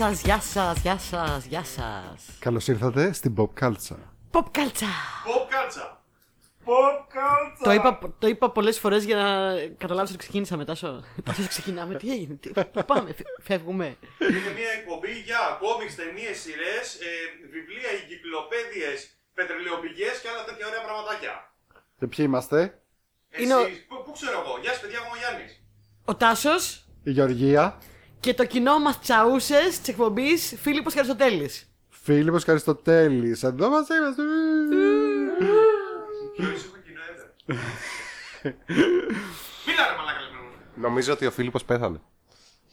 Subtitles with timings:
[0.00, 2.36] σας, γεια σας, γεια σας, γεια σας.
[2.38, 4.02] Καλώς ήρθατε στην Pop Culture.
[4.32, 4.86] Pop κάλτσα.
[5.26, 6.02] Pop κάλτσα.
[6.64, 7.64] Pop κάλτσα.
[7.64, 10.74] Το είπα, το είπα πολλές φορές για να καταλάβεις ότι ξεκίνησα μετά.
[10.74, 11.04] Σο.
[11.26, 13.86] Τόσο ξεκινάμε, τι έγινε, τι, πού πάμε, φε- φεύγουμε.
[14.30, 17.08] Είναι μια εκπομπή για κόμιξ, ταινίες, σειρές, ε,
[17.54, 18.98] βιβλία, εγκυκλοπαίδειες,
[19.34, 21.34] πετρελαιοπηγές και άλλα τέτοια ωραία πραγματάκια.
[21.98, 22.58] Και ποιοι είμαστε,
[23.42, 25.52] Είναι ο- Εσείς, πού, πού ξέρω εγώ, γεια σας παιδιά, εγώ είμαι ο Γιάννης.
[26.04, 26.64] Ο Τάσος
[27.02, 27.78] η Γεωργία,
[28.20, 31.50] και το κοινό μας τσαούσες της εκπομπής Φίλιππος Χαριστοτέλη.
[31.88, 33.42] Φίλιππος Καριστοτέλης.
[33.42, 34.22] Εδώ μας είμαστε.
[36.36, 37.28] Ποιο έχω κοινό ever.
[39.66, 40.80] Μίλα ρε μαλάκα λεπτό.
[40.80, 42.00] Νομίζω ότι ο Φίλιππος πέθανε.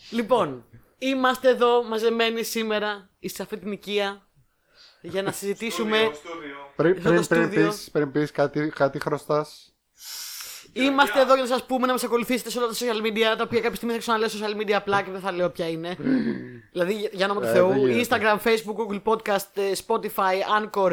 [0.10, 0.66] Λοιπόν,
[0.98, 4.28] είμαστε εδώ μαζεμένοι σήμερα σε αυτή την οικία
[5.02, 5.98] για να συζητήσουμε.
[5.98, 6.30] Πριν, στο
[6.76, 7.68] πριν, πριν στούντιο.
[7.68, 9.72] πεις, πριν πεις κάτι, κάτι χρωστάς.
[10.84, 13.44] Είμαστε εδώ για να σας πούμε να μας ακολουθήσετε σε όλα τα social media, τα
[13.44, 15.96] οποία κάποια στιγμή θα ξαναλέω social media απλά και δεν θα λέω ποια είναι.
[16.72, 18.08] δηλαδή, για- για όνομα του Ε, Θεού, δεν γίνεται.
[18.10, 20.92] Instagram, Facebook, Google Podcast, ε, Spotify, Anchor,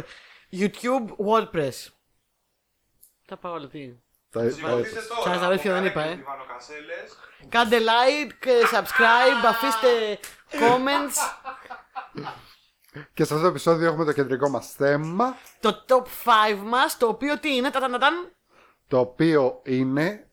[0.52, 1.88] YouTube, WordPress.
[3.26, 3.92] Τα πάω όλα τι.
[4.30, 5.34] Θα- Σηκωθείτε θα- τώρα.
[5.36, 6.16] Σας αρέσει, από δεν είπα, καρέκλες, ε.
[6.16, 7.16] διβανοκασέλες.
[7.48, 10.18] Κάντε like, ε, subscribe, αφήστε
[10.50, 11.16] comments.
[13.14, 17.06] Και σε αυτό το επεισόδιο έχουμε το κεντρικό μας θέμα, Το top 5 μας, το
[17.06, 18.14] οποίο τι είναι, τατανατάν.
[18.88, 20.28] Το οποίο είναι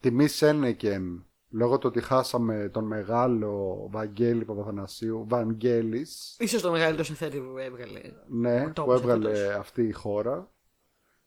[0.00, 7.38] τιμή Σένεκεν, λόγω του ότι χάσαμε τον μεγάλο Βαγγέλη Παπαθανασίου, Βαγγέλης, Ίσως το μεγαλύτερο συνθέτη
[7.40, 8.00] που έβγαλε.
[8.28, 9.54] ναι, Ο που τόπος έβγαλε αυτός.
[9.56, 10.50] αυτή η χώρα.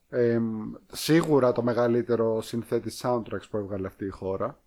[0.10, 0.40] Ε,
[0.92, 4.62] σίγουρα το μεγαλύτερο συνθέτη soundtracks που έβγαλε αυτή η χώρα.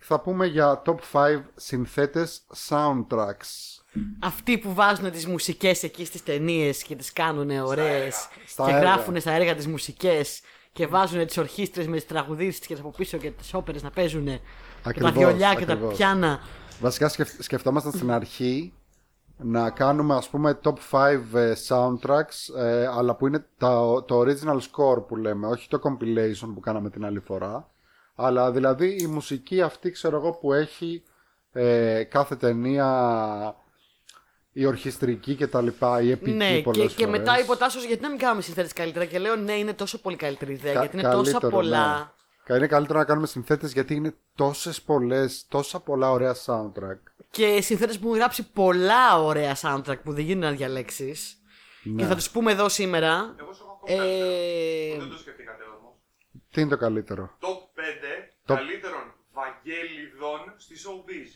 [0.00, 3.81] Θα πούμε για top 5 συνθέτες soundtracks.
[4.20, 8.80] Αυτοί που βάζουν τις μουσικές εκεί στις ταινίες και τις κάνουν ωραίες Στα και έργα.
[8.82, 10.40] γράφουν στα έργα τις μουσικές
[10.72, 14.24] και βάζουν τις ορχήστρες με τις τραγουδίστες και από πίσω και τις όπερες να παίζουν
[14.24, 14.38] και
[14.82, 15.96] τα Ακριβώς, βιολιά και τα ακριβώς.
[15.96, 16.40] πιάνα.
[16.80, 18.72] Βασικά σκεφ- σκεφτόμασταν στην αρχή
[19.36, 24.56] να κάνουμε ας πούμε top 5 ε, soundtracks ε, αλλά που είναι τα- το original
[24.58, 27.70] score που λέμε, όχι το compilation που κάναμε την άλλη φορά
[28.14, 31.02] αλλά δηλαδή η μουσική αυτή ξέρω εγώ που έχει
[31.52, 32.86] ε, κάθε ταινία
[34.52, 37.18] η ορχιστρική και τα λοιπά, η επική Ναι, και, πολλές και φορές.
[37.20, 40.00] μετά είπε ο Τάσος γιατί να μην κάνουμε συνθέτες καλύτερα και λέω ναι είναι τόσο
[40.00, 41.98] πολύ καλύτερη ιδέα Κα- γιατί είναι τόσα καλύτερο, πολλά.
[41.98, 42.04] ναι.
[42.44, 46.98] Κα- Είναι καλύτερο να κάνουμε συνθέτες γιατί είναι τόσες πολλές, τόσα πολλά ωραία soundtrack.
[47.30, 51.36] Και συνθέτες που έχουν γράψει πολλά ωραία soundtrack που δεν γίνεται να διαλέξεις
[51.82, 52.02] Ναι.
[52.02, 53.34] και θα τους πούμε εδώ σήμερα.
[53.40, 54.30] Εγώ σου έχω ακόμα καλύτερο.
[54.94, 55.94] Ε, Δεν το σκεφτήκατε όμως.
[56.50, 57.46] Τι είναι το καλύτερο; Top
[57.78, 61.30] 5 Το- καλύτερων Βαγγέλιδων στη showbiz.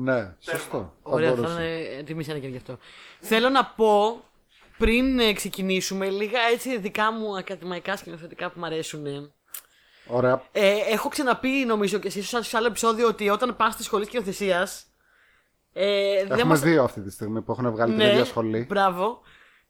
[0.00, 0.78] Ναι, σωστό.
[1.02, 1.62] Θα Ωραία, θα μπορούσε.
[1.62, 2.78] είναι τιμή ένα και γι' αυτό.
[3.20, 4.22] Θέλω να πω
[4.78, 9.06] πριν ε, ξεκινήσουμε λίγα έτσι δικά μου ακαδημαϊκά σκηνοθετικά που μου αρέσουν.
[9.06, 9.30] ε.
[10.06, 10.42] Ωραία.
[10.52, 14.82] Ε, έχω ξαναπεί νομίζω και εσείς σε άλλο επεισόδιο ότι όταν πας στη σχολή σκηνοθεσίας.
[15.72, 16.60] Ε, δεν Έχουμε μας...
[16.60, 18.66] δύο αυτή τη στιγμή που έχουν βγάλει την Ναι, ίδια σχολή.
[18.68, 19.20] Μπράβο.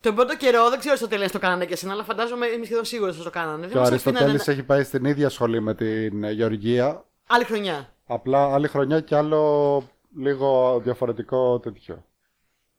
[0.00, 2.84] Τον πρώτο καιρό δεν ξέρω στο τέλο το κάνανε και εσένα, αλλά φαντάζομαι είμαι σχεδόν
[2.84, 3.66] σίγουρος ότι το κάνανε.
[3.66, 6.30] Και Δεν ο μας αφήνανε Αριστοτέλης να- έχει πάει στην ίδια σχολή με την ε,
[6.30, 7.04] Γεωργία.
[7.26, 7.92] Άλλη χρονιά.
[8.06, 9.82] Απλά άλλη χρονιά και άλλο
[10.18, 12.04] λίγο διαφορετικό τέτοιο.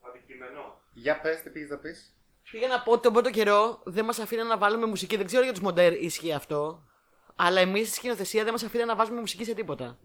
[0.09, 0.81] Αντικειμενό.
[0.93, 2.13] Για πες τι πήγες να πεις.
[2.51, 5.17] Πήγα να πω ότι τον πρώτο καιρό δεν μας αφήναν να βάλουμε μουσική.
[5.17, 6.83] Δεν ξέρω για τους μοντέρ ισχύει αυτό.
[7.35, 9.97] Αλλά εμείς στη σκηνοθεσία δεν μας αφήναν να βάζουμε μουσική σε τίποτα.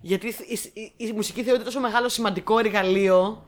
[0.00, 3.46] Γιατί η, η- η μουσική θεωρείται τόσο μεγάλο σημαντικό εργαλείο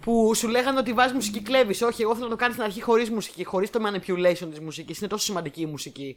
[0.00, 1.82] που σου λέγανε ότι βάζεις μουσική κλέβεις.
[1.82, 4.98] Όχι, εγώ θέλω να το κάνεις στην αρχή χωρίς μουσική, χωρίς το manipulation της μουσικής.
[4.98, 6.16] Είναι τόσο σημαντική η μουσική.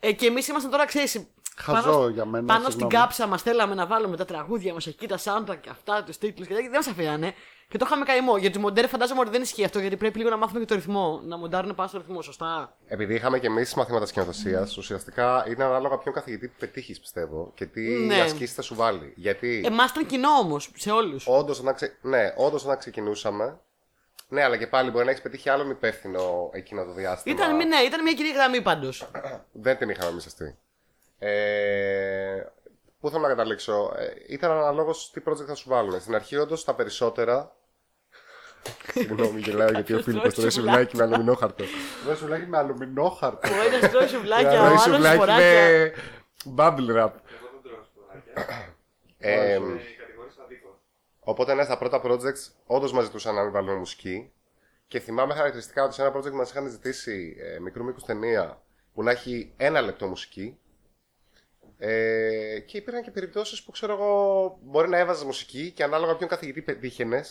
[0.00, 1.26] Ε, και εμείς ήμασταν τώρα, ξέρεις.
[1.60, 2.94] Χαζό για μένα, Πάνω στην συγγνώμη.
[2.94, 6.46] κάψα μας θέλαμε να βάλουμε τα τραγούδια μας εκεί, τα soundtrack και αυτά, τους τίτλους
[6.46, 6.68] και τέτοια.
[6.70, 7.34] Δεν μας αφήνανε.
[7.68, 8.36] Και το είχαμε καημό.
[8.36, 10.74] Για του μοντέρ φαντάζομαι ότι δεν ισχύει αυτό, γιατί πρέπει λίγο να μάθουμε και το
[10.74, 11.20] ρυθμό.
[11.24, 12.76] Να μοντάρουν πάνω στο ρυθμό, σωστά.
[12.86, 17.52] Επειδή είχαμε και εμείς μαθήματα σκηνοθεσίας, ουσιαστικά είναι ανάλογα ποιον καθηγητή που πετύχεις, πιστεύω.
[17.54, 18.20] Και τι Ναι.
[18.20, 19.12] ασκήσεις θα σου βάλει.
[19.16, 21.26] Γιατί Εμάς ήταν κοινό όμως, σε όλους.
[21.28, 21.96] όντως όταν, ξε...
[22.02, 23.60] ναι, όντως, όταν ξεκινούσαμε.
[24.28, 27.34] Ναι, αλλά και πάλι μπορεί να έχεις πετύχει άλλον υπεύθυνο εκείνο το διάστημα.
[27.34, 29.06] Ήταν, ναι, ήταν μια κυρία γραμμή πάντως.
[29.52, 30.58] Δεν την είχαμε εμείς αυτή.
[31.18, 32.42] Ε,
[33.00, 36.00] πού θέλω να καταλήξω; Ε, ήταν αναλόγω τι project θα σου βάλουν.
[36.00, 37.56] Στην αρχή, όντως, τα περισσότερα.
[38.92, 41.64] Συγγνώμη, γελάω γιατί ο Φίλιππος τρώει σουβλάκι με αλουμινόχαρτο.
[42.06, 43.48] Δεν σου λέγει με αλουμινόχαρτο.
[43.48, 45.44] Ο ένα τρώει σουβλάκια, ο Τρώει άλλος σουβλάκι φοράκια.
[45.44, 45.92] με
[46.56, 47.10] bubble wrap.
[47.12, 48.74] Εγώ δεν τρώω σπουδάκια.
[49.18, 50.78] Ε, Είναι η κατηγορία αδίκο.
[51.20, 54.32] Οπότε ναι, στα πρώτα projects όντως μας ζητούσαν να μην βάλουμε μουσική.
[54.88, 58.62] Και θυμάμαι χαρακτηριστικά ότι σε ένα project μας είχαν ζητήσει ε, μικρού μήκους ταινία
[58.94, 60.58] που να έχει ένα λεπτό μουσική.
[61.78, 66.28] Ε, και υπήρχαν και περιπτώσεις που ξέρω εγώ μπορεί να έβαζες μουσική και ανάλογα ποιον
[66.28, 67.24] καθηγητή πετύχαινε.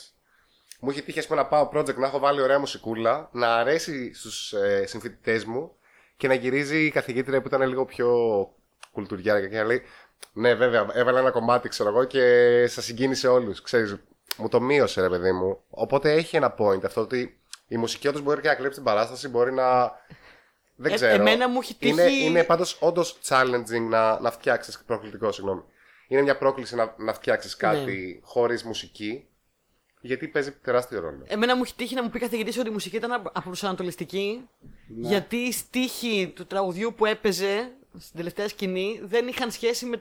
[0.80, 4.14] Μου είχε τύχει ας πούμε, να πάω project να έχω βάλει ωραία μουσικούλα, να αρέσει
[4.14, 5.76] στους ε, συμφοιτητές μου
[6.18, 8.10] και να γυρίζει η καθηγήτρια που ήταν λίγο πιο
[8.92, 9.82] κουλτουριάρικα και να λέει
[10.34, 13.62] Ναι, βέβαια, έβαλα ένα κομμάτι, ξέρω εγώ, και σα συγκίνησε όλους.
[13.62, 13.96] Ξέρεις,
[14.38, 15.62] μου το μείωσε, ρε παιδί μου.
[15.70, 19.28] Οπότε έχει ένα point αυτό ότι η μουσική όντως μπορεί και να κλέψει την παράσταση,
[19.28, 19.92] μπορεί να.
[20.76, 21.14] Δεν Ε, ξέρω.
[21.14, 24.84] εμένα μου έχει τύχει- Είναι, είναι πάντως όντως challenging να, να φτιάξεις.
[24.86, 25.62] Προκλητικό, συγγνώμη.
[26.08, 27.92] Είναι μια πρόκληση να, να φτιάξεις κάτι
[28.22, 28.28] Ναι.
[28.28, 29.28] χωρίς μουσική.
[30.02, 31.24] Γιατί παίζει τεράστιο ρόλο.
[31.28, 34.50] Εμένα μου έχει τύχει να μου πει καθηγητής ότι η μουσική ήταν απροσανατολιστική.
[34.88, 39.98] Γιατί οι στίχοι του τραγουδιού που έπαιζε στην τελευταία σκηνή δεν είχαν σχέση με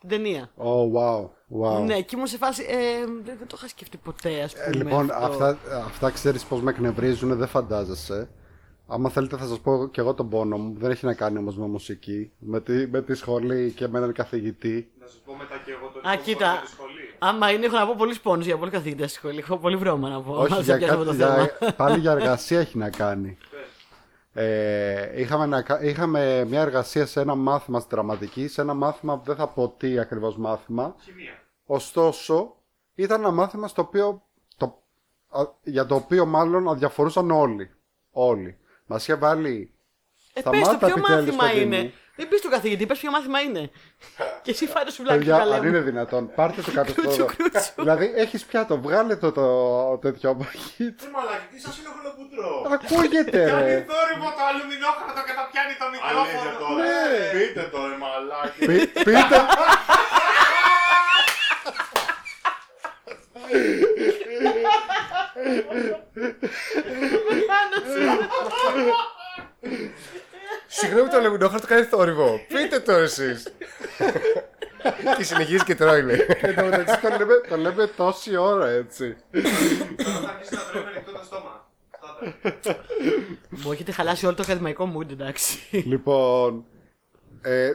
[0.00, 0.50] την ταινία.
[0.56, 1.28] Oh, wow.
[1.62, 1.84] wow.
[1.84, 2.64] Ναι, και ήμουν σε φάση.
[2.68, 4.64] Ε, δεν, δεν το είχα σκεφτεί ποτέ, ας πούμε.
[4.66, 5.44] Ε, λοιπόν, αυτό.
[5.44, 8.28] αυτά, αυτά ξέρεις πώς με εκνευρίζουν, δεν φαντάζεσαι.
[8.90, 10.74] Άμα θέλετε θα σας πω και εγώ τον πόνο μου.
[10.78, 12.32] Δεν έχει να κάνει όμως με μουσική.
[12.38, 14.90] Με τη, με τη σχολή και με έναν καθηγητή.
[15.00, 16.52] Να σου πω μετά και εγώ το Α, δικό μου κοίτα.
[16.52, 17.14] με τη σχολή.
[17.18, 19.38] Άμα είναι, έχω να πω πολλούς πόνους για πολλοί καθηγητές στη σχολή.
[19.38, 20.32] Έχω πολύ βρώμα να πω.
[20.34, 21.48] Όχι, να για σε πιάσω κάτι, το θέμα.
[21.60, 23.38] για, πάλι για εργασία έχει να κάνει.
[24.32, 29.16] Ε, είχαμε, να κα- είχαμε μια εργασία σε ένα μάθημα στη δραματική, σε ένα μάθημα
[29.18, 30.94] που δεν θα πω τι ακριβώς μάθημα.
[31.04, 31.42] Χημεία.
[31.66, 32.54] Ωστόσο,
[32.94, 34.22] ήταν ένα μάθημα στο οποίο,
[34.56, 34.82] το,
[35.28, 37.70] α, για το οποίο μάλλον αδιαφορούσαν όλοι.
[38.10, 38.56] Όλοι.
[38.90, 39.72] Μας είχε βάλει
[40.32, 41.78] Ε, πες το Σταμάτα ποιο επιτέλους, μάθημα παιδί είναι.
[41.82, 41.92] μου.
[42.16, 43.70] Δεν πεις του καθηγητή, πες ποιο μάθημα είναι.
[44.44, 45.84] και εσύ φάει το σουβλάκι του Παιδιά, αν καλέ είναι μου.
[45.84, 47.72] δυνατόν, πάρτε το κάτω στο Κρούτσου, κρούτσου.
[47.76, 49.46] Δηλαδή, έχεις πιάτο, βγάλε το, το
[49.98, 51.00] τέτοιο μπαγίτ.
[51.00, 53.86] Τι μαλάκι, τι σας είναι χολοπούτρο; Ακούγεται, Κάνει ρε.
[53.90, 56.58] θόρυβο το αλουμινόχαρτο και το πιάνει το Αλήθεια μικρόφωνο.
[56.62, 56.82] τώρα.
[56.84, 57.38] Ναι.
[57.38, 58.60] Πείτε το, ρε μαλάκι.
[58.66, 59.36] Πεί- Πείτε.
[70.66, 72.40] Συγγνώμη το λεμινόχαρτο κάνει θόρυβο.
[72.48, 73.52] Πείτε το εσείς.
[75.16, 76.26] και συνεχίζει και τρώει, λέει.
[76.40, 79.16] Εν τω μεταξύ το λέμε, το λέμε τόση ώρα έτσι.
[79.96, 81.70] Τώρα θα αρχίσει να τρώει με ανοιχτό το στόμα.
[82.42, 82.76] Τότε.
[83.48, 85.58] Μου έχετε χαλάσει όλο το ακαδημαϊκό mood, εντάξει.
[85.86, 86.64] Λοιπόν,
[87.42, 87.72] ε,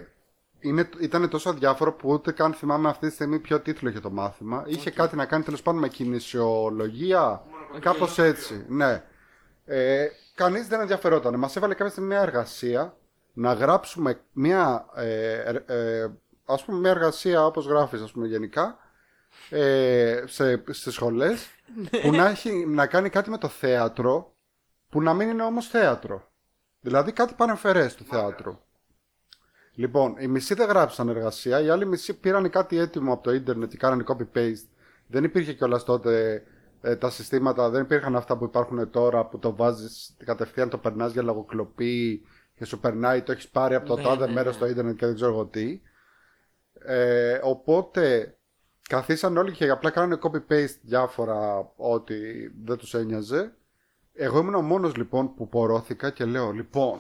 [0.64, 4.12] είναι, ήταν τόσο αδιάφορο που ούτε καν θυμάμαι αυτή τη στιγμή ποιο τίτλο είχε το
[4.12, 4.64] μάθημα.
[4.68, 7.44] Είχε κάτι να κάνει τέλος πάντων με κινησιολογία,
[7.80, 8.66] κάπως έτσι.
[8.68, 9.04] Ναι.
[9.66, 11.40] Ε, Κανείς δεν ενδιαφερόταν.
[11.40, 12.98] Μας έβαλε κάποια στιγμή μια εργασία
[13.34, 16.12] να γράψουμε μια, ε, ε, ε,
[16.46, 18.78] ας πούμε, μια εργασία όπως γράφεις ας πούμε γενικά
[19.50, 21.48] ε, σε, στις σχολές
[22.02, 24.34] που να, έχει, να κάνει κάτι με το θέατρο
[24.90, 26.28] που να μην είναι όμως θέατρο.
[26.80, 28.60] Δηλαδή κάτι πανεμφερές του θεάτρου.
[29.76, 33.70] Λοιπόν, οι μισοί δεν γράψαν εργασία, οι άλλοι μισοί πήραν κάτι έτοιμο από το ίντερνετ
[33.70, 34.68] και κάνανε copy-paste.
[35.08, 36.44] Δεν υπήρχε κιόλας τότε
[36.82, 41.12] ε, τα συστήματα, δεν υπήρχαν αυτά που υπάρχουν τώρα που το βάζεις κατευθείαν, το περνάς
[41.12, 42.22] για λογοκλοπή
[42.56, 44.58] και σου περνάει, το έχεις πάρει από το Ναι, τάδε ναι, μέρος ναι.
[44.58, 45.82] στο ίντερνετ και δεν ξέρω εγώ τι.
[46.74, 48.36] Ε, οπότε
[48.90, 52.16] καθίσαν όλοι και απλά κάνανε copy-paste διάφορα ό,τι
[52.64, 53.54] δεν τους ένοιαζε.
[54.14, 56.98] Εγώ ήμουν ο μόνος λοιπόν που πορώθηκα και λέω λοιπόν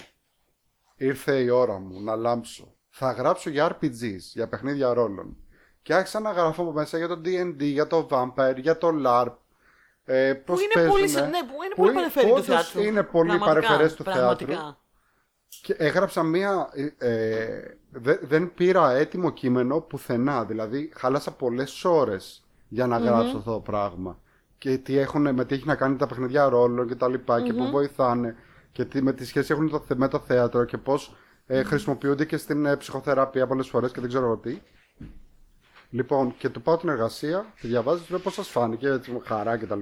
[1.06, 2.74] ήρθε η ώρα μου να λάμψω.
[2.90, 5.38] Θα γράψω για RPGs, για παιχνίδια ρόλων.
[5.82, 9.34] Και άρχισα να γράφω από μέσα για το D&D, για το Vampire, για το LARP.
[10.06, 12.32] Ε, πώς Που είναι πολύ, παίζουνε; σε- ναι, που είναι Που πολύ είναι- παρεφέρει του
[12.34, 12.82] όντως θεάτρου.
[12.82, 14.54] είναι πολύ Πραγματικά, παρεφερές του πραγματικά.
[14.54, 14.76] θεάτρου.
[15.62, 16.70] Και έγραψα μία.
[16.74, 20.46] Ε, ε, δε- δεν πήρα έτοιμο κείμενο πουθενά.
[20.46, 24.20] Δηλαδή, χάλασα πολλές ώρες για να γράψω αυτό το πράγμα.
[24.58, 27.54] Και τι έχουν, με τι έχει να κάνει τα παιχνίδια ρόλων και τα λοιπα Και
[27.54, 28.36] που βοηθάνε.
[28.74, 31.16] Και τι, με τι σχέση έχουν το, θε- με το θέατρο και πώς
[31.46, 34.62] ε, χρησιμοποιούνται και στην ε, ψυχοθεραπεία πολλές φορές και δεν ξέρω εγώ τι.
[35.90, 39.20] Λοιπόν, και του πάω την εργασία, τη διαβάζεις, του λέω πώς σας φάνηκε, έτσι, με
[39.26, 39.80] χαρά κτλ.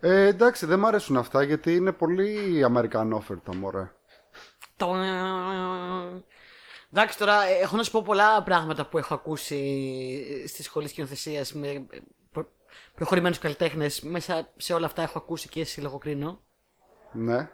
[0.00, 3.92] Ε, εντάξει, δεν μ' αρέσουν αυτά γιατί είναι πολύ αμερικανόφερτα, μωρέ.
[4.76, 4.94] Το...
[6.92, 11.44] Εντάξει, τώρα ε, έχω να σου πω πολλά πράγματα που έχω ακούσει στη σχολή σκηνοθεσία
[11.52, 11.86] με
[12.32, 12.48] προ...
[12.94, 14.00] προχωρημένους καλλιτέχνες.
[14.00, 16.40] Μέσα σε όλα αυτά έχω ακούσει και στη λογοκρίνω.
[17.12, 17.50] Ναι.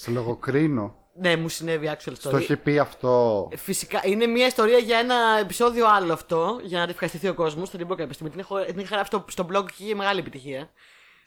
[0.00, 0.94] Στη λογοκρίνω.
[1.14, 2.14] Ναι, μου συνέβη actual story.
[2.18, 3.48] Στο έχει πει αυτό.
[3.52, 7.70] Ε, Φυσικά, είναι μια ιστορία για ένα επεισόδιο άλλο αυτό, για να ευχαριστηθεί ο κόσμος.
[7.70, 8.30] Θα την πω κάποια στιγμή.
[8.30, 10.70] Την έχω, την είχα γράψει στο, στο blog και είχε μεγάλη επιτυχία.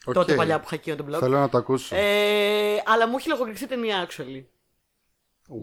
[0.05, 0.13] Οκ.
[0.13, 1.19] Τότε παλιά που είχα εκείνο το blog.
[1.19, 1.95] Θέλω να το ακούσω.
[1.95, 4.43] Ε, αλλά μου έχει λογοκριθεί ταινία, actually.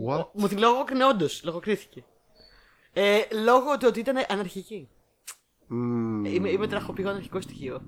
[0.08, 0.26] What?
[0.32, 2.04] Μου τη λογοκρίνανε, όντως, λογοκρίθηκε.
[2.92, 4.88] Ε, λόγω του ότι ήταν αναρχική.
[5.66, 6.24] Μμμ.
[6.24, 7.82] Είμαι, είμαι τραχοποιό αναρχικό στοιχείο.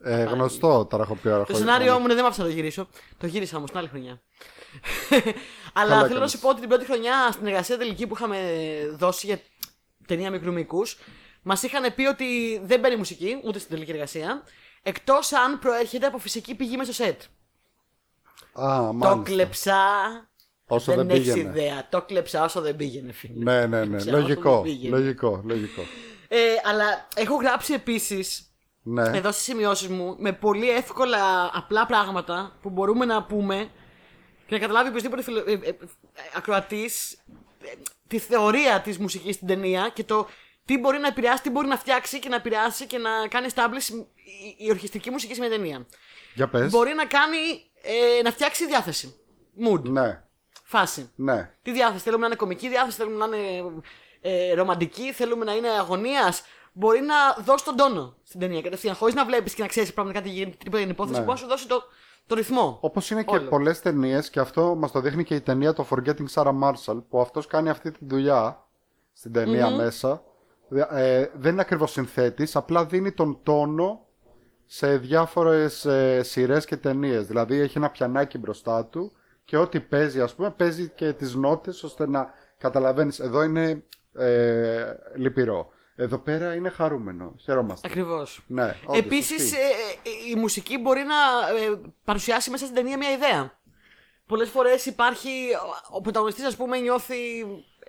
[0.00, 2.88] Ε, γνωστό ταραχοποιό Το σενάριό μου ναι, δεν μ' άφησα να το γυρίσω.
[3.18, 4.20] Το γύρισα όμως την άλλη χρονιά.
[5.78, 6.30] Αλλά Καλά θέλω να έκανες.
[6.30, 8.38] σου πω ότι την πρώτη χρονιά στην εργασία τελική που είχαμε
[8.96, 9.40] δώσει για
[10.06, 10.98] ταινία μικρού μήκους,
[11.42, 14.42] μας είχαν πει ότι δεν μπαίνει μουσική ούτε στην τελική εργασία.
[14.82, 17.20] Εκτός αν προέρχεται από φυσική πηγή μέσα στο σετ.
[18.52, 19.22] Α, Το μάλιστα.
[19.24, 19.80] κλεψά.
[20.68, 21.48] Όσο δεν, δεν έχεις πήγαινε.
[21.60, 21.86] ιδέα.
[21.90, 23.32] Το κλεψά όσο δεν πήγαινε, φίλε.
[23.44, 23.96] Ναι, ναι, ναι.
[23.96, 24.52] Ξέρω, όσο Λογικό.
[24.54, 24.96] δεν πήγαινε.
[24.96, 25.82] Λογικό, λογικό.
[26.28, 28.50] Ε, αλλά έχω γράψει επίσης
[28.82, 29.02] Ναι.
[29.16, 33.70] εδώ στις σημειώσεις μου με πολύ εύκολα απλά πράγματα που μπορούμε να πούμε
[34.46, 35.44] και να καταλάβει οποιοδήποτε φιλο...
[35.46, 35.76] ε, ε,
[36.34, 37.12] ακροατής
[37.62, 37.72] ε,
[38.06, 40.28] τη θεωρία της μουσικής στην ταινία και το
[40.64, 43.88] τι μπορεί να επηρεάσει, τι μπορεί να φτιάξει και να επηρεάσει και να κάνει establish
[44.58, 45.86] η, η ορχιστική μουσική σε μια ταινία.
[46.34, 46.70] Για πες.
[46.70, 47.70] Μπορεί να κάνει.
[47.82, 49.16] Ε, να φτιάξει διάθεση.
[49.66, 49.82] Mood.
[49.82, 50.22] Ναι,
[50.64, 51.12] Φάση.
[51.16, 51.50] ναι.
[51.62, 52.02] Τι διάθεση.
[52.02, 53.64] Θέλουμε να είναι κομική διάθεση, θέλουμε να είναι
[54.20, 56.42] ε, ρομαντική, θέλουμε να είναι αγωνίας.
[56.72, 58.94] Μπορεί να δώσει τον τόνο στην ταινία κατευθείαν.
[58.94, 61.18] Χωρίς να βλέπεις και να ξέρεις πραγματικά τι γίνεται, τίποτα για την υπόθεση.
[61.18, 61.24] Ναι.
[61.24, 61.82] Μπορεί να σου δώσει το,
[62.26, 62.78] το ρυθμό.
[62.80, 63.48] Όπως είναι και Όλο.
[63.48, 67.20] πολλές ταινίες, και αυτό μας το δείχνει και η ταινία το Forgetting Sarah Marshall, που
[67.20, 68.66] αυτός κάνει αυτή τη δουλειά
[69.12, 70.22] στην ταινια μέσα.
[70.90, 74.06] Ε, δεν είναι ακριβώς συνθέτης, απλά δίνει τον τόνο
[74.66, 77.26] σε διάφορες ε, σειρές και ταινίες.
[77.26, 79.12] Δηλαδή έχει ένα πιανάκι μπροστά του
[79.44, 83.20] και ό,τι παίζει, ας πούμε, παίζει και τις νότες ώστε να καταλαβαίνεις.
[83.20, 85.70] Εδώ είναι ε, λυπηρό.
[85.96, 87.34] Εδώ πέρα είναι χαρούμενο.
[87.42, 87.88] Χαιρόμαστε.
[87.88, 88.40] Ακριβώς.
[88.46, 89.56] Ναι, όντως, Επίσης, ισχύει.
[90.32, 91.14] η μουσική μπορεί να
[91.58, 93.58] ε, παρουσιάσει μέσα στην ταινία μια ιδέα.
[94.26, 95.30] Πολλές φορές υπάρχει.
[95.90, 97.14] Ο πρωταγωνιστής, ας πούμε, νιώθει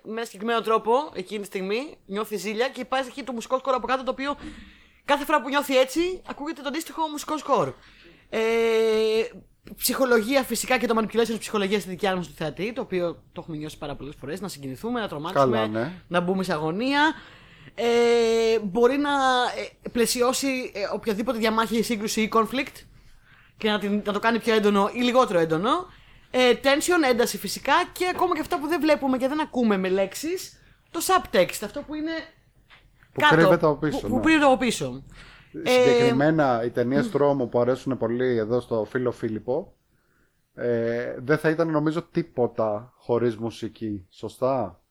[0.04, 3.74] με ένα συγκεκριμένο τρόπο εκείνη τη στιγμή, νιώθει ζήλια και υπάρχει εκεί το μουσικό σκορ
[3.74, 4.36] από κάτω το οποίο
[5.04, 7.72] κάθε φορά που νιώθει έτσι ακούγεται το αντίστοιχο μουσικό σκορ.
[8.30, 8.38] Ε,
[9.76, 13.40] ψυχολογία φυσικά και το manipulation τη ψυχολογίας στη δικιά μας του θεατή, το οποίο το
[13.40, 14.40] έχουμε νιώσει πάρα πολλές φορές.
[14.40, 15.92] Να συγκινηθούμε, να τρομάξουμε, Καλά, ναι.
[16.08, 17.14] να μπούμε σε αγωνία.
[17.80, 19.10] Ε, μπορεί να
[19.84, 22.84] ε, πλαισιώσει ε, οποιαδήποτε διαμάχη, σύγκρουση ή conflict
[23.56, 25.70] και να, την, να το κάνει πιο έντονο ή λιγότερο έντονο.
[26.30, 29.88] Ε, tension, ένταση φυσικά και ακόμα και αυτά που δεν βλέπουμε και δεν ακούμε με
[29.88, 32.12] λέξεις το subtext, αυτό που είναι
[33.12, 34.22] Που κάτω, κρύβεται από πίσω, Που, που ναι.
[34.22, 35.04] κρύβεται από πίσω.
[35.64, 39.72] Ε, Συγκεκριμένα οι ταινίες τρόμου που αρέσουν πολύ εδώ στο φίλο Φίλιππο
[40.54, 44.06] ε, δεν θα ήταν νομίζω τίποτα χωρίς μουσική.
[44.10, 44.82] Σωστά;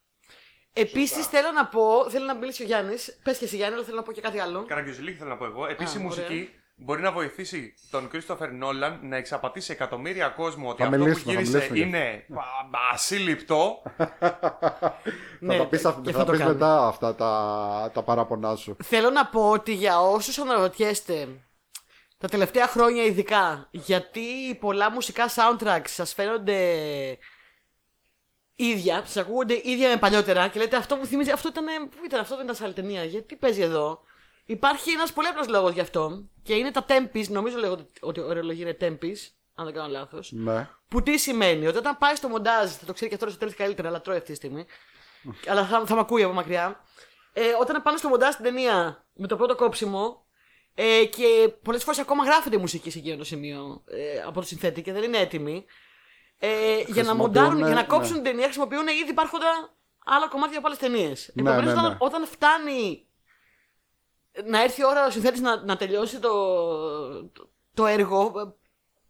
[0.77, 3.19] Επίσης θέλω να πω, θέλω να μιλήσει ο Γιάννης.
[3.23, 4.65] Πες και εσύ Γιάννη, αλλά θέλω να πω και κάτι άλλο.
[4.65, 5.67] Καραγκιόζηλικη θέλω να πω εγώ.
[5.67, 6.47] Επίση Α, η μουσική ωραία.
[6.75, 11.29] μπορεί να βοηθήσει τον Κρίστοφερ Νόλαν να εξαπατήσει εκατομμύρια κόσμο ότι Θα αυτό μιλήσουμε, που
[11.29, 13.81] θα γύρισε μιλήσουμε γι' είναι πα- πα- ασύλληπτο.
[15.39, 16.51] Ναι, θα τα πεις, και αυ- θα θα το πεις κάνω.
[16.53, 18.75] μετά αυτά τα, τα παράπονά σου.
[18.83, 21.27] Θέλω να πω ότι για όσους αναρωτιέστε
[22.17, 26.57] τα τελευταία χρόνια ειδικά γιατί πολλά μουσικά soundtracks σας φαίνονται
[28.59, 32.19] ίδια, σας ακούγονται ίδια με παλιότερα και λέτε αυτό μου θυμίζει, αυτό ήταν, πού ήταν,
[32.19, 34.01] αυτό δεν ήταν σε άλλη ταινία, γιατί παίζει εδώ.
[34.45, 38.23] Υπάρχει ένας πολύ απλός λόγος γι' αυτό και είναι τα tempis, νομίζω λέγονται ότι η
[38.23, 39.17] ορολογία είναι tempis,
[39.55, 40.31] αν δεν κάνω λάθος.
[40.31, 40.69] Ναι.
[40.87, 43.51] Που τι σημαίνει, ότι όταν πάει στο μοντάζ, θα το ξέρει και αυτό στο τέλο
[43.57, 44.65] καλύτερα, αλλά τρώει αυτή τη στιγμή.
[45.47, 46.83] αλλά θα, θα με ακούει από μακριά.
[47.33, 50.25] Ε, όταν πάνε στο μοντάζ στην ταινία με το πρώτο κόψιμο,
[50.79, 54.45] ε, και πολλές φορές ακόμα γράφεται η μουσική σε εκείνο το σημείο ε, από το
[54.45, 55.65] συνθέτη και δεν είναι έτοιμη.
[56.39, 57.83] Ε, για να Χρησιμοποιούν, μοντάρουν, για να ναι.
[57.83, 61.31] κόψουν την ταινία, χρησιμοποιούν ήδη υπάρχοντα άλλα κομμάτια από άλλες ταινίες.
[61.33, 61.97] Ναι, Επομένω, ναι, όταν, ναι.
[61.99, 63.07] όταν φτάνει
[64.45, 66.29] να έρθει η ώρα ο συνθέτης να, να τελειώσει το,
[67.23, 68.53] το, το έργο, ε,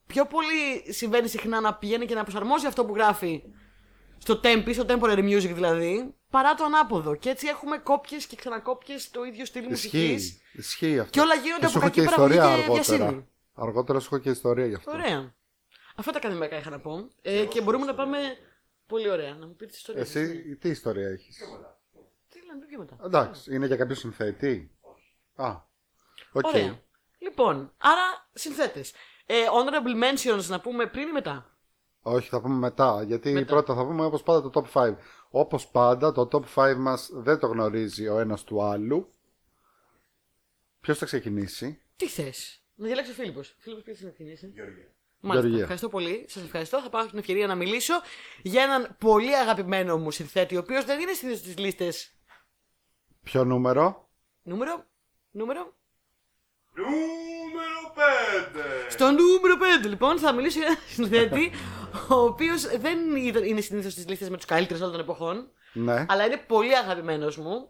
[0.07, 3.43] πιο πολύ συμβαίνει συχνά να πηγαίνει και να προσαρμόζει αυτό που γράφει
[4.17, 7.15] στο tempi, στο temporary music δηλαδή, παρά το ανάποδο.
[7.15, 10.23] Και έτσι έχουμε κόπιες και ξανακόπιες το ίδιο στυλ μουσικής.
[10.25, 10.41] Ισχύει.
[10.53, 11.09] Ισχύει αυτό.
[11.11, 12.97] Και όλα γίνονται Και σου από έχω και κακή παραγωγή ιστορία και αργότερα.
[12.97, 13.27] διασύνη.
[13.53, 14.91] Αργότερα σου έχω και ιστορία γι' αυτό.
[14.91, 15.35] Ωραία.
[15.99, 17.09] Αυτά τα ακαδημαϊκά είχα να πω.
[17.21, 18.17] Ε, και μπορούμε να πάμε
[18.87, 19.35] πολύ ωραία.
[19.35, 20.01] Να μου πείτε τι ιστορία.
[20.01, 21.37] Εσύ τι ιστορία έχεις;
[22.29, 22.97] Τι λέμε πιο μετά.
[23.03, 24.71] Εντάξει, είναι για κάποιο συνθέτη;
[25.35, 25.55] Α.
[26.31, 26.45] Οκ.
[26.45, 26.81] Ωραία.
[27.17, 28.93] Λοιπόν, άρα συνθέτες.
[29.25, 31.57] Ε, honorable mentions να πούμε πριν ή μετά;
[32.01, 33.03] Όχι, θα πούμε μετά.
[33.03, 33.45] Γιατί Μετά.
[33.45, 34.95] πρώτα θα πούμε όπως πάντα το top 5.
[35.29, 39.13] Όπως πάντα το top 5 μας δεν το γνωρίζει ο ένας του άλλου.
[40.79, 43.55] Ποιος θα ξεκινήσει; Τι θες; Να διαλέξει ο Φίλιππος.
[43.59, 44.91] Φίλιππος, ποιος θα ξεκινήσει; Γεωργία.
[45.19, 45.39] Μάλιστα.
[45.47, 45.61] Γεωργία.
[45.61, 46.25] Ευχαριστώ πολύ.
[46.29, 46.81] Σας ευχαριστώ.
[46.81, 47.93] Θα πάρω την ευκαιρία να μιλήσω
[48.41, 52.11] για έναν πολύ αγαπημένο μου συνθέτη, ο οποίος δεν είναι συνήθως στις λίστες.
[53.23, 54.09] Ποιο νούμερο;
[54.43, 54.85] Νούμερο.
[55.31, 55.73] Νούμερο.
[56.73, 58.89] Νούμερο 5.
[58.89, 61.51] Στο νούμερο 5, λοιπόν, θα μιλήσω για έναν συνθέτη,
[62.09, 66.05] ο οποίος δεν ήταν- είναι συνήθως στις λίστες με τους καλύτερους όλων των εποχών, Ναι.
[66.09, 67.69] αλλά είναι πολύ αγαπημένος μου.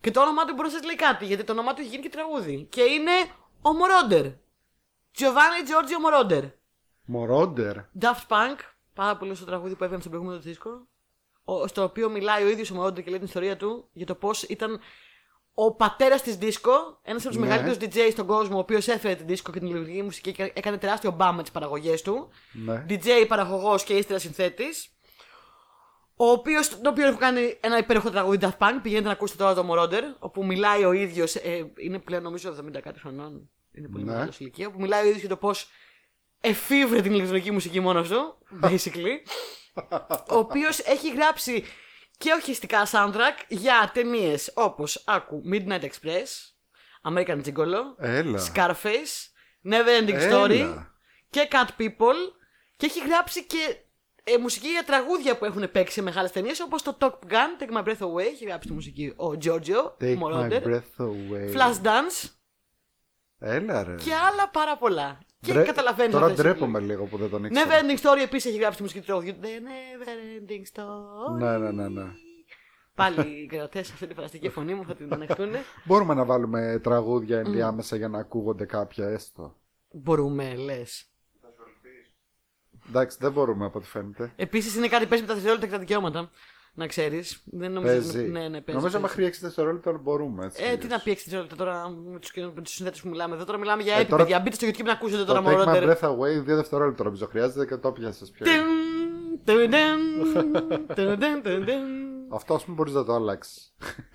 [0.00, 2.02] Και το όνομά του μπορεί να σας λέει κάτι, γιατί το όνομά του έχει γίνει
[2.02, 2.66] και τραγούδι.
[2.70, 3.10] Και είναι
[3.62, 4.24] ο Μορόντερ.
[5.18, 6.42] Giovanni Giorgio Μορόντερ.
[7.10, 7.76] Μορόντερ.
[8.00, 8.58] Daft Punk,
[8.94, 10.86] πάρα πολύ στο τραγούδι που έβγαλε στο προηγούμενο δίσκο.
[11.44, 14.14] ο- Στο οποίο μιλάει ο ίδιος ο Μορόντερ και λέει την ιστορία του για το
[14.14, 14.80] πώς ήταν
[15.54, 16.70] ο πατέρας της δίσκο,
[17.02, 17.46] ένας από τους Ναι.
[17.48, 20.78] μεγαλύτερους DJ στον κόσμο, ο οποίος έφερε την δίσκο και την ηλεκτρονική μουσική και έκανε
[20.78, 22.28] τεράστιο μπαμ με τις παραγωγές του.
[22.52, 22.84] Ναι.
[22.88, 24.92] DJ, παραγωγός και ύστερα συνθέτης.
[26.16, 28.78] Ο οποίος, το οποίο έχω κάνει ένα υπέροχο τραγούδι Daft Punk.
[28.82, 31.34] Πηγαίνετε να ακούσετε τώρα το Μορόντερ, όπου μιλάει ο ίδιος.
[31.34, 33.50] Ε, είναι πλέον νομίζω 70 κάτι χρονών.
[33.72, 34.10] Είναι πολύ Ναι.
[34.12, 34.66] μεγάλος ηλικία.
[34.66, 35.68] Όπου μιλάει ο ίδιος για το πώς
[36.40, 38.38] εφήβρε την ηλεκτρονική μουσική μόνο του.
[38.62, 39.16] Basically.
[40.34, 41.64] ο οποίος έχει γράψει
[42.18, 46.26] και ορχιστικά soundtrack για ταινίες όπως άκου Midnight Express,
[47.12, 48.52] American Gigolo, Έλα.
[48.54, 49.30] Scarface,
[49.70, 50.46] Never Ending Έλα.
[50.46, 50.86] Story
[51.30, 52.32] και Cat People
[52.76, 53.76] και έχει γράψει και
[54.24, 57.76] ε, μουσική για τραγούδια που έχουν παίξει σε μεγάλες ταινίες όπως το Top Gun, Take
[57.76, 61.54] My Breath Away, έχει γράψει τη μουσική ο Giorgio Take my Moroder, breath away.
[61.56, 62.28] Flash Dance
[63.38, 63.94] Έλα ρε.
[63.94, 65.18] και άλλα πάρα πολλά.
[65.40, 67.66] Και Μπρε- καταλαβαίνεις Τώρα ντρέπομαι λίγο που δεν τον ήξερα.
[67.66, 69.34] Never Ending Story επίσης έχει γράψει τη μουσική του τραγουδιού.
[69.42, 70.08] The Never
[70.40, 71.38] Ending Story.
[71.38, 72.06] Ναι, ναι, ναι, ναι.
[72.94, 75.50] Πάλι οι κρατέ αυτή τη φανταστική φωνή μου θα την ανεχτούν.
[75.86, 79.56] Μπορούμε να βάλουμε τραγούδια ενδιάμεσα για να ακούγονται κάποια έστω.
[79.90, 81.04] Μπορούμε, λες.
[82.88, 84.32] Εντάξει, δεν μπορούμε από ό,τι φαίνεται.
[84.36, 86.30] Επίσης είναι κάτι που παίζει με τα δευτερόλεπτα και τα δικαιώματα.
[86.78, 87.42] Να ξέρεις.
[87.44, 87.92] Δεν νομίζω.
[87.92, 88.18] Παίζει.
[88.22, 88.80] Ναι, ναι, παίζει.
[88.80, 88.98] Νομίζω παίζει.
[89.00, 90.44] μέχρι 6 δευτερόλεπτα μπορούμε.
[90.44, 90.90] Έτσι, Ε, τι αλλιώς.
[90.90, 93.44] να πει 6 δευτερόλεπτα τώρα με τους με τους συνθέτε που μιλάμε εδώ.
[93.44, 94.40] Τώρα μιλάμε για Ε, έπι, τώρα- παιδιά.
[94.40, 95.84] Μπείτε στο YouTube να ακούσετε Το τώρα Take my μωρότερ.
[95.88, 98.46] breath away, 2 δευτερόλεπτα νομίζω χρειάζεται και το πιάσες πιο.
[102.30, 103.74] Αυτό ας πούμε μπορείς να το αλλάξεις.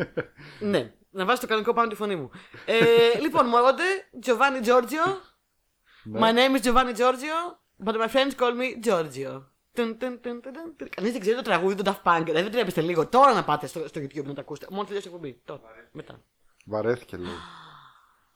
[0.71, 2.29] Ναι, να βάζεις το κανονικό πάνω τη φωνή μου.
[2.65, 3.83] Ε, λοιπόν, μωρότε,
[4.25, 5.17] Giovanni Giorgio.
[6.03, 6.19] Ναι.
[6.21, 9.41] My name is Giovanni Giorgio, but my friends call me Giorgio.
[10.89, 12.23] Κανείς δεν ξέρει το τραγούδι του Daft Punk.
[12.31, 14.67] Δεν τρέπεστε λίγο τώρα να πάτε στο, στο YouTube να το ακούσετε.
[14.71, 15.41] Μόνο τελειώσει η εκπομπή.
[15.45, 15.61] Τώρα.
[15.91, 16.21] Μετά.
[16.65, 17.31] Βαρέθηκε λίγο.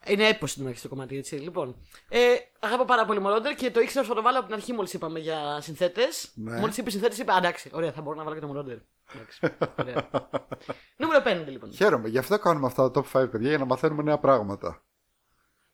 [0.06, 1.34] Είναι έπος στην αρχή το κομμάτι, έτσι.
[1.36, 1.76] Λοιπόν,
[2.08, 4.92] ε, αγαπώ πάρα πολύ Μωρόντερ και το ήξερα να το βάλω από την αρχή μόλις
[4.92, 6.30] είπαμε για συνθέτες.
[6.34, 6.58] Ναι.
[6.58, 8.76] Μόλις είπε συνθέτες, είπα εντάξει, ωραία, θα μπορώ να βάλω και το Μωρόντερ.
[9.14, 9.40] Εντάξει,
[9.78, 10.08] ωραία.
[11.00, 11.72] Νούμερο 5 λοιπόν.
[11.72, 12.08] Χαίρομαι.
[12.08, 14.82] Γι' αυτό κάνουμε αυτά τα top 5 παιδιά για να μαθαίνουμε νέα πράγματα.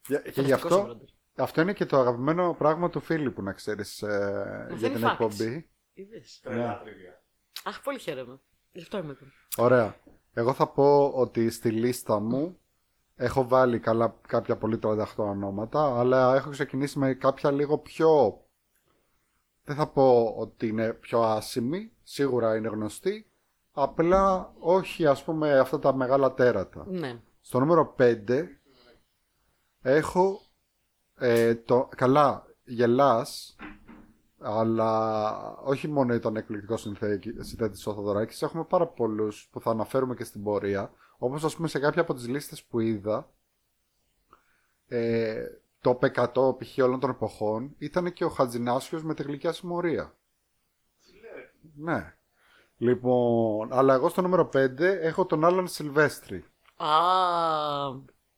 [0.06, 1.08] Για- Και γι' Φανταστικός ο αυτό, Μωρόντερ.
[1.36, 5.10] Αυτό είναι και το αγαπημένο πράγμα του Φίλιππου να ξέρεις για Μαθαίνει την facts.
[5.10, 5.68] εκπομπή.
[5.92, 6.40] Είδες.
[6.42, 7.22] Τρελά τριβία.
[7.64, 8.40] Αχ, πολύ χαίρομαι.
[8.72, 9.26] Γι' αυτό είμαι εδώ.
[9.56, 9.96] Ωραία.
[10.32, 12.58] Εγώ θα πω ότι στη λίστα μου
[13.16, 18.38] έχω βάλει καλά, κάποια πολύ 38 ονόματα, αλλά έχω ξεκινήσει με κάποια λίγο πιο...
[19.64, 23.30] Δεν θα πω ότι είναι πιο άσημη, σίγουρα είναι γνωστή,
[23.72, 26.84] απλά όχι ας πούμε αυτά τα μεγάλα τέρατα.
[26.88, 27.20] Ναι.
[27.40, 28.44] Στο νούμερο 5
[29.82, 30.40] έχω
[31.18, 33.56] ε, το, καλά γελάς
[34.38, 40.24] αλλά όχι μόνο ήταν εκπληκτικό συνθέτης ο Θοδωράκης έχουμε πάρα πολλούς που θα αναφέρουμε και
[40.24, 40.90] στην πορεία.
[41.18, 43.30] Όπως ας πούμε σε κάποια από τις λίστες που είδα
[44.86, 45.44] ε,
[45.80, 46.78] το 100 π.χ.
[46.78, 50.16] όλων των εποχών ήταν και ο Χατζινάσιος με τη γλυκιά συμμορία.
[51.76, 52.14] Ναι.
[52.76, 56.44] Λοιπόν αλλά εγώ στο νούμερο 5 έχω τον Άλαν Σιλβέστρη.
[56.76, 56.88] Α,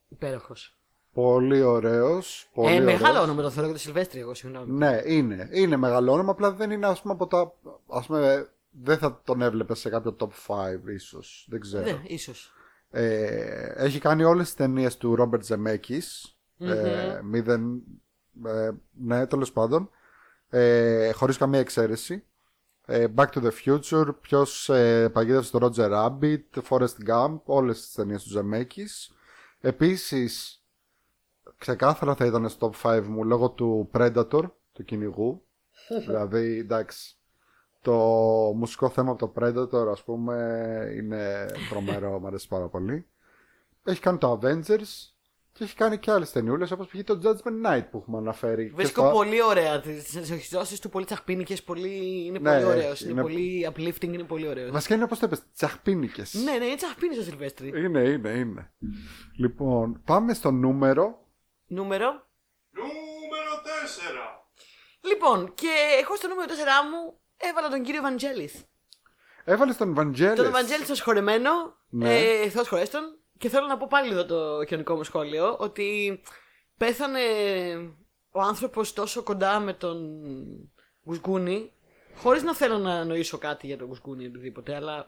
[0.09, 0.76] υπέροχος.
[1.23, 2.49] Πολύ ωραίος.
[2.55, 2.93] Πολύ Ε, ωραίος.
[3.01, 4.73] μεγάλο όνομα το θεωρώ και το Σιλβέστρη, εγώ συγγνώμη.
[4.73, 5.49] Ναι, είναι.
[5.53, 7.53] Είναι μεγάλο όνομα, απλά δεν είναι ας πούμε από τα...
[7.89, 11.47] Ας πούμε, δεν θα τον έβλεπε σε κάποιο top 5 ίσως.
[11.51, 11.85] Δεν ξέρω.
[11.85, 12.53] Ναι, ίσως.
[12.91, 16.37] Ε, έχει κάνει όλες τις ταινίες του Ρόμπερτ Ζεμέκης.
[16.59, 17.83] Ε, μηδεν,
[18.47, 19.91] ε, ναι, τέλος πάντων.
[20.49, 22.25] Ε, χωρίς καμία εξαίρεση.
[22.87, 27.93] Ε, Back to the Future, ποιος ε, παγίδευσε το Roger Rabbit, Forrest Gump, όλες τις
[27.93, 29.11] ταινίες του Ζεμέκης.
[29.61, 30.61] Επίσης,
[31.59, 35.47] ξεκάθαρα θα ήταν στο top 5 μου λόγω του Predator, του κυνηγού.
[36.07, 37.17] δηλαδή, εντάξει,
[37.81, 37.93] το
[38.57, 40.37] μουσικό θέμα από το Predator, ας πούμε,
[40.97, 43.07] είναι τρομερό, μου αρέσει πάρα πολύ.
[43.85, 45.11] Έχει κάνει το Avengers
[45.53, 47.03] και έχει κάνει και άλλες ταινιούλες, όπως π.χ.
[47.05, 48.69] το Judgment Night που έχουμε αναφέρει.
[48.69, 49.81] και Βρίσκω στο- πολύ ωραία.
[49.81, 49.91] Τι
[50.33, 51.63] εξισώσει του πολύ τσαχπίνικες.
[51.63, 52.25] Πολύ...
[52.27, 52.93] Είναι Ναι, πολύ ωραίος.
[52.93, 54.71] έχει, Είναι, είναι- πολύ uplifting, είναι πολύ ωραίος.
[54.71, 56.35] Βασικά είναι όπως το είπες, τσαχπίνικες.
[56.35, 57.69] Ναι, ναι, είναι τσαχπίνη ο Σιλβέστρη.
[57.85, 58.71] Είναι, είναι, είναι.
[59.39, 61.26] Λοιπόν, πάμε στο νούμερο.
[61.67, 62.27] Νούμερο.
[62.71, 64.47] Νούμερο 4.
[65.01, 66.53] Λοιπόν, και εγώ στο νούμερο 4
[66.91, 68.65] μου έβαλα τον κύριο Βαντζέλης.
[69.45, 70.43] Έβαλες τον Βαντζέλης.
[70.43, 71.51] Τον Βαντζέλη στο σχολεμένο.
[71.89, 72.19] Ναι.
[72.19, 73.19] Ε, Θεός χωρέστον.
[73.39, 76.21] Και θέλω να πω πάλι εδώ το κοινωνικό μου σχόλιο ότι
[76.77, 77.21] πέθανε
[78.31, 80.21] ο άνθρωπος τόσο κοντά με τον
[81.05, 81.73] Γουσγκούνι
[82.17, 85.07] χωρίς να θέλω να νοήσω κάτι για τον Γουσγκούνι ή οτιδήποτε αλλά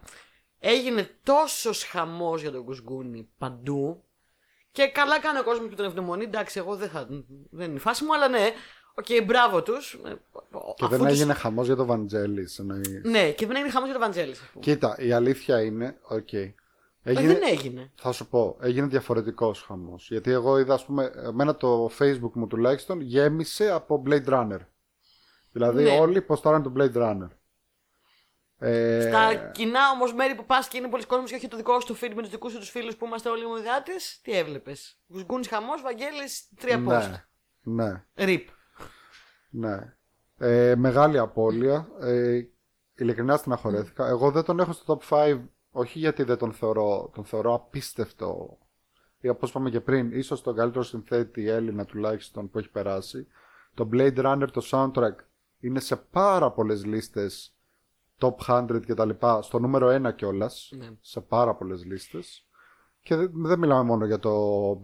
[0.59, 4.05] έγινε τόσος χαμός για τον Γουσγκούνι παντού
[4.79, 7.07] και καλά κάνει ο κόσμος που τον ευγνωμονεί εντάξει εγώ δεν, θα,
[7.51, 8.51] δεν είναι η φάση μου αλλά ναι
[8.95, 10.09] Οκ, μπράβο τους Ε,
[10.77, 12.59] Και αφού δεν τους- έγινε χαμός για τον Vangelis.
[12.59, 12.89] εννοείς.
[13.05, 14.43] Ναι, και δεν έγινε χαμός για τον Vangelis.
[14.61, 16.33] Κοίτα, η αλήθεια είναι, οκ.
[16.33, 16.55] Ε,
[17.03, 17.93] Έγινε, Δεν έγινε.
[17.95, 20.09] θα σου πω, έγινε διαφορετικός χαμός.
[20.11, 24.59] Γιατί εγώ είδα, ας πούμε, εμένα το facebook μου τουλάχιστον γέμισε από Blade Runner.
[25.53, 25.99] Δηλαδή Ναι.
[25.99, 27.29] όλοι ποστάραν το Blade Runner.
[28.61, 31.81] Ε, Στα κοινά όμως μέρη που πας και είναι πολλοί κόσμο και όχι το δικό
[31.81, 33.93] σου το feed με τους δικούς σου τους φίλους που είμαστε όλοι μονοδιάτε,
[34.23, 37.11] τι έβλεπες; Γουσγκούνι χαμός, Βαγγέλης, τρία post.
[37.63, 38.49] ναι, ναι, Ρίπ.
[39.51, 39.97] ναι.
[40.39, 41.89] Ε, μεγάλη απώλεια.
[42.01, 42.41] Ε,
[42.95, 44.07] ειλικρινά στεναχωρέθηκα.
[44.07, 45.41] Εγώ δεν τον έχω στο top 5,
[45.71, 48.59] όχι γιατί δεν τον θεωρώ, τον θεωρώ απίστευτο.
[49.21, 53.27] Ή όπως είπαμε και πριν, ίσως τον καλύτερο συνθέτη Έλληνα τουλάχιστον που έχει περάσει.
[53.75, 55.15] Το Blade Runner, το soundtrack,
[55.61, 57.58] είναι σε πάρα πολλές λίστες
[58.21, 60.69] top 100 και τα λοιπά, στο νούμερο 1 κιόλας.
[60.73, 60.87] Ναι.
[61.01, 62.43] Σε πάρα πολλές λίστες.
[63.03, 64.31] Και δεν, δεν μιλάμε μόνο για το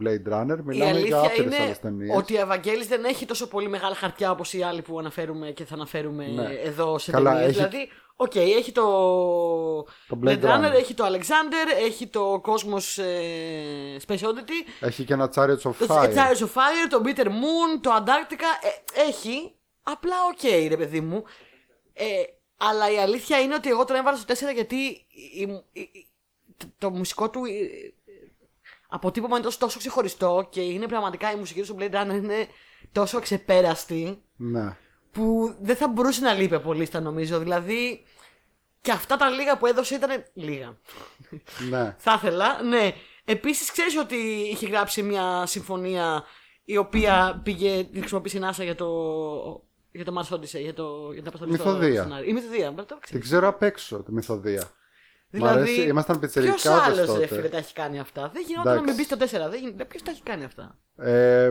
[0.01, 2.17] Blade Runner, Η μιλάμε για αλήθεια άπειρες άλλες είναι ταινίες.
[2.17, 5.65] ότι ο Vangelis δεν έχει τόσο πολύ μεγάλα χαρτιά όπως οι άλλοι που αναφέρουμε και
[5.65, 6.45] θα αναφέρουμε Ναι.
[6.65, 7.49] εδώ σε Καλά, ταινίες.
[7.49, 8.83] έχει- Δηλαδή, οκ, έχει το,
[10.09, 10.73] Το Blade, Blade Runner, Runner.
[10.75, 15.87] έχει το Alexander, έχει το Cosmos ε, Space Oddity, Έχει και ένα Chariots of το
[15.89, 16.15] Fire.
[16.15, 18.49] Chariots of Fire, το Bitter Moon, το Antarctica.
[18.95, 21.25] Ε, έχει, απλά οκ, ρε παιδί μου.
[21.93, 22.05] Ε,
[22.69, 25.07] αλλά η αλήθεια είναι ότι εγώ τον έβαλα στο 4 γιατί η-
[25.73, 26.07] η- η-
[26.57, 27.51] το, το μουσικό του ε,
[28.89, 32.47] αποτύπωμα είναι τόσο, τόσο ξεχωριστό και είναι πραγματικά η μουσική του στο Blade Runner είναι
[32.93, 34.77] τόσο αξεπέραστη Ναι.
[35.13, 37.39] που δεν θα μπορούσε να λείπει από λίστα νομίζω.
[37.39, 38.05] Δηλαδή
[38.81, 40.79] και αυτά τα λίγα που έδωσε ήταν λίγα.
[41.71, 41.95] ναι.
[41.99, 42.93] Θα ήθελα, ναι.
[43.25, 44.17] Επίσης, ξέρεις ότι
[44.51, 46.25] είχε γράψει μια συμφωνία
[46.65, 48.87] η οποία πήγε, την χρησιμοποίησε η NASA για το.
[49.97, 52.03] Για το Mars Odyssey, για, το, για την αποστολή στο Μυθοδία.
[52.03, 52.31] σενάριο.
[52.31, 53.25] Η μυθοδία, μπράβο, το Την ξέρεις.
[53.27, 54.63] ξέρω απ' έξω τη μυθοδία.
[55.31, 56.67] Δηλαδή, αρέσει, ήμασταν Ποιος πιτσιρικάδες
[56.99, 57.19] άλλος τότε.
[57.19, 59.17] ρε φίλε τα έχει κάνει αυτά; Δεν γινόταν να μην Εντάξει.
[59.17, 59.51] μπεις στο 4.
[59.51, 59.87] Δεν γινόταν.
[59.87, 61.51] Ποιος τα έχει κάνει αυτά; Ε,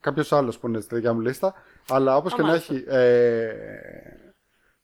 [0.00, 1.54] Κάποιος άλλος που είναι στη δικιά μου λίστα.
[1.88, 2.74] Αλλά όπως Α, και να μάλιστα.
[2.74, 2.84] έχει.
[2.88, 3.52] Ε,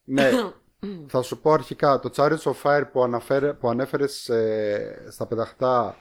[0.04, 0.30] ναι,
[1.12, 1.98] θα σου πω αρχικά.
[1.98, 5.96] Το Chariots of Fire που, αναφέρε, που ανέφερες ε, στα πεταχτά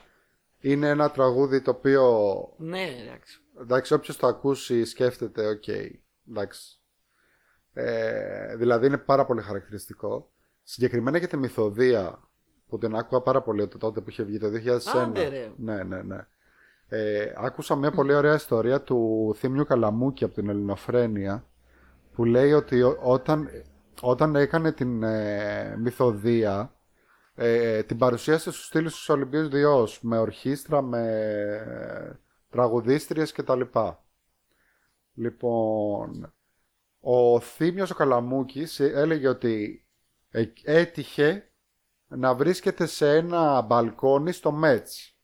[0.60, 2.28] είναι ένα τραγούδι το οποίο.
[2.58, 3.40] ναι, εντάξει.
[3.60, 5.64] Εντάξει, όποιος το ακούσει σκέφτεται, οκ.
[6.30, 6.79] εντάξει.
[7.72, 10.30] Ε, δηλαδή είναι πάρα πολύ χαρακτηριστικό.
[10.62, 12.28] Συγκεκριμένα για τη Μυθωδία
[12.68, 14.78] που την άκουγα πάρα πολύ το τότε που είχε βγει το 2001.
[15.02, 15.52] Άντε, ρε.
[15.56, 16.26] Ναι, ναι, ναι.
[16.88, 21.44] Ε, άκουσα μια πολύ ωραία ιστορία του Θύμιου Καλαμούκη από την Ελληνοφρένεια
[22.12, 23.48] που λέει ότι ό- όταν,
[24.00, 26.74] όταν έκανε την ε, μυθοδία
[27.34, 31.06] ε, την παρουσίασε στους στήλους τους Ολυμπίους Διός με ορχήστρα, με
[32.50, 33.60] τραγουδίστριες κτλ.
[35.14, 36.32] Λοιπόν,
[37.00, 39.84] ο Θήμιος ο Καλαμούκης έλεγε ότι
[40.30, 41.50] ε, έτυχε
[42.08, 45.14] να βρίσκεται σε ένα μπαλκόνι στο Μέτς.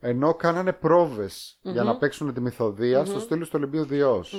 [0.00, 4.32] Ενώ κάνανε πρόβες για να παίξουν τη μυθοδία στο στήλος του Ολυμπίου Διός.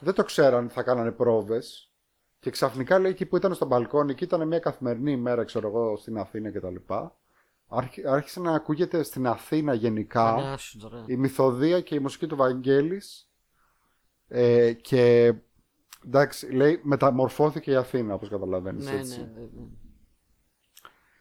[0.00, 1.92] Δεν το ξέραν ότι θα κάνανε πρόβες.
[2.40, 5.96] Και ξαφνικά λέει εκεί που ήταν στο μπαλκόνι και ήταν μια καθημερινή ημέρα, ξέρω εγώ,
[5.96, 6.74] στην Αθήνα κτλ.
[7.68, 11.04] Άρχι- Άρχισε να ακούγεται στην Αθήνα γενικά Φαντάσου τώρα.
[11.06, 13.27] η μυθοδία και η μουσική του Βαγγέλης
[14.28, 15.34] ε, και
[16.06, 19.20] εντάξει, λέει μεταμορφώθηκε η Αθήνα όπως καταλαβαίνεις Ναι, ναι, έτσι.
[19.20, 19.66] ναι, ναι.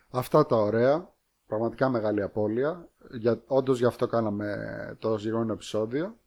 [0.09, 1.13] Αυτά τα ωραία,
[1.47, 2.89] πραγματικά μεγάλη απώλεια.
[3.11, 6.17] Για, όντως γι' αυτό κάναμε το συγκεκριμένο επεισόδιο.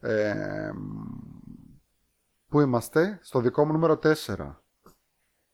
[0.00, 0.70] Ε,
[2.48, 4.14] πού είμαστε, στο δικό μου νούμερο 4.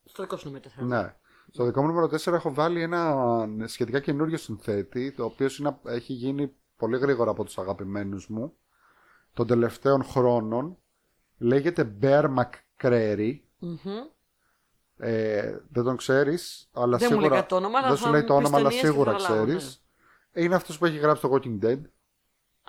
[0.05, 0.87] Στο δικό σου νούμερο 4.
[0.87, 1.15] Ναι.
[1.51, 6.13] Στο δικό μου νούμερο 4 έχω βάλει ένα σχετικά καινούριο συνθέτη, το οποίος είναι, έχει
[6.13, 8.57] γίνει πολύ γρήγορα από τους αγαπημένους μου
[9.39, 10.79] των τελευταίων χρόνων.
[11.39, 13.39] Λέγεται Bear McCreary.
[14.97, 17.29] Ε, δεν τον ξέρεις, αλλά Δεν μου σίγουρα...
[17.29, 18.83] λέει κάτι το όνομα, αλλά δεν θα σου λέει μου το πεις όνομα, αλλά ταινίες
[18.83, 19.57] και σίγουρα θα καταλάβω, ναι.
[19.57, 19.85] ξέρεις.
[20.33, 21.81] Είναι αυτός που έχει γράψει το Walking Dead.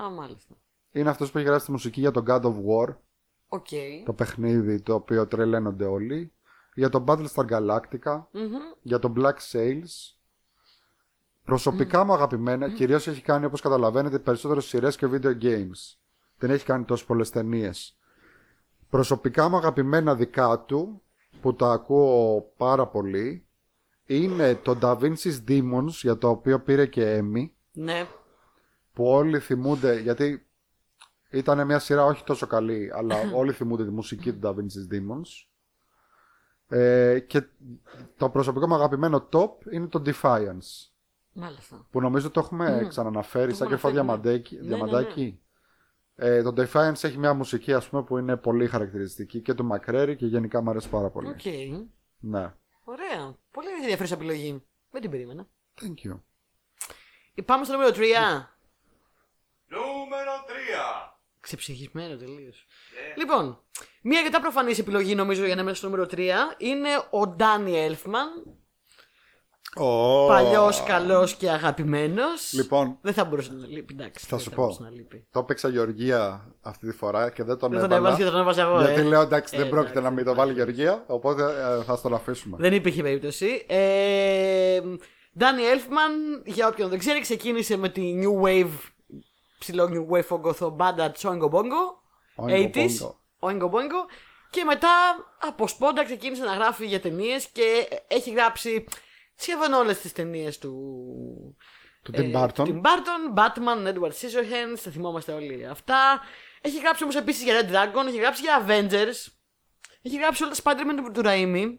[0.04, 0.56] Α, μάλιστα.
[0.92, 2.96] Είναι αυτός που έχει γράψει τη μουσική για το God of War.
[3.48, 3.68] Οκ.
[4.06, 6.34] Το παιχνίδι το οποίο τρελαίνονται όλοι.
[6.74, 8.24] Για το Battlestar Galactica.
[8.32, 8.52] Μμμ.
[8.82, 10.14] για το Black Sails.
[11.44, 15.99] Προσωπικά μου αγαπημένα, κυρίως έχει κάνει όπως καταλαβαίνετε περισσότερες σειρές και video games.
[16.40, 17.98] Δεν έχει κάνει τόσο πολλές ταινίες.
[18.90, 21.02] Προσωπικά μου αγαπημένα δικά του,
[21.42, 23.48] που τα ακούω πάρα πολύ,
[24.06, 28.08] είναι το Da Vinci's Demons, για το οποίο πήρε και Emmy, Ναι.
[28.94, 30.48] που όλοι θυμούνται, γιατί
[31.30, 35.48] ήταν μια σειρά όχι τόσο καλή, αλλά όλοι θυμούνται τη μουσική του Da Vinci's Demons.
[36.72, 37.44] Ε, και
[38.18, 40.90] το προσωπικό μου αγαπημένο top είναι το Defiance.
[41.34, 41.88] Μάλιστα.
[41.92, 44.02] Που νομίζω το έχουμε ξαναναφέρει σαν έχουμε κρυφό αναφέρει, ναι.
[44.02, 44.56] διαμαντάκι.
[44.56, 45.40] Ναι, ναι, διαμαντάκι.
[46.22, 50.16] Ε, το Defiance έχει μια μουσική ας πούμε που είναι πολύ χαρακτηριστική και του McCreary
[50.16, 51.28] και γενικά μου αρέσει πάρα πολύ.
[51.28, 51.46] Οκ.
[52.20, 52.54] Ναι.
[52.84, 53.36] Ωραία.
[53.52, 54.64] Πολύ ενδιαφέρουσα επιλογή.
[54.92, 55.48] Δεν την περίμενα.
[55.82, 56.20] Thank you.
[57.36, 58.00] Ε, Πάμε στο νούμερο 3.
[59.68, 61.14] Νούμερο 3.
[61.40, 62.66] Ξεψυχισμένο τελείως.
[62.68, 63.18] Yeah.
[63.18, 63.62] Λοιπόν,
[64.02, 68.59] μια αρκετά προφανής επιλογή νομίζω για να είμαι στο νούμερο 3 είναι ο Ντάνι Έλφμαν.
[69.78, 70.28] Oh.
[70.28, 72.54] Παλιός, καλός και αγαπημένος.
[72.54, 73.94] Λοιπόν, Δεν θα μπορούσε να λείπει.
[74.00, 74.62] Εντάξει, Θα δεν σου θα πω.
[74.62, 75.28] μπορούσε να λείπει.
[75.32, 78.08] το έπαιξα Γεωργία αυτή τη φορά και δεν τον Δεν τον έβαλα.
[78.08, 78.80] έβαζε και τον έβαζα εγώ.
[78.82, 79.04] γιατί ε.
[79.04, 82.14] λέω εντάξει δεν Ε, πρόκειται εντάξει, να μην το βάλει Γεωργία, οπότε ε, θα στον
[82.14, 82.58] αφήσουμε.
[82.60, 83.66] Δεν υπήρχε περίπτωση.
[83.68, 84.80] Ε,
[85.38, 86.12] Ντάνι Έλφμαν,
[86.46, 88.70] για όποιον δεν ξέρει, ξεκίνησε με τη New Wave,
[89.60, 91.98] ψηλό New Wave φογκοθό μπάντα της Oingo Bongo.
[92.46, 93.14] Oingo 80s, Bongo.
[93.40, 94.02] Oingo Bongo.
[94.50, 94.90] Και μετά
[95.48, 98.86] από σπόντα ξεκίνησε να γράφει για ταινίες και έχει γράψει
[99.42, 100.74] σχεδόν όλες τις ταινίες του.
[102.04, 102.52] Του ε, Tim Burton.
[102.54, 106.20] του Tim Burton, Batman, Edward Scissorhands, θα θυμόμαστε όλοι αυτά.
[106.62, 109.32] Έχει γράψει όμως επίσης για Red Dragon, έχει γράψει για Avengers.
[110.02, 111.78] Έχει γράψει όλα τα Spider-Man του, του Raimi.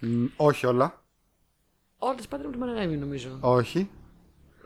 [0.00, 1.04] Μ, όχι όλα.
[1.98, 3.38] Όλα τα Spider-Man του Μαραγάμι νομίζω.
[3.40, 3.90] Όχι.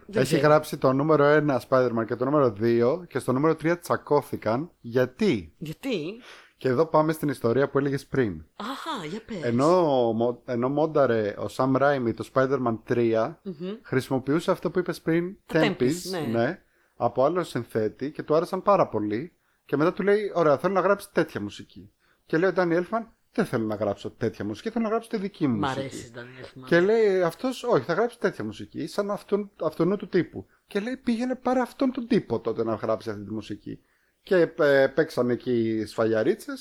[0.07, 0.49] Δεν Έχει ξέρω.
[0.49, 4.71] γράψει το νούμερο 1 Spider-Man και το νούμερο 2 και στο νούμερο 3 τσακώθηκαν.
[4.81, 6.23] Γιατί; Γιατί;
[6.59, 8.45] Και εδώ πάμε στην ιστορία που έλεγες πριν.
[8.57, 9.43] Αχα, για πες.
[9.43, 9.73] Ενώ,
[10.13, 13.35] μο- ενώ μόνταρε ο Sam Raimi το Spider-Man 3,
[13.83, 16.63] χρησιμοποιούσε αυτό που είπες πριν, Τα Tempest, Tempest, ναι.
[16.97, 19.33] από άλλο συνθέτη και του άρεσαν πάρα πολύ.
[19.65, 21.93] Και μετά του λέει: Ωραία, θέλω να γράψει τέτοια μουσική.
[22.27, 25.17] Και λέει ο Danny Elfman: Δεν θέλω να γράψω τέτοια μουσική, θέλω να γράψω τη
[25.17, 25.81] δική μου Μ' μουσική.
[25.81, 26.65] αρέσει, Daniel Elfman.
[26.67, 30.47] Και λέει αυτός, Όχι, θα γράψει τέτοια μουσική, σαν αυτόν, αυτόν του τύπου.
[30.67, 33.81] Και λέει: Πήγαινε πάρε αυτόν τον τύπο τότε να γράψει αυτή τη μουσική.
[34.23, 36.53] Και ε, παίξαν εκεί σφαλιαρίτσε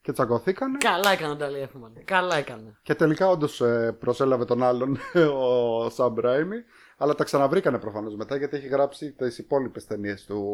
[0.00, 0.78] και τσακωθήκανε.
[0.78, 2.02] Καλά έκανε ο Daniel Elfman.
[2.04, 2.78] Καλά έκανε.
[2.82, 3.62] Και τελικά όντως
[3.98, 4.98] προσέλαβε τον άλλον
[5.42, 6.60] ο Sam Raimi.
[6.98, 10.44] Αλλά τα ξαναβρήκανε προφανώς μετά γιατί έχει γράψει τις υπόλοιπες ταινίες του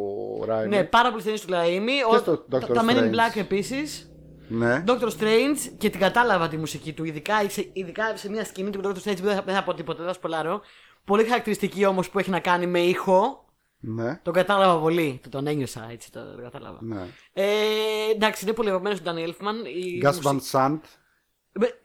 [0.48, 0.68] Raimi.
[0.68, 2.08] Ναι, πάρα πολλές ταινίες του Λαΐμι.
[2.10, 3.10] Και Ο- στο τα- Doctor Τα Men in Strange.
[3.10, 4.10] Black επίσης.
[4.48, 4.84] ναι.
[4.86, 7.04] Doctor Strange και την κατάλαβα τη μουσική του.
[7.04, 9.74] Ειδικά σε, ειδικά σε μια σκηνή του Doctor Strange που δεν θα, δεν θα πω
[9.74, 10.60] τίποτα, δεν θα σπολάρω.
[11.04, 13.44] Πολύ χαρακτηριστική όμως που έχει να κάνει με ήχο.
[13.84, 14.16] Ναι.
[14.22, 15.20] Τον κατάλαβα πολύ.
[15.22, 16.78] Το τον ένιωσα έτσι, το, το κατάλαβα.
[16.82, 17.06] ναι.
[17.32, 17.44] Ε,
[18.10, 19.66] εντάξει, είναι πολύ αγαπημένος του Danny Elfman.
[19.76, 20.80] Η Gus μουσική- Van Sant.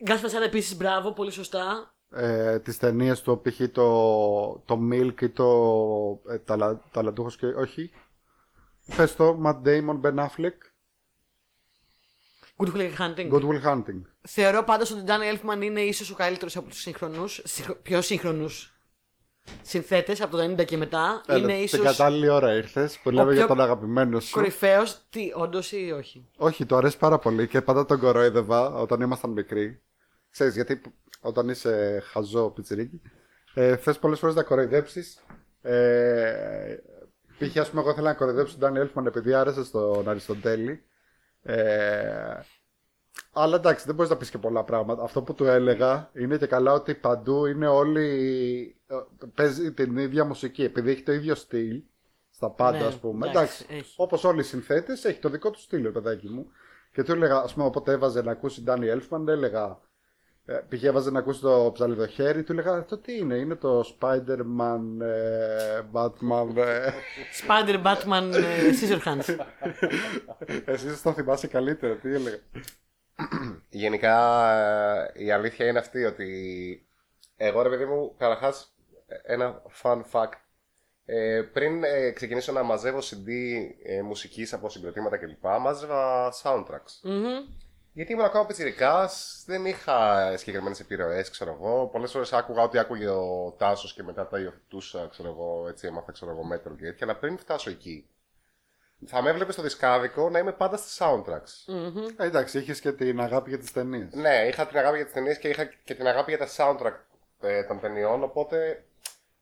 [0.04, 1.96] Γκάς Van Sant επίσης, μπράβο, πολύ σωστά.
[2.10, 3.62] Ε, τις ταινίες του π.χ.
[3.72, 7.92] το, το Milk ή το ε, ταλα, Ταλαντούχος και όχι
[8.96, 10.58] πες το Matt Damon, Ben Affleck
[12.58, 13.32] Good Will Hunting.
[13.32, 16.80] Good Will Hunting Θεωρώ πάντως ότι ο Danny Elfman είναι ίσως ο καλύτερος από τους
[16.80, 17.24] σύγχρονου,
[17.82, 18.50] πιο σύγχρονου
[19.62, 21.22] συνθέτες από το 90 και μετά.
[21.28, 25.02] Έλα, είναι την ίσως κατάλληλη ώρα ήρθες που λέμε πιο για τον αγαπημένο σου κορυφαίος.
[25.10, 29.32] Τι, όντως ή όχι; Όχι, το αρέσει πάρα πολύ και πάντα τον κορόιδευα όταν ήμασταν
[29.32, 29.82] μικροί.
[30.30, 30.82] Ξέρεις, γιατί
[31.22, 33.02] όταν είσαι χαζό πιτσιρίκι,
[33.54, 35.24] ε, θες πολλές φορές να κοροϊδέψεις.
[35.62, 36.78] Ε,
[37.40, 37.58] π.χ.
[37.58, 40.84] ας πούμε, εγώ ήθελα να κοροϊδέψω τον Ντάνι Έλφμαν επειδή άρεσε στον Αριστοτέλη.
[41.44, 42.40] Ε,
[43.42, 45.04] αλλά εντάξει, δεν μπορείς να πεις και πολλά πράγματα.
[45.04, 48.06] Αυτό που του έλεγα είναι και καλά ότι παντού είναι όλοι.
[48.88, 48.96] ε,
[49.36, 50.64] παίζει την ίδια μουσική.
[50.64, 51.82] Επειδή έχει το ίδιο στυλ
[52.30, 53.30] στα πάντα, Ναι, ας πούμε.
[53.30, 53.94] εντάξει, Εντάξει, έχει.
[53.98, 56.48] Όπως όλοι οι συνθέτες, έχει το δικό του στυλ, ρε παιδάκι μου.
[56.92, 59.80] Και του έλεγα, ας πούμε, όποτε έβαζε να ακούσει Ντάνι Έλφμαν, έλεγα.
[60.46, 65.02] ε, Πήγε έβαζε να ακούσει το ψαλιδοχέρι, του έλεγα Αυτό τι είναι, είναι το Spider-Man,
[65.02, 66.56] ε, Batman.
[66.56, 66.90] Ε.
[67.48, 69.36] Spider Batman ε, Scissorhands.
[70.66, 72.38] Εσύ θα θυμάσαι καλύτερα, τι έλεγα.
[73.70, 74.50] Γενικά
[75.16, 76.88] ε, η αλήθεια είναι αυτή ότι
[77.38, 78.76] εγώ ρε παιδί μου, καταρχάς
[79.24, 80.34] ένα fun fact.
[81.06, 83.30] Ε, πριν ε, ξεκινήσω να μαζεύω CD
[83.84, 85.44] ε, μουσικής από συγκροτήματα κλπ.
[85.60, 87.00] Μάζευα soundtracks.
[87.02, 87.66] Μμμ.
[87.94, 91.88] Γιατί ήμουν ακόμα πιτσιρικάς, δεν είχα συγκεκριμένες επιρροές, ξέρω εγώ.
[91.88, 96.12] Πολλές φορές άκουγα ό,τι άκουγε ο Τάσος και μετά τα υιοθετούσα, ξέρω εγώ, έτσι έμαθα,
[96.12, 97.08] ξέρω εγώ, metal και τέτοια.
[97.08, 98.10] Αλλά πριν φτάσω εκεί,
[99.06, 101.74] θα με έβλεπες στο δισκάδικο να είμαι πάντα στις soundtracks.
[102.18, 104.14] Ε, εντάξει, είχες και την αγάπη για τις ταινίες.
[104.14, 106.96] Ναι, είχα την αγάπη για τις ταινίες και είχα και την αγάπη για τα soundtrack
[107.42, 108.24] ε, των ταινιών.
[108.24, 108.84] Οπότε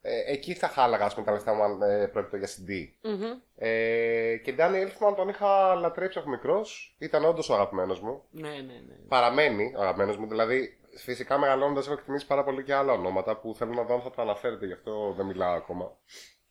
[0.08, 2.88] ε, εκεί θα χάλαγα, ας πούμε, τα λεφτά μου αν ε, πρόκειται για CD.
[3.02, 3.40] Μμμ.
[3.56, 6.96] Ε, και Danny Elfman τον είχα λατρέψει από μικρός.
[6.98, 8.24] Ήταν όντως ο αγαπημένος μου.
[8.32, 8.96] Ναι, ναι, ναι.
[9.08, 10.28] Παραμένει ο αγαπημένος μου.
[10.28, 14.02] Δηλαδή, φυσικά μεγαλώνοντας έχω εκτιμήσει πάρα πολύ και άλλα ονόματα που θέλω να δω αν
[14.02, 15.98] θα τα αναφέρετε, γι' αυτό δεν μιλάω ακόμα.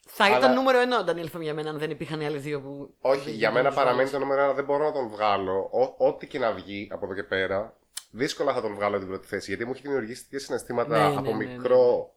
[0.07, 2.39] Θα ήταν Αλλά- νούμερο ένα ο Daniel Elfman για μένα αν δεν υπήρχαν οι άλλοι
[2.39, 2.95] δύο που.
[3.01, 4.21] Όχι, δεν για μένα γινόταν παραμένει ζωές.
[4.21, 5.69] το νούμερο ένα, δεν μπορώ να τον βγάλω.
[5.73, 7.77] Ό- ό,τι και να βγει από εδώ και πέρα,
[8.11, 9.49] δύσκολα θα τον βγάλω την πρώτη θέση.
[9.49, 12.15] Γιατί μου έχει δημιουργήσει τέτοια συναισθήματα Ναι, ναι, από ναι, ναι, μικρό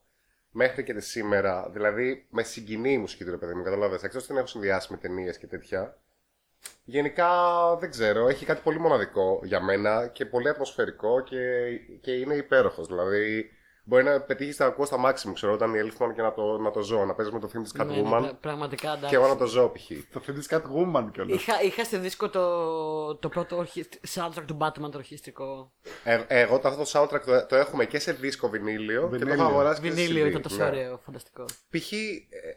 [0.52, 1.70] μέχρι και σήμερα.
[1.74, 4.04] Δηλαδή, με συγκινεί η μουσική του ρε παιδί μου, καταλάβες.
[4.04, 5.98] Εκτός ότι την έχω συνδυάσει με ταινίες και τέτοια.
[6.84, 7.30] Γενικά
[7.80, 11.38] δεν ξέρω, έχει κάτι πολύ μοναδικό για μένα και πολύ ατμοσφαιρικό και,
[12.02, 12.88] και είναι υπέροχος.
[12.88, 13.50] Δηλαδή,
[13.88, 16.72] μπορεί να πετύχεις τα ακούω στα maximum, ξέρω, όταν η Elfman και να το, να
[16.72, 19.08] το ζω, να παίζεις με το film της Ναι, ναι, Catwoman πρα- πραγματικά εντάξει.
[19.10, 19.88] και εγώ να το ζω π.χ.
[20.14, 21.42] Το film της Catwoman κιόλας.
[21.42, 25.72] Είχα, είχα στη δίσκο το, το πρώτο ορχιστ- soundtrack του Batman το ορχιστρικό.
[26.04, 29.08] Ε, εγώ το, αυτό το soundtrack το, το έχουμε και σε δίσκο βινίλιο, και το
[29.10, 29.34] Βινίλιο.
[29.34, 30.64] έχω αγοράσει και σε Βινίλιο CD, ήταν τόσο ναι.
[30.66, 31.46] ωραίο, φανταστικό.
[31.46, 31.92] Π.χ.
[31.92, 31.98] ε,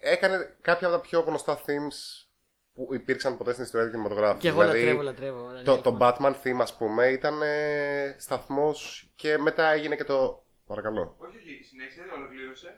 [0.01, 2.27] έκανε κάποια από τα πιο γνωστά themes
[2.73, 4.39] που υπήρξαν ποτέ στην ιστορία του κινηματογράφου.
[4.39, 5.47] Και εγώ Δηλαδή, λατρεύω, λατρεύω.
[5.65, 6.03] Το, Daniel το Elfman.
[6.19, 10.45] Batman theme, ας πούμε, ήταν ε, σταθμός και μετά έγινε και το...
[10.71, 11.17] Παρακαλώ.
[11.19, 12.71] Όχι, όχι, συνέχισε, ολοκλήρωσε.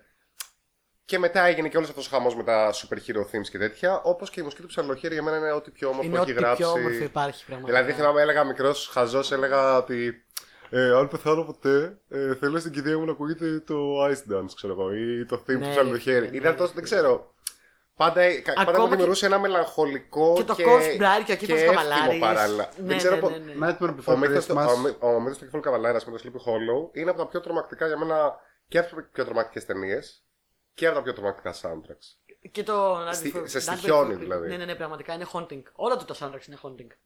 [1.05, 4.00] Και μετά έγινε και όλος αυτός ο χαμός με τα super hero themes και τέτοια.
[4.02, 6.40] Όπως και η μουσική του ψαλοχέρι για μένα είναι ό,τι πιο όμορφο Είναι έχει ό,τι
[6.40, 6.62] γράψει.
[6.62, 7.78] πιο όμορφο υπάρχει πραγματικά.
[7.78, 10.24] Δηλαδή θυμάμαι, έλεγα μικρός χαζός, έλεγα ότι.
[10.70, 14.72] Ε, αν πεθάνω ποτέ, ε, θέλω στην κηδεία μου να ακούγεται το Ice Dance, ξέρω
[14.72, 16.31] εγώ, ή το theme Ναι, του ψαλοχέρι.
[16.31, 16.59] ναι, Ήταν ναι.
[16.59, 17.31] τόσο, δεν ξέρω.
[18.04, 21.36] Πάντα, κα- πάντα Ακόμα μου δημιουργούσε ένα μελαγχολικό και το και, Corpse Bride και ο
[21.36, 22.18] Κύπρος εύθυμο Καβαλάρης.
[22.20, 22.68] παράλληλα.
[22.76, 23.52] Ναι, δεν ξέρω ναι, πο- ναι, ναι.
[23.68, 24.66] Nightmare Ο Before μύθος, του- Christmas.
[24.74, 27.40] ο, μύ- ο μύθος του κεφάλου Καβαλάρας με το Sleepy Hollow είναι από τα πιο
[27.40, 28.36] τρομακτικά για μένα
[28.68, 30.24] και από τις πιο τρομακτικές ταινίες
[30.74, 32.36] και από τα πιο τρομακτικά soundtracks.
[32.50, 32.96] Και το.
[33.08, 34.48] Night Στη- Before- σε Night στοιχιώνει, Before- δηλαδή.
[34.48, 35.62] Ναι, ναι, ναι, πραγματικά είναι haunting.
[35.74, 36.96] Όλα του τα soundtracks είναι haunting.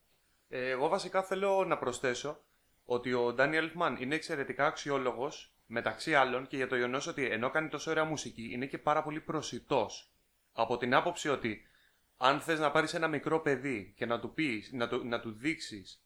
[0.49, 2.39] Ε, εγώ βασικά θέλω να προσθέσω
[2.85, 7.49] ότι ο Ντάνι Elfman είναι εξαιρετικά αξιόλογος μεταξύ άλλων και για το γεγονός ότι ενώ
[7.49, 10.11] κάνει τόσο ωραία μουσική, είναι και πάρα πολύ προσιτός.
[10.59, 11.61] Από την άποψη ότι
[12.17, 15.31] αν θες να πάρεις ένα μικρό παιδί και να του πεις, να, του- να του
[15.31, 16.03] δείξεις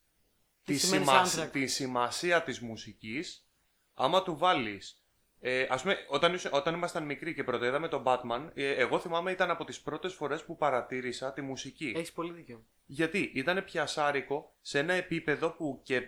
[0.64, 3.48] Τι τη, σημαίνει σημασ- soundtrack; τη σημασία της μουσικής,
[3.94, 4.96] άμα του βάλεις...
[5.44, 9.00] Ε, ας πούμε, όταν, ήσ- όταν ήμασταν μικροί και πρώτα είδαμε τον Batman, ε, εγώ
[9.00, 11.94] θυμάμαι ήταν από τις πρώτες φορές που παρατήρησα τη μουσική.
[11.96, 12.66] Έχεις πολύ δίκιο.
[12.86, 16.02] Γιατί ήταν πιασάρικο σε ένα επίπεδο που και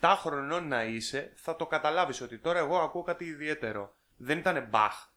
[0.00, 3.96] 7 χρονών να είσαι θα το καταλάβεις ότι τώρα εγώ ακούω κάτι ιδιαίτερο.
[4.16, 5.09] Δεν ήταν Bach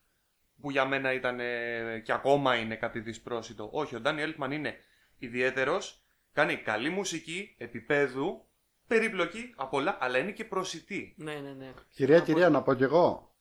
[0.64, 3.70] που για μένα ήταν ε, και ακόμα είναι κάτι δυσπρόσιτο.
[3.72, 4.76] Όχι, ο Ντάνι Έλτμαν είναι
[5.18, 8.46] ιδιαίτερος, κάνει καλή μουσική, επίπεδου,
[8.88, 11.14] περίπλοκη απ' όλα, αλλά είναι και προσιτή.
[11.18, 11.72] Ναι, ναι, ναι.
[11.96, 13.34] Κυρία, κυρία, να πω κι εγώ.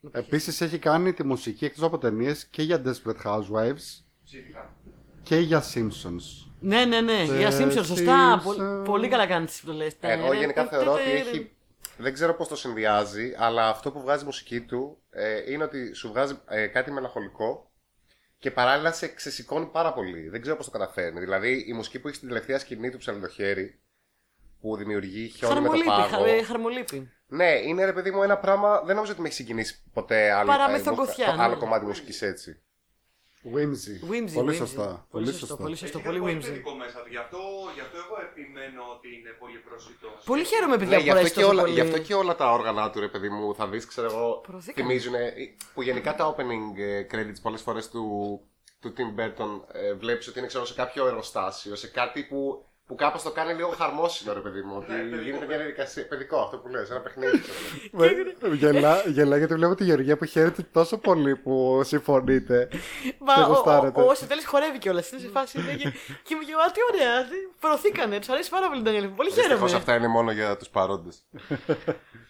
[0.00, 0.20] Να πεις.
[0.20, 4.74] Επίσης έχει κάνει τη μουσική εκτός από ταινίες και για Desperate Housewives Ψήφικα.
[5.22, 6.46] και για Simpsons.
[6.60, 7.24] Ναι, ναι, ναι.
[7.28, 8.40] The Για Simpsons, σωστά.
[8.40, 8.42] Simpsons.
[8.44, 9.96] Πο- Πολύ καλά κάνεις που το λες.
[10.00, 11.52] Εγώ γενικά θεωρώ ότι έχει.
[11.98, 15.94] Δεν ξέρω πώς το συνδυάζει, αλλά αυτό που βγάζει η μουσική του ε, είναι ότι
[15.94, 17.72] σου βγάζει ε, κάτι μελαγχολικό
[18.38, 20.28] και παράλληλα σε ξεσηκώνει πάρα πολύ.
[20.28, 21.20] Δεν ξέρω πώς το καταφέρνει.
[21.20, 23.80] Δηλαδή η μουσική που έχει στην τελευταία σκηνή του ψαλιδοχέρι
[24.60, 26.24] που δημιουργεί χιόνι με το Χαρμολύπη, πάγο.
[26.24, 27.10] χα- ε, χαρμολύπη.
[27.26, 28.82] Ναι, είναι ρε παιδί μου ένα πράγμα.
[28.84, 31.42] Δεν νομίζω ότι με έχει συγκινήσει ποτέ άλλο, Παραμεθογκοφιά, το ναι.
[31.42, 32.62] άλλο κομμάτι μουσικής έτσι.
[33.44, 33.94] Whimsy.
[34.10, 34.56] Whimsy, πολύ whimsy.
[34.56, 35.06] σωστά.
[35.10, 35.56] Πολύ σωστά.
[35.56, 36.42] Πολύ σωστό, Έχει πολύ πολύ whimsy.
[36.44, 37.08] παιδικό μέσα του.
[37.10, 37.38] Γι' αυτό,
[37.74, 40.22] γι' αυτό εγώ επιμένω ότι είναι πολύ προσιτός.
[40.24, 41.74] Πολύ χαίρομαι, παιδιά, Ναι, που γι, αυτό αρέσει και τόσο όλα, πολύ.
[41.74, 44.86] γι' αυτό και όλα τα όργανα του, ρε παιδί μου, θα δεις, ξέρω εγώ, Προωθήκανε.
[44.88, 45.14] θυμίζουν,
[45.74, 48.04] που γενικά τα opening ε, credits πολλές φορές του,
[48.80, 52.94] του Tim Burton ε, βλέπεις ότι είναι ξέρω, σε κάποιο εργοστάσιο, σε κάτι που, που
[52.94, 56.56] κάπως το κάνει λίγο χαρμόσυνο, ρε παιδί μου, ότι παιδικό, γίνεται μια διαδικασία, παιδικό αυτό
[56.58, 57.40] που λες, ένα παιχνίδι.
[57.40, 57.58] ξέρω
[57.92, 58.28] εγώ.
[58.48, 62.68] Με- Γελά, γελά γιατί βλέπω τη Γεωργία που χαίρεται τόσο πολύ που συμφωνείτε.
[63.18, 64.00] Μα Και ο, γουστάρετε.
[64.00, 65.10] ο, ο Σωτέλης χορεύει κιόλας.
[65.10, 65.58] Είναι σε φάση.
[65.60, 67.22] είναι και, και μου γελά, τι ωραία.
[67.24, 68.18] τι- Προωθήκανε.
[68.18, 69.08] Τους αρέσει πάρα πολύ τον Ντανιέλ.
[69.10, 69.76] Πολύ Δυστυχώς χαίρομαι.
[69.76, 71.22] αυτά είναι μόνο για τους παρόντες.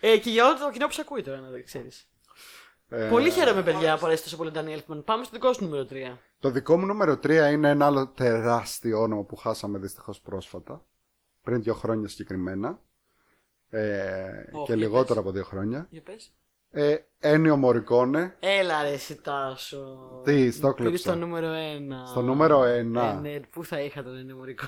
[0.00, 2.06] Ε, και για όλο το κοινό που σε ακούει τώρα, να το ξέρεις.
[2.90, 4.82] Ε, Πολύ χαίρομαι, παιδιά, που αρέσει τόσο πολύ τον Ντανιέλ.
[5.04, 5.94] Πάμε στο δικό σου νούμερο 3.
[6.38, 10.84] Το δικό μου νούμερο 3 είναι ένα άλλο τεράστιο όνομα που χάσαμε δυστυχώς πρόσφατα.
[11.42, 12.80] Πριν δύο χρόνια συγκεκριμένα.
[13.70, 14.22] Ε,
[14.52, 15.16] Ω, και για λιγότερο πες.
[15.16, 15.86] από δύο χρόνια.
[15.90, 16.32] Για πες.
[16.70, 18.36] Ε, Ένιο Μωρικόνε.
[18.40, 19.98] Έλα ρε Σιτάσο.
[20.24, 21.08] Τι, στο Πήρες κλέψα.
[21.10, 22.08] στο νούμερο 1.
[22.08, 22.66] Στο νούμερο 1.
[22.66, 24.66] Ε, ναι, πού θα είχα τον ενημορικό.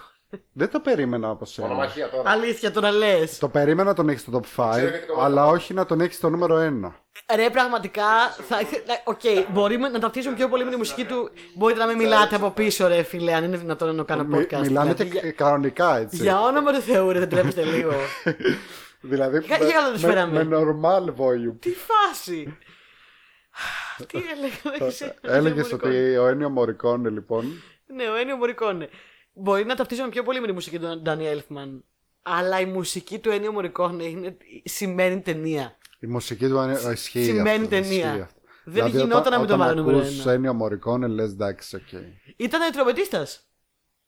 [0.53, 1.67] Δεν το περίμενα από σένα.
[1.69, 2.31] Μονομαχία τώρα.
[2.31, 3.39] Αλήθεια, τώρα λες.
[3.39, 5.55] Το περίμενα να τον έχεις στο top 5, Ξέρω γιατί το αλλά βάζω.
[5.55, 6.93] όχι να τον έχεις στο νούμερο 1.
[7.35, 8.05] Ρε, πραγματικά.
[8.49, 8.61] Θα...
[8.61, 9.21] ήθελα- Οκ,
[9.53, 11.31] μπορούμε να ταυτίζουμε πιο πολύ με τη μουσική του.
[11.55, 14.61] Μπορείτε να μην μιλάτε από πίσω, ρε φίλε, αν είναι δυνατόν να κάνω Μι- podcast.
[14.61, 15.33] μιλάνε δηλαδή, και για...
[15.33, 16.17] κανονικά έτσι.
[16.23, 17.93] για όνομα του Θεού, ρε, δεν τρέπεστε λίγο.
[19.01, 20.45] Δηλαδή Για- για καλά τους με, φέραμε.
[20.45, 21.57] με normal volume.
[21.61, 22.59] Τι φάση.
[24.07, 25.15] Τι έλεγα, δεν ξέρω.
[25.21, 27.63] Έλεγες Ένιο ότι ο Ένιο Μωρικόνε λοιπόν.
[27.87, 28.89] Ναι, ο Ένιο Μωρικόνε.
[29.41, 31.85] Μπορεί να ταυτίζουμε πιο πολύ με τη μουσική του Ντάνι Έλφμαν.
[32.23, 34.37] Αλλά η μουσική του Ένιο Μωρικόνε είναι...
[34.65, 35.77] σημαίνει ταινία.
[36.01, 37.25] Η μουσική του είναι- ε, ισχύει.
[37.25, 37.89] Σημαίνει αυτό, ταινία.
[38.09, 38.41] ισχύει αυτό.
[38.65, 40.33] Δεν Δηλαδή, γινόταν όταν- να μην το όταν βάλω νούμερο ακούς ένα.
[40.33, 41.83] Ένιο Μωρικόνε λες εντάξει, οκ.
[42.37, 43.45] Ήταν τρομπετίστας.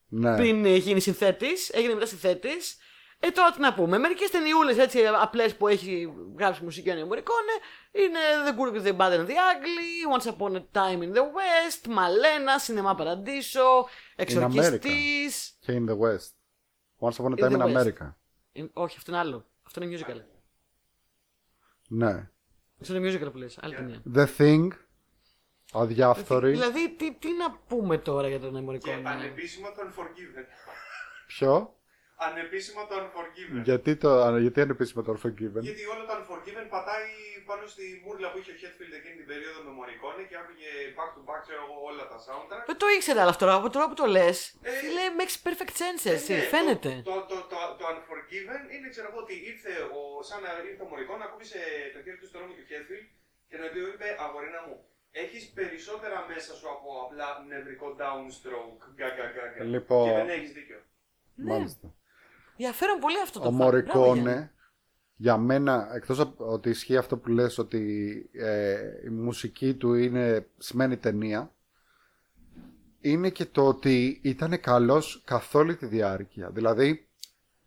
[0.08, 0.36] Ναι.
[0.36, 2.76] πριν ε, γίνει συνθέτης, έγινε μετά συνθέτης.
[3.24, 3.98] Ε, τώρα τι να πούμε.
[3.98, 7.52] Μερικές ταινιούλες έτσι απλές που έχει γράψει μουσική ο Μωρικόνε
[7.92, 11.20] είναι The Good with the Bad and the Ugly, Once Upon a Time in the
[11.20, 14.88] West, Μαλένα, Cinema Paradiso, Εξορκιστή.
[15.60, 16.32] Και in the West.
[17.00, 17.86] Once upon a In time the in West.
[17.86, 18.14] America.
[18.72, 19.46] Όχι, αυτό είναι άλλο.
[19.66, 20.20] Αυτό είναι musical.
[21.88, 22.30] Ναι.
[22.80, 23.58] Αυτό είναι musical που λες.
[23.62, 24.02] Άλλη ταινία.
[24.14, 24.68] The Thing.
[25.72, 26.50] Αδιάφθορη.
[26.50, 29.02] Δηλαδή, τι, τι να πούμε τώρα για τον Και Μωρικόνε.
[29.04, 30.44] ανεπίσημα το Unforgiven.
[31.26, 31.76] Ποιο;
[32.28, 33.60] Ανεπίσημα το Unforgiven.
[33.68, 34.10] Γιατί, το,
[34.44, 37.10] γιατί είναι επίσημα το Unforgiven; Γιατί όλο το Unforgiven πατάει
[37.50, 41.10] πάνω στη μούρλα που είχε ο Hetfield εκείνη την περίοδο με Μωρικόνε και άκουγε back
[41.16, 42.64] to back ξέρω εγώ όλα τα soundtrack.
[42.70, 44.36] Δεν το ήξερα αλλά αυτό από τώρα που το λες.
[44.68, 46.32] Ε, Φίλε, makes perfect sense Ε, έτσι.
[46.34, 46.92] ναι, Φαίνεται.
[47.10, 50.88] Το, το, το, το, Unforgiven είναι ξέρω εγώ ότι ήρθε ο, σαν να ήρθε ο
[50.90, 51.60] Μωρικόνε, ακούμπησε
[51.94, 53.06] το χέρι του στο νόμο του Hetfield
[53.48, 54.76] και να του είπε αγορίνα μου.
[55.24, 58.82] Έχεις περισσότερα μέσα σου από απλά νευρικό downstroke.
[58.94, 59.62] Γκα, γκα, γκα, γκα.
[59.74, 60.04] Λοιπόν.
[60.08, 60.80] Και δεν έχεις δίκιο.
[61.34, 61.86] Μάλιστα.
[62.56, 63.54] Ενδιαφέρον πολύ αυτό το Ο fact.
[63.56, 63.92] Μπράβο, Γιάννη.
[64.00, 64.52] Μωρικόνε,
[65.16, 70.46] για μένα, εκτός από ότι ισχύει αυτό που λες ότι ε, η μουσική του είναι,
[70.58, 71.52] σημαίνει ταινία,
[73.00, 76.50] είναι και το ότι ήταν καλός καθ' όλη τη διάρκεια.
[76.50, 77.08] Δηλαδή,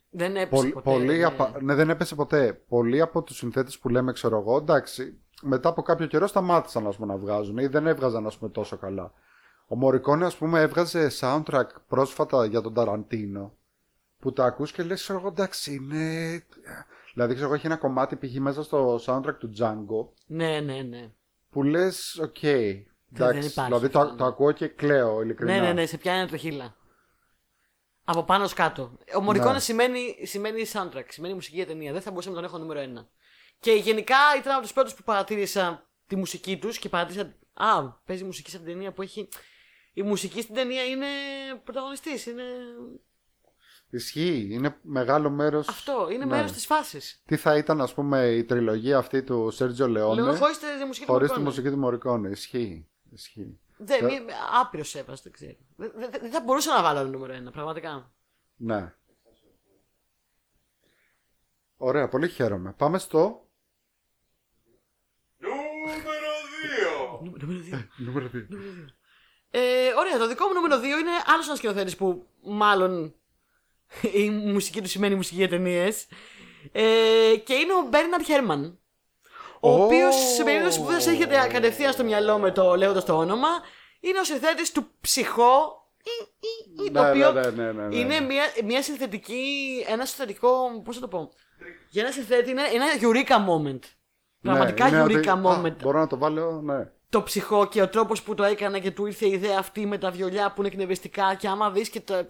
[0.10, 0.90] Δεν έπεσε Πολλ- ποτέ.
[0.90, 1.24] πολλοί ναι.
[1.24, 2.54] απα- ναι, δεν έπεσε ποτέ.
[2.68, 6.96] Πολλοί από τους συνθέτες που λέμε, ξέρω εγώ, εντάξει, μετά από κάποιο καιρό σταμάτησαν ας
[6.96, 9.12] πούμε, να βγάζουν ή δεν έβγαζαν ας πούμε, τόσο καλά.
[9.68, 13.56] Ο Μωρικόνε, ας πούμε, έβγαζε soundtrack πρόσφατα για τον Ταραντίνο
[14.26, 16.00] που τα ακούς και λες, ξέρω εγώ, εντάξει, είναι...
[17.14, 18.36] Δηλαδή, ξέρω εγώ, έχει ένα κομμάτι π.χ.
[18.36, 21.12] μέσα στο soundtrack του Django Ναι, ναι, ναι.
[21.50, 24.30] που λες, οκ, δεν εντάξει, υπάρχει δηλαδή το, αυτό, το ναι.
[24.30, 25.54] ακούω και κλαίω, ειλικρινά.
[25.54, 26.76] Ναι, ναι, ναι, σε πιάνει το τρίχα.
[28.04, 28.98] Από πάνω ως κάτω.
[29.16, 29.60] Ο Μωρικόνες Ναι.
[29.60, 31.92] σημαίνει, σημαίνει soundtrack, σημαίνει μουσική για ταινία.
[31.92, 33.10] Δεν θα μπορούσαμε να τον έχω νούμερο ένα.
[33.60, 37.34] Και γενικά ήταν από τους πρώτους που παρατήρησα τη μουσική τους και παρατήρησα.
[37.54, 39.28] Α, παίζει μουσική σε την ταινία που έχει.
[39.94, 41.06] Η μουσική στην ταινία είναι
[41.64, 42.26] πρωταγωνιστής.
[42.26, 42.44] Είναι...
[43.90, 44.48] Ισχύει.
[44.52, 45.60] Είναι μεγάλο μέρο.
[45.60, 46.36] Αυτό, είναι Ναι.
[46.36, 47.22] μέρος της φάσης.
[47.26, 50.22] Τι θα ήταν, ας πούμε, η τριλογία αυτή του Σέρτζιο Λεόνε.
[50.22, 51.44] Λέω χωρίς τη μουσική του Χωρίς τη Morricone.
[51.44, 52.30] μουσική του Μωρικόνε.
[52.30, 52.88] Ισχύει.
[53.12, 53.60] Ισχύει.
[53.78, 54.18] Δεν, μη,
[54.62, 55.56] άπειρος σέβαστο, δεν ξέρω.
[55.76, 58.12] Δεν, δεν, δεν θα μπορούσα να βάλω άλλο νούμερο ένα, πραγματικά.
[58.56, 58.94] Ναι.
[61.78, 62.74] Ωραία, πολύ χαίρομαι.
[62.78, 63.48] Πάμε στο.
[65.38, 66.02] Νούμερο
[67.20, 67.20] 2!
[67.26, 67.88] Νούμερο δύο.
[67.98, 68.46] Νούμερο 2.
[69.50, 73.16] Ε, ωραία, το δικό μου νούμερο 2 είναι άλλος ένας σκηνοθέτης που μάλλον
[74.14, 76.08] η μουσική του σημαίνει μουσική για ταινίες.
[76.72, 76.82] Ε,
[77.44, 78.80] και είναι ο Μπέρναρντ Χέρμαν.
[79.60, 79.84] Ο Ω.
[79.84, 83.48] οποίος, σε περίπτωση που δεν σα έχετε κατευθείαν στο μυαλό με το λέγοντας το όνομα,
[84.00, 85.84] είναι ο συνθέτης του ψυχό.
[86.04, 87.96] ή- ή- ή, το Ναι, οποίο ναι, ναι, ναι, ναι.
[87.96, 89.44] είναι μια, μια συνθετική,
[89.88, 91.32] ένα συνθετικό, πώς θα το πω,
[91.90, 93.80] για ένα συνθέτη είναι ένα eureka moment.
[94.42, 95.76] Πραγματικά Ναι, είναι eureka ότι- α, moment.
[95.82, 96.92] μπορώ να το βάλω, ναι.
[97.10, 99.98] Το ψυχό και ο τρόπος που το έκανε και του ήρθε η ιδέα αυτή με
[99.98, 102.28] τα βιολιά που είναι εκνευριστικά και άμα δεις και το...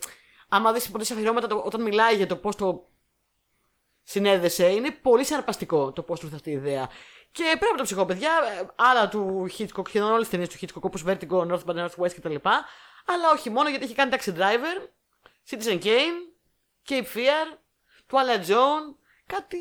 [0.56, 2.88] Άμα δεις ποτέ σε αφιερώματα το- όταν μιλάει για το πώς το
[4.04, 6.90] συνέδεσε, είναι πολύ συναρπαστικό το πώς του ήρθε αυτή η ιδέα.
[7.32, 8.30] Και πέρα από το ψυχό, παιδιά,
[8.62, 12.14] ε, άλλα του Hitchcock, σχεδόν όλες τις ταινίες του Hitchcock όπως Vertigo, North by Northwest
[12.16, 12.36] κτλ.
[13.06, 14.88] Αλλά όχι μόνο γιατί έχει κάνει Taxi Driver,
[15.50, 16.18] Citizen Kane,
[16.90, 17.58] Cape Fear,
[18.12, 18.96] Twilight Zone,
[19.26, 19.58] κάτι...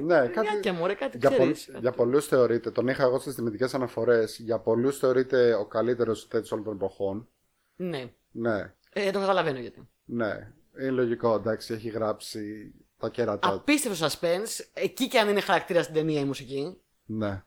[0.00, 0.70] Ναι, κάτι- Κάτι...
[0.70, 1.64] Μωρέ, κάτι Για, ξέρεις.
[1.64, 1.72] πολλ...
[1.72, 1.80] κάτι.
[1.80, 6.48] για πολλούς θεωρείται, τον είχα εγώ στις τιμητικέ αναφορές, για πολλούς θεωρείται ο καλύτερος συνθέτη
[6.52, 7.28] όλων των εποχών.
[7.76, 9.88] Ναι, Ναι, ε, το καταλαβαίνω γιατί.
[10.06, 10.52] Ναι.
[10.80, 13.54] Είναι λογικό, εντάξει, έχει γράψει τα κέρατά του.
[13.54, 16.76] Απίστευτο suspense, εκεί και αν είναι χαρακτήρα στην ταινία η μουσική.
[17.04, 17.44] Ναι.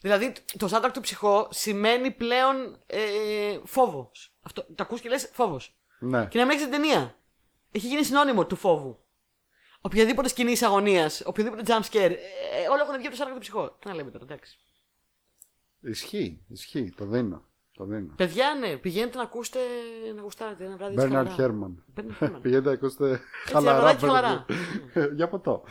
[0.00, 4.36] Δηλαδή το soundtrack του ψυχό σημαίνει πλέον ε, φόβος.
[4.40, 5.78] Αυτό, το ακούς και λες φόβος.
[5.98, 6.26] ναι.
[6.26, 7.18] Και να μην έχεις την ταινία.
[7.72, 9.02] Έχει γίνει συνώνυμο του φόβου.
[9.80, 13.76] Οποιαδήποτε σκηνή αγωνίας, οποιοδήποτε jump scare, ε, όλα έχουν βγει από το soundtrack του ψυχό.
[13.80, 14.58] Τι να λέμε τώρα, εντάξει.
[15.80, 17.47] Ισχύει, ισχύει, το δίνω.
[17.78, 18.12] Το δίνω.
[18.16, 19.58] Παιδιά, ναι, πηγαίνετε να ακούσετε,
[20.16, 20.94] να γουστάρετε ένα βράδυ.
[20.94, 21.42] έτσι Μπέρναρντ χαλαρά.
[21.42, 21.84] Χέρμαν.
[21.96, 22.38] Bernard Herrmann.
[22.42, 23.22] Πηγαίνετε να ακούσετε Έτσι,
[23.52, 23.76] χαλαρά.
[23.76, 24.12] αγοράκι παιδί.
[24.12, 24.44] χαλαρά.
[25.16, 25.64] Για ποτό.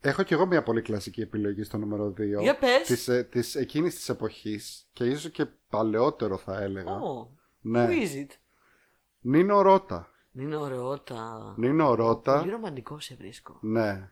[0.00, 2.40] Έχω κι εγώ μια πολύ κλασική επιλογή στο νούμερο 2.
[2.40, 2.86] Για πες.
[2.86, 6.92] Της, ε, της εκείνης της εποχής και ίσως και παλαιότερο θα έλεγα.
[7.00, 7.30] Ω,
[7.60, 7.86] ναι.
[7.88, 8.30] Who is it?
[9.20, 10.10] Νίνο Ρότα.
[10.32, 11.54] Είναι ωραιότα.
[11.56, 12.38] Νίνο Ρότα.
[12.38, 13.58] Πολύ ρομαντικό σε βρίσκω.
[13.62, 14.10] Ναι.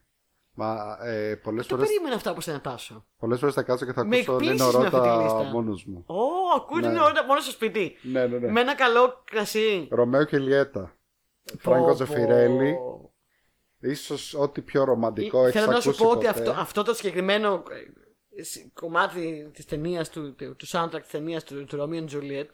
[0.58, 3.06] Μα ε, πολλές, Το φορές, περίμενα αυτά από σένα τάσο.
[3.18, 5.42] πολλές φορές θα κάτσω και θα Με ακούσω εκπλήσεις Νίνο με αυτή τη Ρότα λίστα.
[5.42, 6.04] μόνος μου.
[6.06, 6.16] Ω,
[6.56, 6.86] ακούς Ναι.
[6.86, 7.96] είναι ωραία μόνος στο σπίτι.
[8.02, 8.50] Ναι, ναι, ναι.
[8.50, 9.88] Με ένα καλό κρασί.
[9.90, 10.96] Ρωμαίο και Λιέτα.
[11.58, 12.76] Φράγκο Ζεφιρέλη.
[13.80, 16.28] Ίσως ό,τι πιο ρομαντικό έχεις Θέλω να σου ακούσει πω ότι ποτέ.
[16.40, 17.62] αυτό, αυτό το συγκεκριμένο
[18.36, 22.16] ε, σ- κομμάτι της ταινίας του, του, του soundtrack της ταινίας του, του Romeo and
[22.16, 22.50] Juliet.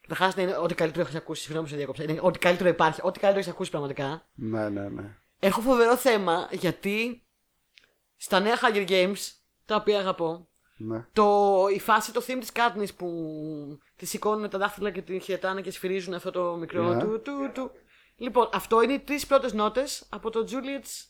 [0.00, 1.40] Καταρχάς είναι ό,τι καλύτερο έχεις ακούσει.
[1.42, 2.02] Συγγνώμη που σε διάκοψα.
[2.02, 3.00] Είναι ό,τι καλύτερο υπάρχει.
[3.02, 4.26] Ό,τι καλύτερο έχεις ακούσει πραγματικά.
[4.34, 5.16] Ναι, ναι, ναι.
[5.38, 7.22] Έχω φοβερό θέμα γιατί
[8.24, 9.30] στα νέα Hunger Games,
[9.66, 11.06] τα οποία αγαπώ, ναι.
[11.12, 13.08] το, η φάση, το theme της Katniss που
[13.96, 17.00] τη σηκώνουν τα δάχτυλα και την χαιρετάνε και σφυρίζουν αυτό το μικρό Ναι.
[17.02, 17.70] του, του, του.
[18.16, 21.04] Λοιπόν, αυτό είναι οι τρεις πρώτες νότες από το Juliet's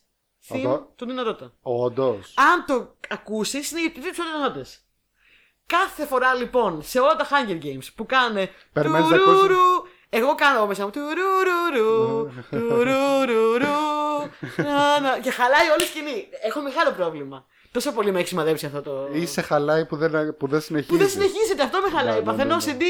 [0.48, 1.50] theme Αυτό- του Nino Rota.
[1.62, 2.34] Όντως.
[2.36, 4.84] Αν το ακούσεις, είναι οι τρεις πρώτες νότες.
[5.66, 9.56] Κάθε φορά λοιπόν, σε όλα τα Hunger Games που κάνε Περιμένεις να τουρουρου,
[10.08, 13.91] εγώ κάνω μέσα μου τουρουρουρου, τουρουρουρου,
[14.57, 16.28] να, να, και χαλάει όλη η σκηνή.
[16.43, 17.47] Έχω μεγάλο πρόβλημα.
[17.72, 19.09] Τόσο πολύ με έχει σημαδέψει αυτό το.
[19.12, 20.91] Είσαι χαλάει που δεν, που δεν συνεχίζει.
[20.91, 22.14] Που δεν συνεχίζεται, αυτό με χαλάει.
[22.14, 22.78] Ναι, ναι, Παθαίνω ναι, ναι.
[22.78, 22.83] CD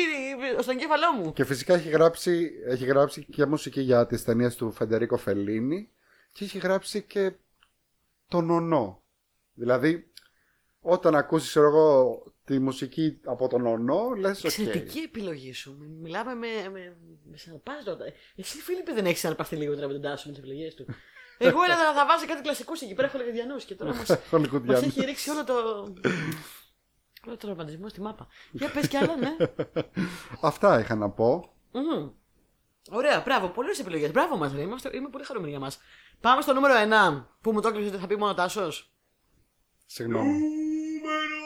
[0.61, 1.33] στον εγκέφαλό μου.
[1.33, 5.91] Και φυσικά έχει γράψει, έχει γράψει και μουσική για τις ταινίες του Φεντερίκο Φελίνη
[6.33, 7.33] και έχει γράψει και
[8.29, 9.03] τον Ένιο.
[9.55, 10.11] Δηλαδή,
[10.81, 14.45] όταν ακούσεις ξέρω εγώ, τη μουσική από τον Ένιο, λες οκ.
[14.45, 15.77] Εξαιρετική επιλογή σου.
[16.03, 16.47] Μιλάμε με.
[16.73, 16.97] με,
[17.31, 18.05] με συναρπάζει τώρα.
[18.37, 20.87] Εσύ, Φίλιππε, δεν έχεις συναρπαστεί λίγο τώρα με τον Τάσο με τις επιλογές του.
[21.39, 24.87] Εγώ έλεγα θα βάζει κάτι κλασικού εκεί πέρα, έχω λεγεδιανού και τώρα με Χολιγουντιανούς.
[24.87, 25.55] έχει ρίξει όλο το.
[27.27, 28.27] όλο το ρομαντισμό στη μάπα.
[28.51, 29.37] Για πες κι άλλα, ναι.
[30.41, 31.53] Αυτά είχα να πω.
[31.73, 32.09] Μμμ.
[32.91, 34.11] Ωραία, μπράβο, πολλές επιλογές.
[34.11, 34.61] Μπράβο μας, ρε.
[34.61, 35.79] Είμαστε, είμαι πολύ χαρούμενοι για μας.
[36.21, 38.93] Πάμε στο νούμερο 1 που μου το έκλεισε ότι θα πει μόνο Τάσος.
[39.87, 40.29] Συγγνώμη.
[40.29, 41.37] Νούμερο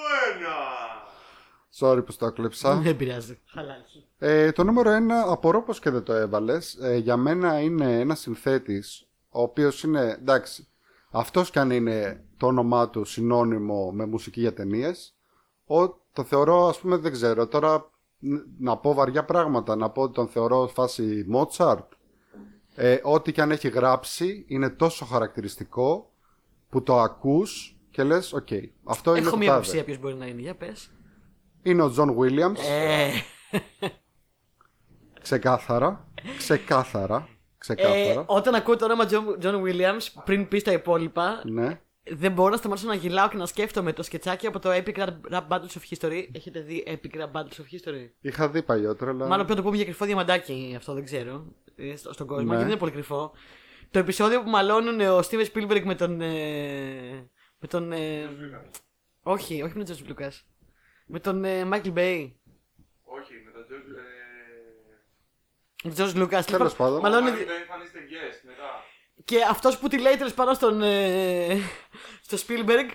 [1.78, 1.78] 1!
[1.78, 2.74] Sorry που στο έκλεψα.
[2.74, 3.40] Δεν πειράζει.
[3.46, 4.06] Χαλάκι.
[4.18, 6.74] Ε, το νούμερο 1, απορώ πως και δεν το έβαλες.
[6.74, 9.06] Ε, για μένα είναι ένας συνθέτης,
[9.36, 10.66] ο οποίος είναι, εντάξει,
[11.10, 15.14] αυτός κι αν είναι το όνομά του συνώνυμο με μουσική για ταινίες.
[16.12, 20.14] το θεωρώ, ας πούμε, δεν ξέρω, τώρα ν- να πω βαριά πράγματα, να πω ότι
[20.14, 21.92] τον θεωρώ φάση Μότσαρτ.
[22.74, 26.10] Ε, ό,τι κι αν έχει γράψει είναι τόσο χαρακτηριστικό
[26.70, 28.48] που το ακούς και λες, οκ,
[28.84, 29.60] αυτό είναι Έχω το μία τάδε».
[29.60, 30.40] αποψία ποιος μπορεί να είναι.
[30.40, 30.90] Για πες.
[31.62, 32.60] Είναι ο Τζον Βίλιαμς.
[32.68, 33.10] Ε,
[35.22, 36.08] Ξεκάθαρα.
[36.38, 37.28] Ξεκάθαρα.
[37.56, 38.24] Ε, Ξεκάθαρα.
[38.26, 41.80] όταν ακούω το όνομα John, John Williams, πριν πει τα υπόλοιπα, Ναι.
[42.04, 45.08] δεν μπορώ να σταματήσω να γελάω και να σκέφτομαι το σκετσάκι από το Epic Rap,
[45.30, 46.26] Rap Battles of History.
[46.32, 49.26] Έχετε δει Epic Rap Battles of History; Είχα δει παλιότερα, αλλά.
[49.26, 51.44] Μάλλον πρέπει να το πούμε για κρυφό διαμαντάκι αυτό, δεν ξέρω.
[51.76, 52.42] ε, στο- στον κόσμο.
[52.42, 52.48] Ναι.
[52.48, 53.32] Γιατί δεν είναι πολύ κρυφό.
[53.90, 56.20] Το επεισόδιο που μαλώνουν ο Steven Spielberg με τον.
[56.20, 57.28] ε,
[57.58, 57.92] με τον.
[57.92, 58.28] ε,
[59.22, 60.30] όχι, όχι με τον George Lucas.
[61.06, 62.30] Με τον ε, Michael Bay.
[63.02, 63.98] Όχι, με τον George.
[65.86, 66.44] Με τον George Lucas.
[66.44, 67.00] Τέλος πάντων.
[67.00, 68.84] Μαλώνουν, δεν εμφανίζεται guest μετά.
[69.24, 70.82] και αυτός που τη λέει τέλος πάντων στον.
[70.82, 71.56] ε,
[72.22, 72.90] στο Spielberg,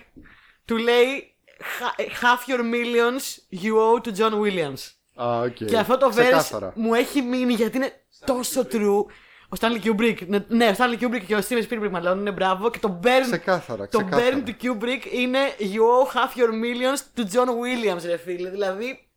[0.64, 3.24] του λέει «Ha- Half your millions
[3.62, 4.90] you owe to John Williams.
[5.22, 5.54] Α, οκ.
[5.54, 6.72] Και αυτό το verse Ξεκάθαρα.
[6.76, 9.04] μου έχει μείνει γιατί είναι τόσο true.
[9.48, 12.70] Ο Stanley Kubrick, ναι, ναι, ο Stanley Kubrick και ο Steven Spielberg μάλλον είναι μπράβο
[12.70, 14.36] και το burn, Ξεκάθαρα, το ξεκάθαρα.
[14.38, 18.50] burn του Kubrick είναι You owe half your millions to John Williams, ρε φίλε.
[18.50, 19.08] Δηλαδή,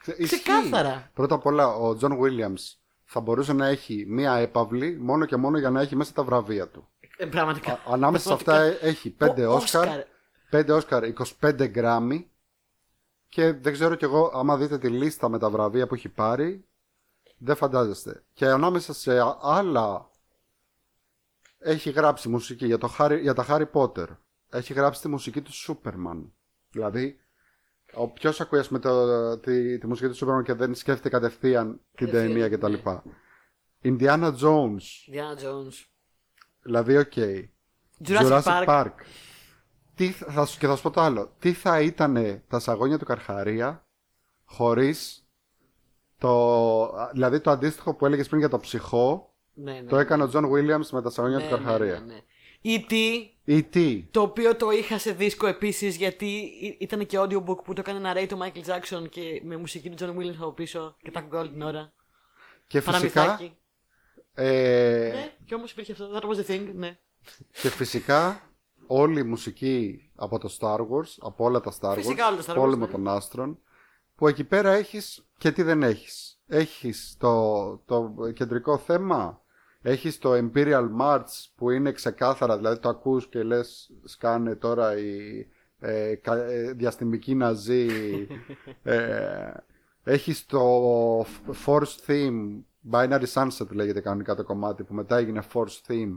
[0.00, 0.40] Ξε- ισχύει.
[0.42, 1.10] ξεκάθαρα.
[1.14, 2.74] Πρώτα απ' όλα, ο Τζον Williams
[3.12, 6.68] θα μπορούσε να έχει μία έπαυλη μόνο και μόνο για να έχει μέσα τα βραβεία
[6.68, 6.88] του.
[7.16, 7.72] ε, πραγματικά.
[7.72, 8.86] Α- ανάμεσα σε αυτά Πραγματικά.
[8.86, 10.04] ε- έχει 5 Ο Όσκαρ, Όσκαρ.
[10.50, 11.04] 5 Όσκαρ,
[11.40, 12.30] 25 Γκράμμι
[13.28, 16.64] και δεν ξέρω κι εγώ, άμα δείτε τη λίστα με τα βραβεία που έχει πάρει,
[17.38, 18.24] δεν φαντάζεστε.
[18.32, 20.10] Και ανάμεσα σε α- άλλα
[21.58, 24.06] έχει γράψει μουσική για, το Harry, για τα Harry Potter.
[24.50, 26.30] Έχει γράψει τη μουσική του Superman.
[26.70, 27.20] Δηλαδή,
[28.14, 32.06] Ποιος ακούει ας πούμε, το, τη, τη μουσική του Superman και δεν σκέφτεται κατευθείαν την
[32.06, 32.56] Κατευθείαν, ταινία ναι.
[32.56, 32.88] κτλ.
[33.84, 34.84] Indiana Jones.
[35.12, 35.84] Diana Jones.
[36.62, 37.12] Δηλαδή, οκ.
[38.06, 38.92] Jurassic, Park.
[39.94, 41.34] Τι, θα, θα σου- και θα σου πω το άλλο.
[41.38, 43.86] Τι θα ήταν τα σαγόνια του Καρχαρία
[44.44, 45.26] χωρίς
[46.18, 47.08] το...
[47.12, 49.82] Δηλαδή το αντίστοιχο που έλεγες πριν για το Psycho Ναι, ναι.
[49.88, 51.98] το έκανε ο Τζον Williams με τα σαγόνια ναι, του Καρχαρία.
[52.00, 52.20] Ναι, ναι,
[52.62, 52.74] ναι.
[52.76, 52.92] E.T.
[53.44, 56.26] E.T.; Το οποίο το είχα σε δίσκο επίσης γιατί
[56.60, 59.96] ή- ήταν και audiobook που το έκανε να το Michael Jackson και με μουσική του
[60.04, 61.92] John Williams από πίσω και τα ακούγα όλη την ώρα.
[62.66, 63.24] Και φυσικά...
[63.24, 63.56] Παραμυθάκι.
[64.34, 66.10] Ε, Ναι, και όμως υπήρχε αυτό.
[66.14, 66.98] That was the thing, ναι.
[67.60, 68.50] Και φυσικά
[68.86, 72.42] όλη η μουσική από το Star Wars, από όλα τα Star Wars, Φυσικά όλα τα
[72.42, 72.92] Star Wars, πόλεμο ναι.
[72.92, 73.58] των άστρων,
[74.14, 76.40] που εκεί πέρα έχεις και τι δεν έχεις.
[76.46, 79.41] Έχεις το, το κεντρικό θέμα,
[79.82, 85.46] έχεις το Imperial March που είναι ξεκάθαρα, δηλαδή το ακούς και λες σκάνε τώρα οι
[85.80, 87.86] ε, κα- ε, διαστημικοί ναζί.
[88.82, 89.52] ε,
[90.04, 90.60] έχεις το
[91.66, 92.60] Force Theme,
[92.90, 96.16] Binary Sunset λέγεται κανονικά το κομμάτι που μετά έγινε Force Theme.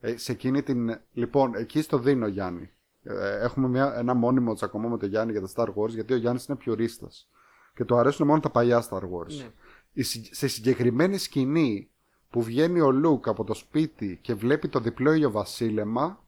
[0.00, 1.00] Ε, σε εκείνη την...
[1.12, 2.70] Λοιπόν, εκεί στο δίνω Γιάννη.
[3.02, 6.16] Ε, έχουμε μια, ένα μόνιμο τσακωμό με τον Γιάννη για τα Star Wars γιατί ο
[6.16, 7.28] Γιάννης είναι πιουρίστας.
[7.74, 9.36] Και του αρέσουν μόνο τα παλιά Star Wars.
[9.38, 9.50] Ναι.
[9.92, 11.90] Η συ- σε συγκεκριμένη σκηνή
[12.32, 16.24] που βγαίνει ο Λουκ από το σπίτι και βλέπει το διπλό ηλιοβασίλεμα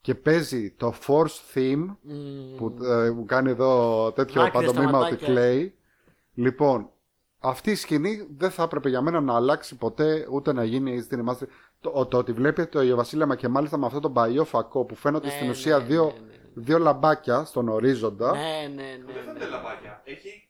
[0.00, 2.56] και παίζει το Force Theme Μμμ.
[2.56, 5.26] που ε, μου κάνει εδώ τέτοιο Άκρια παντομήμα ότι σταματάκια.
[5.26, 5.74] κλαίει.
[6.34, 6.90] Λοιπόν,
[7.38, 11.24] αυτή η σκηνή δεν θα έπρεπε για μένα να αλλάξει ποτέ ούτε να γίνει στην
[11.28, 11.46] remaster.
[11.80, 15.26] Το, το ότι βλέπετε το Ιωβασίλεμα και μάλιστα με αυτό το παλιό φακό που φαίνονται
[15.26, 16.36] Ναι, στην ναι, ουσία ναι, δύο, ναι, ναι.
[16.54, 18.32] δύο λαμπάκια στον ορίζοντα.
[18.32, 18.40] Ναι,
[18.74, 19.12] ναι, ναι.
[19.12, 19.20] Δεν ναι.
[19.22, 20.02] φαίνεται λαμπάκια.
[20.04, 20.47] Έχει,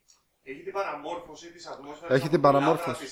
[0.51, 2.17] έχει την παραμόρφωση της ατμόσφαιρας.
[2.17, 3.05] Έχει την παραμόρφωση.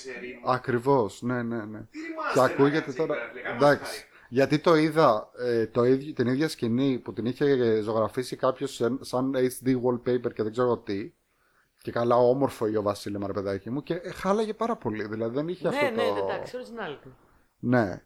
[0.44, 1.78] Ακριβώς, ναι, ναι, ναι.
[1.80, 3.14] Τι remaster Και να ακούγεται κάνεις τώρα.
[3.14, 4.06] εκεί πέρα, φίλε, κάνε μας Εντάξει.
[4.28, 9.34] Γιατί το είδα ε, το ίδιο, την ίδια σκηνή που την είχε ζωγραφίσει κάποιος σαν
[9.36, 11.12] HD wallpaper και δεν ξέρω τι.
[11.82, 13.82] Και καλά όμορφο ο Βασίλεμα, ρε παιδάκι μου.
[13.82, 15.06] Και ε, χάλαγε πάρα πολύ.
[15.06, 16.14] Δηλαδή δεν είχε Ναι, αυτό ναι, το.
[16.14, 17.10] ναι, εντάξει, originality.
[17.58, 18.02] Ναι.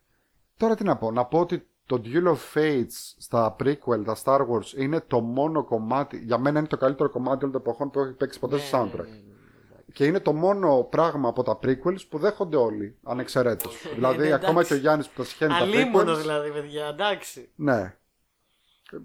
[0.57, 1.11] Τώρα τι να πω.
[1.11, 1.67] Να πω ότι
[1.97, 6.19] το Duel of Fates στα prequel, τα Star Wars, είναι το μόνο κομμάτι.
[6.19, 8.83] Για μένα είναι το καλύτερο κομμάτι όλων των εποχών που έχει παίξει ποτέ στο Ναι,
[8.91, 8.97] soundtrack.
[8.97, 9.83] ναι, ναι, ναι.
[9.93, 13.77] Και είναι το μόνο πράγμα από τα prequels που δέχονται όλοι, ανεξαιρέτως.
[13.95, 14.69] δηλαδή, ναι, ακόμα εντάξει.
[14.69, 16.21] και ο Γιάννης που τα συχαίνει τα Αλίμονος prequels.
[16.21, 17.49] δηλαδή, παιδιά, εντάξει.
[17.55, 17.97] Ναι.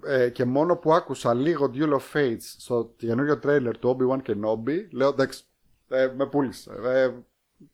[0.06, 4.88] Ε, και μόνο που άκουσα λίγο Duel of Fates στο καινούριο τρέιλερ του Obi-Wan Kenobi,
[4.92, 5.44] λέω εντάξει,
[5.88, 6.72] ε, με πούλησε.
[6.86, 7.12] Ε,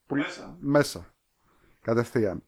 [0.07, 0.57] πουλ- Μέσα.
[0.59, 1.05] Μέσα.
[1.81, 2.43] Κατευθείαν.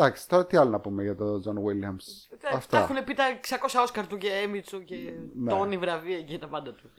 [0.00, 2.36] Εντάξει, τώρα τι άλλο να πούμε για τον John Williams.
[2.40, 2.78] Τα- Τα Αυτά.
[2.78, 4.96] έχουν πει τα 600 Όσκαρ του και Emmy του και
[5.34, 5.50] Ναι.
[5.50, 6.90] Τόνι βραβεία και τα πάντα του.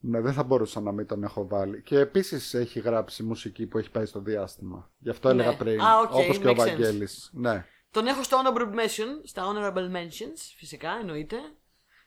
[0.00, 1.82] Ναι, δεν θα μπορούσα να μην τον έχω βάλει.
[1.82, 4.90] Και επίσης έχει γράψει μουσική που έχει πάει στο διάστημα.
[4.98, 5.42] Γι' αυτό Ναι.
[5.42, 5.80] έλεγα πριν.
[5.80, 6.56] Α, οκ, όπως και ο makes sense.
[6.56, 7.30] Βαγγέλης.
[7.32, 7.64] Ναι.
[7.90, 11.36] Τον έχω στο honorable mention, στα honorable mentions, φυσικά εννοείται.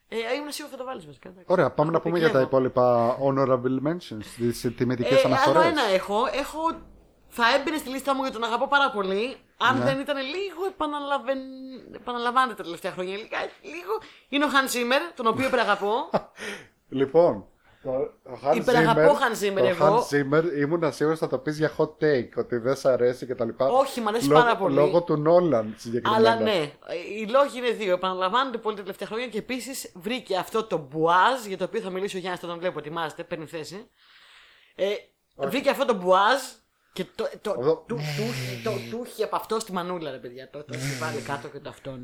[0.07, 1.29] Ε, ήμουν σίγουρο θα το βάλεις βασικά.
[1.29, 1.45] εντάξει.
[1.51, 2.65] Ωραία, πάμε να πούμε για τα Επικλέβω.
[2.67, 5.65] υπόλοιπα honorable mentions, τις τιμητικές Ε, άλλο αναφορές.
[5.65, 6.15] ένα έχω.
[6.33, 6.59] έχω.
[7.27, 9.35] Θα έμπαινε στη λίστα μου γιατί τον αγαπώ πάρα πολύ.
[9.61, 9.83] Αν Ναι.
[9.83, 11.37] δεν ήταν λίγο επαναλαβεν...
[11.95, 13.15] επαναλαμβάνεται τα τελευταία χρόνια.
[13.15, 13.93] Λίγα, λίγο.
[14.29, 15.93] Είναι ο Hans Zimmer, τον οποίο υπεραγαπώ.
[16.91, 17.45] Λοιπόν,
[17.83, 17.91] το,
[18.23, 20.07] το Hans Υπεραγαπώ Zimmer, Hans Zimmer το εγώ.
[20.09, 23.35] Hans Zimmer ήμουν σίγουρος θα το πεις για hot take, ότι δεν σ' αρέσει και
[23.35, 23.67] τα λοιπά.
[23.67, 24.75] Όχι, μ' αρέσει λόγω, πάρα πολύ.
[24.75, 26.29] Λόγω του Νόλαν συγκεκριμένα.
[26.29, 26.71] Αλλά ναι,
[27.19, 27.93] οι λόγοι είναι δύο.
[27.93, 31.89] Επαναλαμβάνονται πολύ τα τελευταία χρόνια και επίσης βρήκε αυτό το μπουάζ για το οποίο θα
[31.89, 33.89] μιλήσει ο Γιάννη όταν τον βλέπω, ετοιμάζεται, παίρνει θέση.
[34.75, 34.85] Ε,
[35.35, 36.39] βρήκε αυτό το μπουάζ
[36.99, 40.17] Και το, το, Αυτό- του, του, είχε- το, του είχε από αυτό στη μανούλα, ρε
[40.17, 40.49] παιδιά.
[40.49, 41.99] Το, το έχει βάλει κάτω και το αυτόν.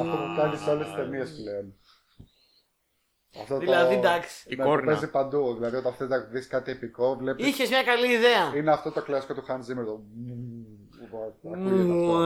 [0.00, 1.74] Αυτό που κάνεις σε όλες τις ταινίες πλέον.
[3.40, 4.44] Αυτό το- δηλαδή, εντάξει.
[4.48, 4.86] Η Ναι, το κόρνα.
[4.86, 5.54] παίζει παντού.
[5.54, 7.46] Δηλαδή, όταν θέλει να δεις κάτι επικό, βλέπει.
[7.46, 8.52] Είχες μια καλή ιδέα.
[8.56, 9.84] Είναι αυτό το κλασικό του Hans Zimmer.
[9.84, 10.00] Το...
[11.52, 12.18] Ακούγεται αυτό.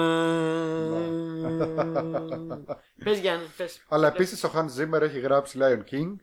[3.04, 3.84] Πες Γιάννη, πες.
[3.88, 6.14] Αλλά επίσης ο Hans Zimmer έχει γράψει Lion King,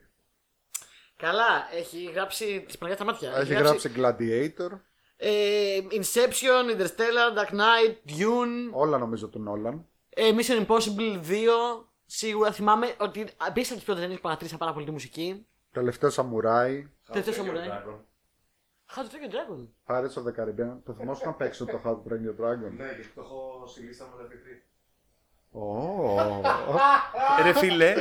[1.22, 3.34] Καλά, έχει γράψει τις πλαγιά στα μάτια.
[3.36, 4.80] έχει γράψει Gladiator,
[5.16, 9.86] ε, Inception, Interstellar, Dark Knight, Dune, όλα νομίζω του Νόλαν.
[10.10, 11.86] ε, Mission Impossible 2.
[12.06, 15.46] Σίγουρα θυμάμαι ότι επίση από τις πρώτες ταινίες που ανατρήσα πάρα πολύ τη μουσική.
[15.72, 17.68] Τελευταίο Σαμουράι, Τελευταίο How to Train Your Samurai.
[17.68, 18.00] Dragon.
[18.96, 19.68] How to Train Your Dragon.
[19.88, 20.80] Pirates of the Caribbean.
[20.84, 22.72] Το θυμόσαι να παίξω το How to Train Your Dragon.
[22.78, 24.71] Ναι, γιατί το έχω στη λίστα μου να πει Ω.
[27.46, 27.94] Ρε φίλε,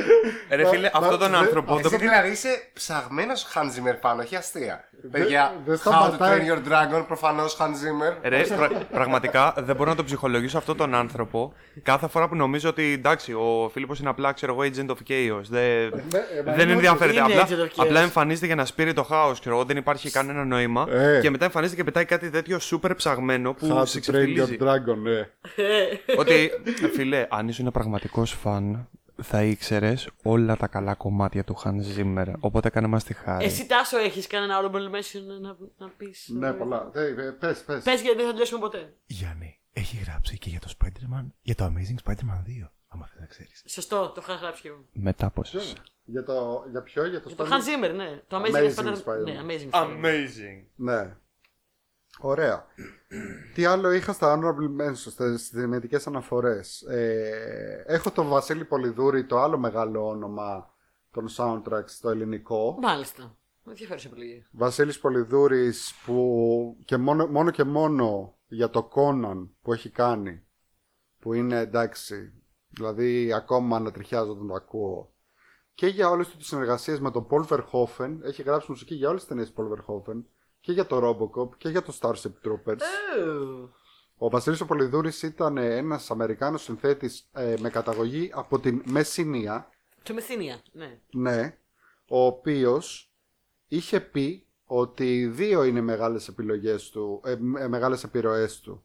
[0.49, 1.73] ρε φίλε Μα- αυτόν τον δε- άνθρωπο.
[1.73, 4.83] Εσύ το- δηλαδή είσαι ψαγμένος Hans Zimmer fan, όχι αστεία.
[5.11, 6.39] Παιδιά, δεν How to σταματάει.
[6.39, 8.15] Train Your Dragon, προφανώς Hans Zimmer.
[8.21, 11.53] Ρε, πρα- πραγματικά δεν μπορώ να τον ψυχολογήσω αυτόν τον άνθρωπο.
[11.83, 15.41] Κάθε φορά που νομίζω ότι εντάξει, ο Φίλιππος είναι απλά ξέρω εγώ agent of chaos.
[15.49, 15.89] Δεν, ε,
[16.45, 17.17] μα δεν είναι ενδιαφέρεται.
[17.19, 17.85] είναι Απλά, agent of chaos.
[17.85, 19.39] απλά εμφανίζεται για να σπείρει το χάος.
[19.39, 20.87] Ξέρω εγώ, δεν υπάρχει κανένα νόημα.
[20.91, 21.19] Ε.
[21.21, 24.11] Και μετά εμφανίζεται και πετάει κάτι τέτοιο super ψαγμένο που How σε to Train Your
[24.11, 24.57] ξεφτιλίζει.
[24.61, 25.27] Dragon, ναι.
[26.17, 26.51] ότι,
[26.93, 28.89] φίλε, αν ήσουν πραγματικός φαν,
[29.21, 32.33] θα ήξερες όλα τα καλά κομμάτια του Hans Zimmer.
[32.39, 33.45] Οπότε κάνε μας τη χάρη.
[33.45, 36.29] Εσύ Τάσο έχεις κανένα honorable mention να, να πεις.
[36.33, 36.91] Ναι, πολλά.
[36.93, 37.83] Ε, ε, Πες, πες.
[37.83, 38.93] Πες γιατί δεν θα τελειώσουμε ποτέ.
[39.05, 42.69] Γιάννη, έχει γράψει και για το Spider-Man, για το Amazing Spider-Man 2.
[42.87, 43.63] Άμα θες να ξέρεις.
[43.67, 44.85] Σωστό, το είχα γράψει και εγώ.
[44.93, 45.41] Μετά πώ.
[46.03, 48.21] Για, το, για ποιο, για το Για το Spider- Hans Zimmer, ναι.
[48.27, 49.23] Το Amazing, Amazing Spider- Spider-Man.
[49.23, 50.05] Ναι, Amazing Spider-Man.
[50.05, 50.63] Amazing.
[50.75, 51.15] Ναι.
[52.19, 52.65] Ωραία.
[53.53, 56.81] Τι άλλο είχα στα honorable mentions, στις δυναμητικές αναφορές.
[56.81, 60.73] Ε, έχω τον Βασίλη Πολυδούρη, το άλλο μεγάλο όνομα
[61.11, 62.77] των soundtracks στο ελληνικό.
[62.81, 63.35] Μάλιστα.
[63.67, 64.45] Ενδιαφέρουσα επιλογή.
[64.51, 70.43] Βασίλης Πολυδούρης που και μόνο, μόνο και μόνο για το Conan που έχει κάνει
[71.19, 72.33] που είναι εντάξει
[72.69, 75.13] δηλαδή ακόμα ανατριχιάζω όταν το ακούω
[75.73, 79.21] και για όλες του τις συνεργασίες με τον Paul Verhoeven έχει γράψει μουσική για όλες
[79.21, 80.21] τις ταινίες του Paul Verhoeven
[80.61, 82.79] και για το Robocop και για το Starship Troopers
[84.17, 89.69] ο Βασίλης ο Πολυδούρης ήταν ε, ένας Αμερικάνος συνθέτης ε, με καταγωγή από την Μεσσηνία
[90.03, 90.99] Το Μεθύνια, ναι.
[91.11, 91.57] ναι,
[92.07, 93.11] ο οποίος
[93.67, 98.83] είχε πει ότι δύο είναι οι μεγάλες επιλογές του, ε, ε, μεγάλες επιρροές του.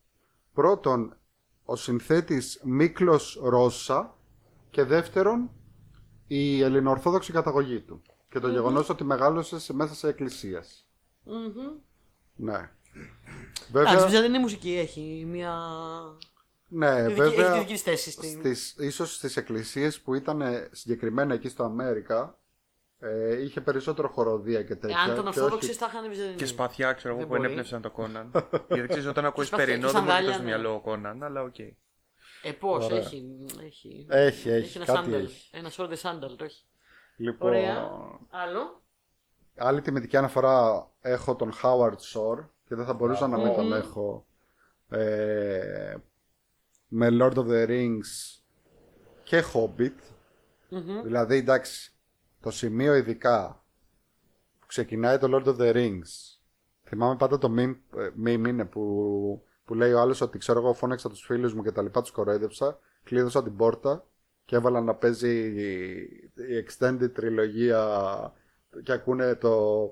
[0.53, 1.17] Πρώτον,
[1.65, 4.17] ο συνθέτης Μίκλος Ρώσα
[4.71, 5.51] και δεύτερον,
[6.27, 8.03] η ελληνοορθόδοξη καταγωγή του.
[8.31, 10.86] Και το γεγονός ότι μεγάλωσες σε- μέσα σε εκκλησίες.
[12.37, 12.53] Ναι.
[12.53, 15.55] Εντάξει, Βέβαια, βέβαια δεν είναι μουσική, έχει μια.
[16.69, 18.11] ναι, Έχει δική- έχει βέβαια τη δική της θέση.
[18.11, 22.39] στην- στις, ίσως στις εκκλησίες που ήταν ε, συγκεκριμένα εκεί στο Αμέρικα
[22.99, 24.97] ε, είχε περισσότερο χοροδία και τέτοια.
[24.99, 26.37] Εάν τον και Ορθόδοξε όχι- θα είχαν βυζαντινή.
[26.37, 27.45] Και σπαθιά, ξέρω εγώ, Δεν που μπορεί.
[27.47, 28.31] ενέπνευσαν το Κόναν.
[28.69, 30.49] Γιατί ξέρεις, όταν ακούεις σπαθιά, περινό, και δεν μου έρχεται σανδάλια, στο ναι.
[30.49, 31.59] μυαλό ο Κόναν, αλλά οκ.
[31.59, 32.99] Ε, πώς, Ωραία.
[32.99, 33.25] έχει.
[33.61, 35.25] Έχει, Έχει, έχει, ένα κάτι σανδάλ'.
[35.25, 35.51] έχει.
[35.57, 36.65] Ένα sword and sandal, το έχει.
[37.17, 37.89] Λοιπόν, Ωραία.
[38.31, 38.83] Άλλο.
[39.57, 44.27] Άλλη τιμητική αναφορά έχω τον Howard Shore και δεν θα μπορούσα να μην τον έχω
[44.89, 45.97] ε,
[46.89, 48.41] με Lord of the Rings
[49.23, 49.95] και Hobbit.
[51.03, 51.93] Δηλαδή, εντάξει,
[52.41, 53.65] το σημείο ειδικά
[54.61, 56.39] που ξεκινάει το Lord of the Rings.
[56.85, 60.73] Θυμάμαι πάντα το meme, ε, meme είναι που, που λέει ο άλλος ότι ξέρω εγώ
[60.73, 64.07] φώναξα τους φίλους μου και τα λοιπά τους κοροϊδεύσα, κλείδωσα την πόρτα
[64.45, 65.71] και έβαλα να παίζει η,
[66.35, 67.83] η extended τριλογία
[68.83, 69.85] και ακούνε το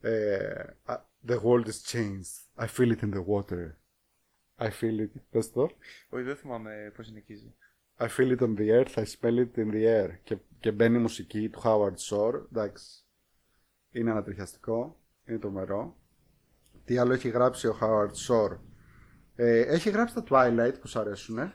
[0.00, 2.34] ε, «Α, The world is changed.
[2.56, 3.78] I feel it in the water.
[4.58, 5.10] I feel it.
[5.30, 5.70] Πες το;
[6.08, 7.54] Όχι, δεν θυμάμαι πώς συνεχίζει.
[7.98, 10.18] I feel it on the earth, I smell it in the air.
[10.22, 12.42] Και, και μπαίνει η μουσική του Howard Shore.
[12.52, 13.04] Εντάξει.
[13.90, 15.00] Είναι ανατριχιαστικό.
[15.24, 15.96] Είναι τρομερό.
[16.84, 18.58] Τι άλλο έχει γράψει ο Howard Shore;
[19.36, 21.38] Ε, έχει γράψει τα Twilight που σου αρέσουν.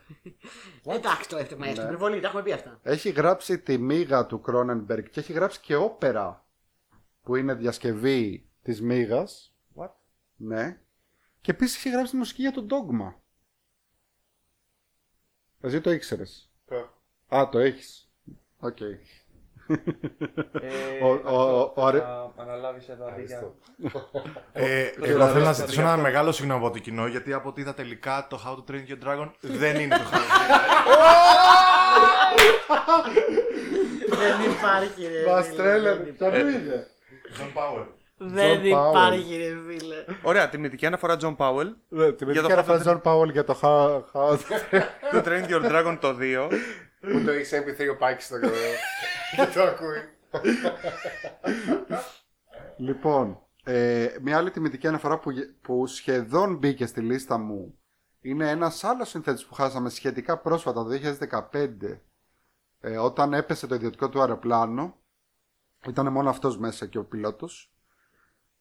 [0.83, 1.71] Εντάξει, το έφτιαγμα Ναι.
[1.71, 2.79] στην υπερβολή, τα έχουμε πει αυτά.
[2.83, 6.45] Έχει γράψει τη μίγα του Cronenberg και έχει γράψει και όπερα
[7.21, 9.55] που είναι διασκευή της μίγας.
[9.75, 9.89] What?
[10.35, 10.79] Ναι.
[11.41, 13.13] Και επίσης έχει γράψει τη μουσική για τον Dogma.
[15.61, 16.51] Εσύ το ήξερες.
[17.35, 18.11] Α, το έχεις.
[18.59, 18.79] Οκ.
[18.81, 18.99] Ε,
[21.01, 23.51] Ο- ο- ο- ο- Αναλάβεις εδώ αντί για.
[24.53, 27.73] Ε, εγώ θέλω να ζητήσω ένα μεγάλο συγγνώμη από το κοινό γιατί από ό,τι είδα
[27.73, 30.19] τελικά το How to Train Your Dragon δεν είναι το How to
[34.09, 35.31] Δεν υπάρχει, ρε.
[35.31, 36.13] Μας φίλε, τρέλανε.
[36.17, 36.87] δεν Ποια μου είναι.
[37.37, 37.85] John Power.
[38.17, 39.95] Δεν John υπάρχει, ρε φίλε.
[40.21, 41.67] Ωραία, τιμητική αναφορά John Powell.
[41.87, 44.01] Ναι, Τη Για το μερική αναφορά How to- John Powell για το How...
[44.13, 44.37] how-
[45.11, 46.47] Το Train Your Dragon το 2.
[46.99, 48.35] Που το έχει MP3 ο Πάκης στο
[49.35, 49.97] και το ακούει.
[52.77, 57.79] Λοιπόν, Ε, μια άλλη τιμητική αναφορά που, γε- που σχεδόν μπήκε στη λίστα μου
[58.21, 60.89] είναι ένας άλλος συνθέτης που χάσαμε σχετικά πρόσφατα το
[61.51, 61.99] 2015
[62.79, 64.97] ε, όταν έπεσε το ιδιωτικό του αεροπλάνο.
[65.87, 67.73] Ήταν μόνο αυτός μέσα και ο πιλότος.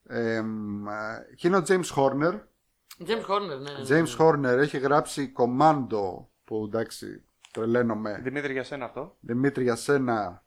[0.06, 2.40] Ε, μ, ε, και είναι ο James Horner.
[3.06, 3.70] James Horner, ναι.
[3.70, 3.84] ναι, ναι.
[3.88, 8.20] James Horner έχει γράψει Commando που εντάξει τρελαίνομαι.
[8.22, 9.16] Δημήτρη, για σένα αυτό.
[9.20, 10.44] Δημήτρη για σένα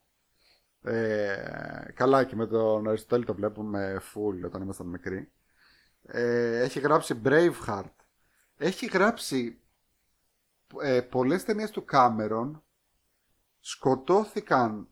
[0.83, 5.31] ε, καλά και με τον Αριστοτέλη το βλέπουμε full όταν ήμασταν μικροί
[6.05, 7.91] ε, έχει γράψει Braveheart
[8.57, 9.59] έχει γράψει
[10.81, 12.63] ε, πολλές ταινίες του Κάμερον
[13.59, 14.87] σκοτώθηκαν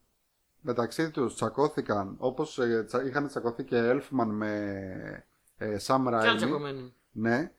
[0.62, 5.26] μεταξύ τους τσακώθηκαν όπως ε, τσα- είχαν τσακωθεί και Elfman με
[5.58, 6.94] ε, Sam Κι άλλοι Raimi τσακωμένοι.
[7.12, 7.52] ναι.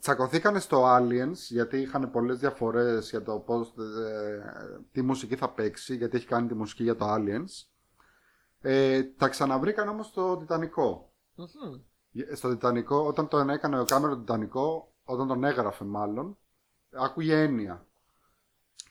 [0.00, 3.74] Τσακωθήκανε στο Aliens γιατί είχαν πολλές διαφορές για το πώς,
[4.08, 7.66] ε, τι μουσική θα παίξει γιατί έχει κάνει τη μουσική για το Aliens.
[8.66, 11.12] Ε, τα ξαναβρήκαν όμως στο Τιτανικό.
[11.34, 11.80] Μμμ.
[12.34, 16.38] Στο Τιτανικό, όταν τον έκανε ο Κάμερον Τιτανικό, όταν τον έγραφε μάλλον,
[16.92, 17.86] άκουγε έννοια.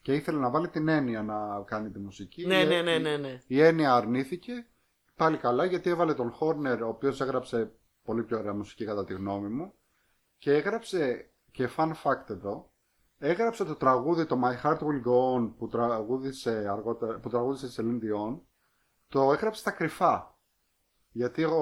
[0.01, 2.45] Και ήθελε να βάλει την έννοια να κάνει τη μουσική.
[2.45, 3.39] Ναι, Η- ναι, ναι, ναι, ναι.
[3.47, 4.67] η έννοια αρνήθηκε.
[5.15, 7.71] Πάλι καλά γιατί έβαλε τον Χόρνερ, ο οποίος έγραψε
[8.03, 9.73] πολύ πιο ωραία μουσική κατά τη γνώμη μου.
[10.37, 12.71] Και έγραψε, και fun fact εδώ,
[13.17, 17.69] έγραψε το τραγούδι το My Heart Will Go On που τραγούδισε, αργότερα, που τραγούδισε η
[17.77, 18.39] Celine Dion,
[19.13, 20.35] το έγραψε στα κρυφά.
[21.11, 21.55] Γιατί ο,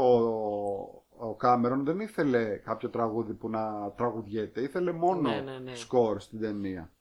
[1.18, 5.76] ο Κάμερον δεν ήθελε κάποιο τραγούδι που να τραγουδιέται, ήθελε μόνο Ναι, ναι, ναι.
[5.76, 6.91] σκορ στην ταινία.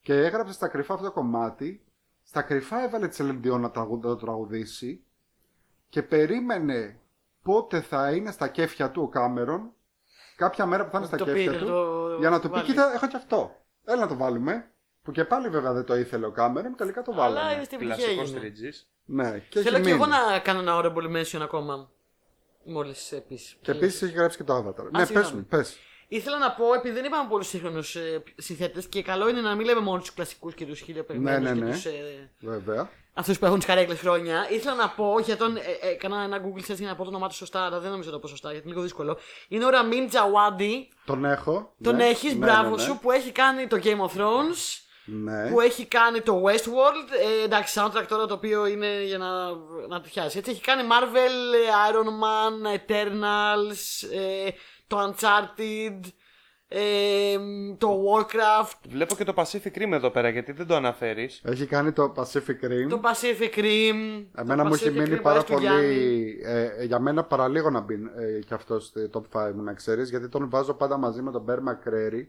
[0.00, 1.84] Και έγραψε στα κρυφά αυτό το κομμάτι,
[2.22, 5.04] στα κρυφά έβαλε τη Celine Dion να τραγου- να το τραγουδήσει
[5.88, 6.98] και περίμενε
[7.42, 9.72] πότε θα είναι στα κέφια του ο Κάμερον,
[10.36, 12.54] κάποια μέρα που θα είναι στα Το κέφια πήρε, του, το για να του πει:
[12.54, 12.66] βάλει.
[12.66, 13.56] Κοίτα, έχω και αυτό.
[13.84, 14.70] Έλα να το βάλουμε.
[15.02, 17.40] Που και πάλι βέβαια δεν το ήθελε ο Κάμερον, τελικά το βάλαμε.
[17.40, 18.38] Αλλά είναι στην επιτυχία Κλασικό έγινε.
[18.40, 18.68] τριτζή.
[19.12, 20.16] Ναι, και Θέλω έχει και εγώ μείνει.
[20.32, 21.90] να κάνω ένα honorable mention ακόμα.
[22.64, 23.56] Μόλις επίσης.
[23.62, 24.84] Και επίσης έχει γράψει και το Avatar.
[24.90, 25.34] ναι, πες συγγνώμη.
[25.36, 25.76] μου, πες.
[26.08, 27.96] Ήθελα να πω, επειδή δεν είπαμε πολλού σύγχρονους
[28.36, 31.58] συνθέτες και καλό είναι να μην λέμε μόνο τους κλασικούς και τους χιλιοπεγμένου Ναι, ναι,
[31.58, 31.72] και ναι.
[31.72, 32.90] τους, ε, Βέβαια.
[33.14, 34.46] αυτούς που έχουν τι καρέκλε χρόνια.
[34.50, 35.56] Ήθελα να πω, για τον.
[35.56, 37.90] Ε, ε, έκανα ένα Google search για να πω το όνομά του σωστά, αλλά δεν
[37.90, 39.18] νομίζω να το πω σωστά γιατί είναι λίγο δύσκολο.
[39.48, 40.88] Είναι ο Ραμίν Τζαουάντι.
[41.04, 41.74] Τον έχω.
[41.82, 42.04] Τον ναι.
[42.04, 42.82] έχεις, Ναι, μπράβο ναι, ναι.
[42.82, 44.80] σου, που έχει κάνει το Game of Thrones.
[45.04, 45.50] Ναι.
[45.50, 47.08] Που έχει κάνει το Westworld.
[47.40, 49.50] Ε, εντάξει, soundtrack τώρα το οποίο είναι για να,
[49.88, 50.38] να τυχιάσει.
[50.38, 54.50] Έτσι έχει κάνει Marvel, ε, Iron Man, Eternals, ε,
[54.86, 56.00] το Uncharted,
[56.68, 57.36] ε,
[57.78, 61.40] το Warcraft, Βλέπω και το Pacific Rim εδώ πέρα, γιατί δεν το αναφέρεις.
[61.44, 62.88] Έχει κάνει το Pacific Rim.
[62.88, 64.24] το Pacific Rim.
[64.34, 65.82] Εμένα το μου έχει Pacific μείνει Rim πάρα που αρέσει του Γιάννη.
[65.82, 66.40] πολύ.
[66.44, 70.10] Ε, για μένα παραλίγο να μπει ε, και αυτό στη top 5 μου να ξέρεις,
[70.10, 72.26] γιατί τον βάζω πάντα μαζί με τον Bear McCreary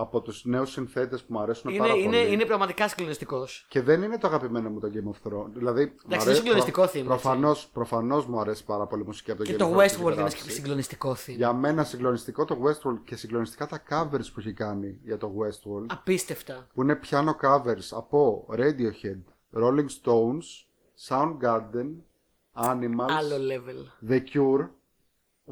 [0.00, 2.32] από τους νέους συνθέτες που μου αρέσουν Είναι, πάρα είναι, πολύ.
[2.32, 3.66] είναι πραγματικά συγκλονιστικός.
[3.68, 5.50] Και δεν είναι το αγαπημένο μου το Game of Thrones.
[5.54, 9.30] Δηλαδή, μου είναι αρέσει- συγκλονιστικό προ- theme, Προφανώς, προφανώς μου αρέσει πάρα πολύ η μουσική
[9.30, 10.50] από το Και Game το of Thrones που έχει Westworld είναι γράψει.
[10.50, 11.34] συγκλονιστικό theme.
[11.36, 15.86] Για μένα συγκλονιστικό το Westworld και συγκλονιστικά τα covers που έχει κάνει για το Westworld.
[15.88, 16.66] Απίστευτα.
[16.74, 19.22] Που είναι piano covers από Radiohead,
[19.62, 20.46] Rolling Stones,
[21.08, 21.88] Soundgarden,
[22.54, 24.10] Animals, Άλλο level.
[24.10, 24.68] The Cure,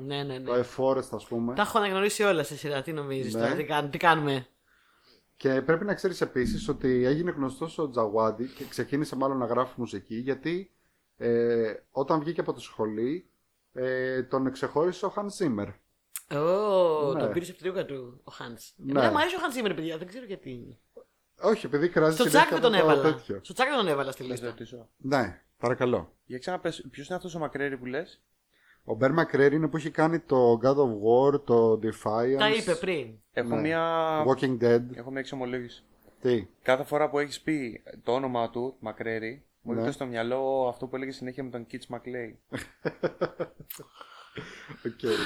[0.05, 0.61] Ναι, ναι, το ναι.
[0.61, 1.55] A Forest ας πούμε.
[1.55, 2.83] Τα έχω αναγνωρίσει όλα σε σειρά.
[2.83, 3.41] Τι νομίζεις Ναι.
[3.41, 4.47] τώρα, τι, κάνουμε- τι κάνουμε.
[5.37, 9.73] Και πρέπει να ξέρεις επίσης ότι έγινε γνωστός ο Τζαουάντι και ξεκίνησε μάλλον να γράφει
[9.77, 10.71] μουσική γιατί
[11.17, 13.23] ε, όταν βγήκε από το σχολείο
[13.73, 15.73] ε, τον εξεχώρισε ο Hans Zimmer.
[16.39, 17.21] Ω, Ναι.
[17.21, 18.59] τον πήρε σε πτρίγκα του ο Χάντ.
[18.77, 18.91] Ναι.
[18.91, 20.79] Εμένα μου αρέσει ο Χάντ σήμερα, παιδιά, δεν ξέρω γιατί.
[21.41, 23.15] Όχι, επειδή κράζει Στο συνέχεια τσάκ δεν τον από το έβαλα.
[23.15, 23.41] τέτοιο.
[23.43, 24.47] Στο τσάκ δεν τον έβαλα στη Να σε λίστα.
[24.49, 24.89] ρωτήσω.
[24.97, 26.13] Ναι, παρακαλώ.
[26.27, 28.21] Για ξαναπες, ποιος είναι αυτός ο Μακρέρι που λες;
[28.89, 30.91] Ο Μπέρ Μακρέρι είναι που έχει κάνει το God of
[31.35, 33.07] War, το Defiance, Τα είπε πριν.
[33.33, 33.61] Έχω, Ναι.
[33.61, 33.85] μια...
[34.27, 34.83] Walking Dead.
[34.95, 35.83] Έχω μια εξομολόγηση.
[36.21, 39.79] Τι; Κάθε φορά που έχεις πει το όνομα του, Μακρέρι, μου Ναι.
[39.79, 42.39] έρχεται στο μυαλό αυτό που έλεγε συνέχεια με τον Κίτς Μακλέι.
[44.85, 45.17] Okay.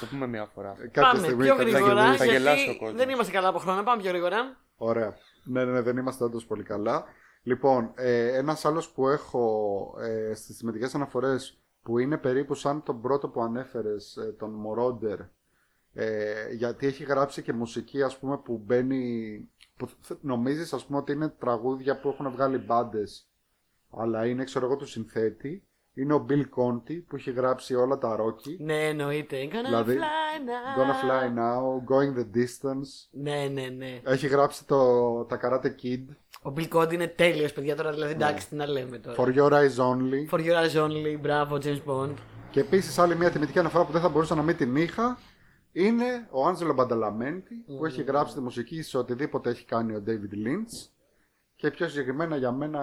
[0.00, 0.74] Το πούμε μια φορά.
[0.78, 2.16] Κάποια Πάμε στιγμή πιο θα γρήγορα, γελάσει.
[2.18, 2.98] θα γελάσει ο γιατί κόσμος.
[2.98, 3.82] δεν είμαστε καλά από χρόνο.
[3.82, 4.56] Πάμε πιο γρήγορα.
[4.76, 5.16] Ωραία.
[5.44, 7.04] Ναι, ναι, ναι, δεν είμαστε όντως πολύ καλά.
[7.42, 13.00] Λοιπόν, ε, ένας άλλος που έχω ε, στις σημαντικέ αναφορές που είναι περίπου σαν τον
[13.00, 15.20] πρώτο που ανέφερες, ε, τον Μορόντερ.
[15.92, 19.40] Ε, γιατί έχει γράψει και μουσική ας πούμε που μπαίνει
[19.76, 23.28] που θ- νομίζεις ας πούμε ότι είναι τραγούδια που έχουν βγάλει μπάντες,
[23.90, 25.67] αλλά είναι ξέρω εγώ του συνθέτη
[25.98, 29.36] είναι ο Bill Conti που έχει γράψει όλα τα Rocky Ναι, εννοείται.
[29.50, 30.80] Gonna Δηλαδή, fly now.
[30.80, 34.00] Gonna Fly Now, Going the Distance Ναι, ναι, ναι.
[34.04, 36.04] έχει γράψει το, τα Karate Kid
[36.42, 37.76] Ο Bill Cody είναι τέλειος, παιδιά.
[37.76, 38.24] Τώρα δηλαδή Ναι.
[38.24, 39.16] εντάξει, τι να λέμε τώρα.
[39.24, 42.14] For Your Eyes Only For your eyes only, μπράβο, James Bond.
[42.50, 45.18] Και επίσης άλλη μια τιμητική αναφορά που δεν θα μπορούσα να μην την είχα
[45.72, 50.34] είναι ο Άντζελο Μπανταλαμέντη που έχει γράψει τη μουσική σε οτιδήποτε έχει κάνει ο David
[50.46, 50.88] Lynch
[51.56, 52.80] και πιο συγκεκριμένα για μένα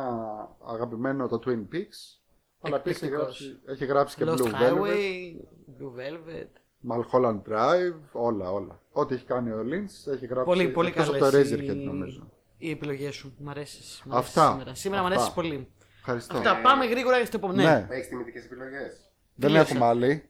[0.68, 2.20] αγαπημένο το Twin Peaks
[2.66, 3.42] Αλλά επίσης έχει Εκπληκτικός.
[3.42, 5.36] γράψει, έχει γράψει και Lost Blue Velvet, Highway,
[5.80, 6.50] Blue Velvet.
[6.92, 8.80] Mulholland Drive, όλα, όλα.
[8.92, 10.46] Ό,τι έχει κάνει ο Lynch έχει γράψει.
[10.46, 11.68] Πολύ, πολύ εκτός από καλές το οι...
[11.70, 12.30] Eraserhead νομίζω.
[12.58, 13.36] οι επιλογές σου.
[13.40, 14.04] Μ' αρέσεις.
[14.10, 14.52] Αυτά.
[14.52, 15.18] Σήμερα, σήμερα μ' Αυτά.
[15.20, 15.68] αρέσει πολύ.
[16.00, 16.38] Ευχαριστώ.
[16.38, 17.62] Αυτά, πάμε γρήγορα στο επόμενο.
[17.62, 17.88] Ναι, Ναι.
[17.90, 19.72] Έχεις τιμητικές επιλογές; δεν τελείωσε.
[19.72, 20.30] έχουμε άλλη.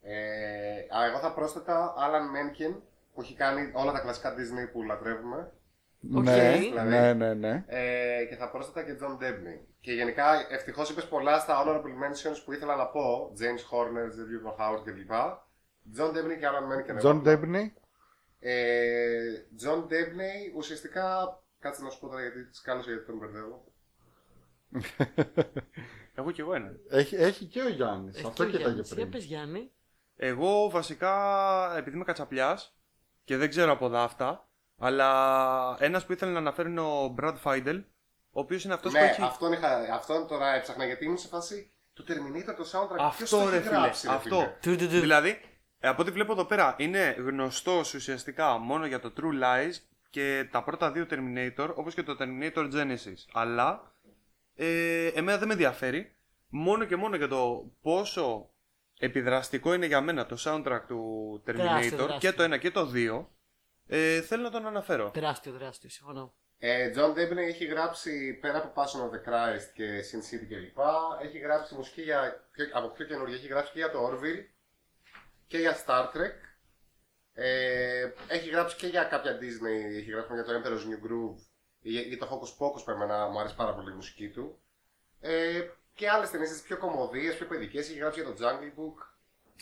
[0.00, 2.74] Ε, α, εγώ θα πρόσθετα Alan Menken
[3.14, 5.52] που έχει κάνει όλα τα κλασικά Disney που λατρεύουμε.
[6.14, 6.22] Οκ.
[6.24, 6.88] Ναι, Δηλαδή.
[6.88, 7.64] ναι, ναι, ναι.
[7.66, 9.58] Ε, και θα πρόσθετα και John Debney.
[9.80, 13.32] Και γενικά ευτυχώς είπες πολλά στα honorable mentions που ήθελα να πω.
[13.38, 15.10] James Horner, James Newton Howard κλπ.
[15.98, 17.02] John Debney και Alan Menken.
[17.06, 17.22] John εγώ.
[17.24, 17.70] Debney;
[18.38, 19.20] Ε,
[19.64, 21.38] John Debney ουσιαστικά.
[21.58, 23.64] Κάτσε να σου πω τώρα γιατί τη κάνω γιατί τον μπερδεύω.
[26.14, 26.72] Εγώ κι εγώ ένα.
[26.90, 28.16] Έχει, έχει και ο Γιάννης.
[28.16, 28.86] Έχει Αυτό και ο κοίταγε Γιάννης.
[28.86, 29.10] Για πριν.
[29.10, 29.70] πες Γιάννη.
[30.16, 31.14] Εγώ βασικά,
[31.76, 32.76] επειδή είμαι κατσαπλιάς
[33.24, 34.48] και δεν ξέρω από δάφτα,
[34.84, 37.82] αλλά ένας που ήθελε να αναφέρω είναι ο Brad Fijdel,
[38.30, 39.22] ο οποίος είναι αυτός ναι, που έχει.
[39.22, 43.12] αυτόν, είχα, αυτόν τώρα έψαχνα γιατί ήμουν σε φάση του Terminator το soundtrack.
[43.16, 43.78] Ποιος Αυτό το ρε έχει φίλε.
[43.78, 44.36] γράψει, ρε αυτό.
[44.36, 45.00] φίλε; Του, του, του.
[45.00, 45.40] Δηλαδή,
[45.78, 49.72] ε, από ό,τι βλέπω εδώ πέρα, είναι γνωστός ουσιαστικά μόνο για το True Lies
[50.10, 53.24] και τα πρώτα δύο Terminator, όπως και το Terminator Genesis.
[53.32, 53.92] Αλλά,
[54.54, 56.16] ε, εμένα δεν με ενδιαφέρει,
[56.48, 58.48] μόνο και μόνο για το πόσο
[58.98, 62.30] επιδραστικό είναι για μένα το soundtrack του Terminator Τεράστιο, τεράστιο.
[62.30, 63.33] και το ένα και το δύο,
[63.86, 65.10] ε, θέλω να τον αναφέρω.
[65.10, 65.90] Τεράστιο, τεράστιο.
[65.90, 66.34] Συμφωνώ.
[66.58, 70.78] Ε, John Debney έχει γράψει πέρα από Passion of the Christ και Sin City κλπ.
[71.22, 73.36] Έχει γράψει μουσική για, πιο, από πιο καινούργια.
[73.36, 74.44] Έχει γράψει και για το Orville
[75.46, 76.32] και για Star Trek.
[77.32, 79.96] Ε, έχει γράψει και για κάποια Disney.
[79.96, 81.38] Έχει γράψει για το Emperor's New Groove
[81.80, 84.58] ή για, για το Hocus Pocus που εμένα μου αρέσει πάρα πολύ η μουσική του.
[85.20, 85.60] Ε,
[85.94, 87.88] και άλλες ταινίες πιο κομμωδίες, πιο παιδικές.
[87.88, 89.06] Έχει γράψει για το Jungle Book.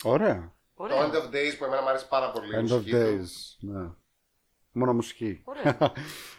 [0.03, 0.53] Ωραία.
[0.77, 1.11] Το Ωραία.
[1.11, 2.47] End of Days που εμένα μου αρέσει πάρα πολύ.
[2.47, 2.97] η End of μουσική του.
[2.97, 3.57] days.
[3.61, 3.91] Ναι.
[4.73, 5.43] Μόνο μουσική.
[5.45, 5.93] Ωραία.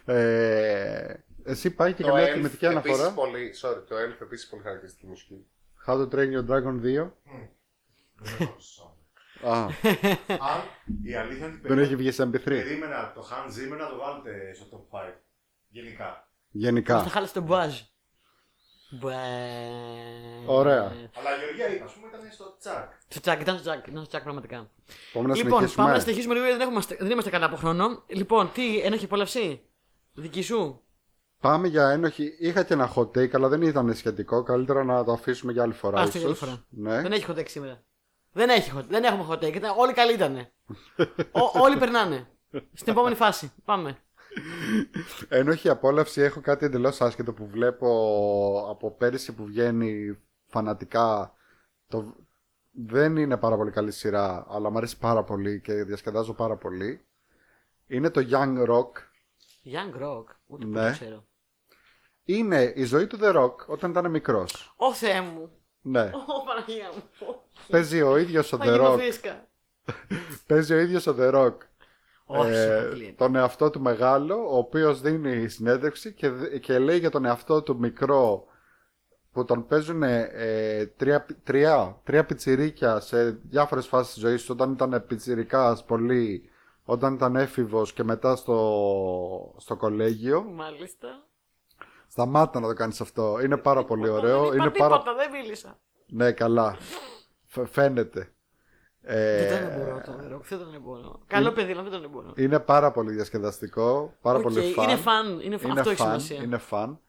[0.20, 1.14] ε,
[1.44, 3.12] εσύ πάει και Το καμιά Elf τιμητική επίσης αναφορά.
[3.12, 5.46] Πολύ, sorry, το Elf επίσης πολύ χαρακτηριστική μουσική.
[5.88, 7.12] How to Train Your Dragon 2.
[9.46, 10.62] Α, Αν
[11.04, 12.44] η αλήθεια είναι ότι δεν έχει βγει σε MP3.
[12.44, 15.14] περίμενα το Hans Zimmer να το βάλετε στο top 5.
[15.70, 16.28] Γενικά.
[16.50, 17.04] Γενικά.
[17.04, 17.82] Θα χάλασε τον Μπουάζ.
[19.00, 19.16] Μπουέ.
[20.46, 20.82] Ωραία.
[21.18, 22.92] Αλλά η Γεωργία είπα, ας πούμε, ήταν στο τσακ.
[23.08, 24.70] Στο τσακ, ήταν στο τσακ, ήταν στο τσακ πραγματικά.
[25.14, 25.84] Πάμε να λοιπόν, συνεχίσουμε.
[25.84, 28.04] πάμε να συνεχίσουμε λίγο γιατί δεν, έχουμε, δεν είμαστε καλά από χρόνο.
[28.08, 29.62] Λοιπόν, τι, ένοχη απόλαυση;
[30.14, 30.84] Δική σου;
[31.44, 32.36] Πάμε για ένοχη.
[32.40, 34.44] Είχα και ένα hot take, αλλά δεν ήταν σχετικό.
[34.44, 36.00] Καλύτερα να το αφήσουμε για άλλη φορά.
[36.02, 36.50] Άστο για άλλη ίσως.
[36.50, 36.66] φορά.
[36.70, 37.02] Ναι.
[37.02, 37.84] Δεν έχει hot take σήμερα.
[38.32, 39.56] Δεν, έχει hot, δεν έχουμε hot take.
[39.56, 40.48] Ήταν, όλοι καλοί ήταν.
[41.64, 42.28] όλοι περνάνε.
[42.74, 43.52] Στην επόμενη φάση.
[43.66, 43.98] Πάμε.
[45.30, 47.88] Ένοχη απόλαυση έχω κάτι εντελώς άσχετο που βλέπω
[48.70, 51.34] από πέρυσι που βγαίνει φανατικά.
[51.88, 52.16] Το...
[52.72, 57.06] Δεν είναι πάρα πολύ καλή σειρά, αλλά μου αρέσει πάρα πολύ και διασκεδάζω πάρα πολύ.
[57.88, 58.92] Είναι το Young Rock.
[59.66, 60.24] Young Rock.
[60.48, 60.88] Ούτε που Ναι.
[60.88, 61.28] το ξέρω.
[62.24, 64.74] Είναι η ζωή του The Rock όταν ήταν μικρός.
[64.78, 65.52] Ω Θεέ μου.
[65.82, 66.02] Ναι.
[66.02, 67.04] Ω Παναγία μου.
[67.68, 68.98] Παίζει ο ίδιος ο Θα The γίνω Rock.
[68.98, 69.48] φρίσκα.
[70.48, 71.58] Παίζει ο ίδιος ο The Rock.
[72.40, 73.14] Όχι, ε, αποκλείεται.
[73.18, 77.62] τον εαυτό του μεγάλο, ο οποίος δίνει συνέντευξη και, δ- και λέει για τον εαυτό
[77.62, 78.46] του μικρό
[79.32, 84.72] που τον παίζουν ε, τρία, τρία, τρία πιτσιρίκια σε διάφορες φάσεις της ζωής του, όταν
[84.72, 86.50] ήταν πιτσιρικάς πολύ,
[86.84, 90.44] όταν ήταν έφηβος και μετά στο, στο κολέγιο.
[90.44, 91.08] Μάλιστα.
[92.08, 93.40] Σταμάτα να το κάνεις αυτό.
[93.44, 94.40] Είναι πάρα πολύ ωραίο.
[94.40, 94.98] Δεν είπα Είναι πάρα...
[94.98, 95.80] τίποτα, δεν μίλησα.
[96.08, 96.78] Ναι, καλά.
[97.46, 98.33] Φ- φαίνεται.
[99.06, 101.20] Ε, Δεν τον μπορώ το The Rock, δεν τον μπορώ.
[101.28, 102.34] Καλό παιδί, αλλά δεν τον μπορώ.
[102.36, 104.90] είναι πάρα πολύ διασκεδαστικό, πάρα Οκ, πολύ fun.
[104.90, 105.70] Είναι fun, είναι fun.
[105.70, 106.46] Είναι αυτό έχει fun, σημασία.
[106.46, 107.00] είναι fun.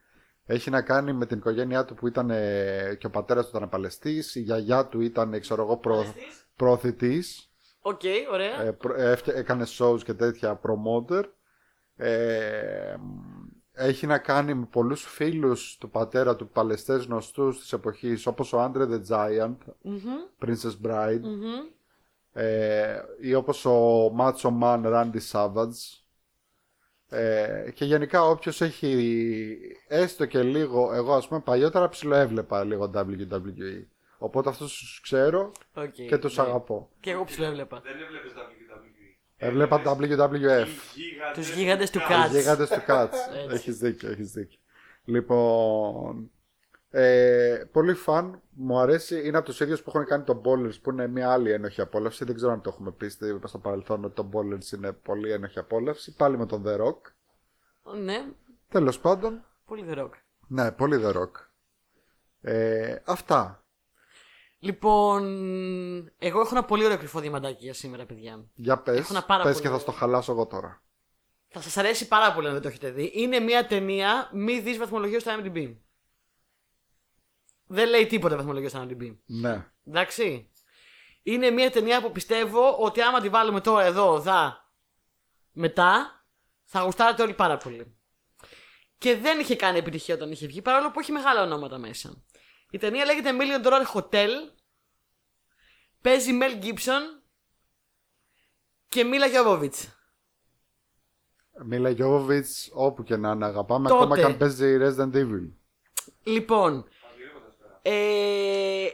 [0.46, 3.68] Έχει να κάνει με την οικογένειά του που ήταν ε, και ο πατέρας του ήταν
[3.68, 6.04] παλαιστής, η γιαγιά του ήταν, ξέρω εγώ, προ,
[6.56, 7.50] προωθητής,
[7.82, 8.00] Οκ,
[8.32, 8.62] ωραία.
[8.62, 11.22] ε, προ- ε, έφτια- έκανε shows και τέτοια promoter.
[11.96, 12.94] Ε,
[13.72, 18.58] έχει να κάνει με πολλούς φίλους του πατέρα του παλαιστές γνωστούς της εποχής, όπως ο
[18.72, 20.00] Andre the Giant, Μμμ,
[20.44, 21.72] Princess Bride, μμμ.
[22.36, 26.02] Ε, ή όπως ο Macho Man Randy Savage.
[27.08, 29.58] Ε, και γενικά όποιος έχει
[29.88, 33.84] έστω και λίγο, εγώ ας πούμε παλιότερα ψιλοέβλεπα λίγο WWE.
[34.18, 36.42] Οπότε αυτούς τους ξέρω Οκ, και τους ναι.
[36.42, 36.90] αγαπώ.
[37.00, 37.80] Και εγώ ψιλοέβλεπα.
[37.80, 39.16] Δεν έβλεπες WWE.
[39.36, 40.68] Έβλεπα WWF.
[41.34, 42.30] Τους γίγαντες τους Οι κατς.
[42.30, 43.08] γίγαντες του κατς.
[43.44, 43.54] Έτσι.
[43.54, 44.58] έχεις δίκιο, έχεις δίκιο.
[45.04, 46.30] Λοιπόν,
[46.90, 50.90] ε, πολύ φαν, μου αρέσει, είναι από τους ίδιους που έχουν κάνει τον Ballers που
[50.90, 52.24] είναι μια άλλη ένοχη απόλαυση.
[52.24, 55.58] Δεν ξέρω αν το έχουμε πει στη- στο παρελθόν ότι το Ballers είναι πολύ ένοχη
[55.58, 56.14] απόλαυση.
[56.16, 57.00] Πάλι με τον The Rock.
[57.98, 58.24] Ναι,
[58.68, 60.10] Τέλος πάντων, πολύ The Rock.
[60.48, 61.30] ναι, πολύ The Rock.
[62.40, 63.64] Ε, αυτά.
[64.58, 65.22] Λοιπόν,
[66.18, 68.44] εγώ έχω ένα πολύ ωραίο κρυφό διαμαντάκι για σήμερα, παιδιά.
[68.54, 69.86] Για πες, Έχω ένα πάρα πες πολύ και θα ωραίο.
[69.88, 70.82] στο χαλάσω εγώ τώρα.
[71.48, 73.10] Θα σας αρέσει πάρα πολύ αν δεν το έχετε δει.
[73.14, 75.74] Είναι μια ταινία μη δεις βαθμολογίας στο IMDb.
[77.66, 79.16] Δεν λέει τίποτα βαθμολογία στο IMDb.
[79.26, 79.66] Ναι.
[79.86, 80.50] Εντάξει.
[81.22, 84.70] Είναι μια ταινία που πιστεύω ότι άμα τη βάλουμε τώρα εδώ, δα,
[85.52, 86.24] μετά,
[86.64, 87.96] θα γουστάρετε όλοι πάρα πολύ.
[88.98, 92.24] Και δεν είχε κάνει επιτυχία όταν είχε βγει, παρόλο που έχει μεγάλα ονόματα μέσα.
[92.70, 94.30] Η ταινία λέγεται Million Dollar Hotel.
[96.00, 97.22] Παίζει Mel Gibson
[98.88, 99.88] και Μίλα Γιώβοβιτς.
[101.64, 103.88] Μίλα Γιώβοβιτ, όπου και να είναι, αγαπάμε.
[103.88, 104.02] Τότε.
[104.02, 105.50] Ακόμα και αν παίζει Resident Evil.
[106.22, 106.88] Λοιπόν,
[107.86, 108.86] ε,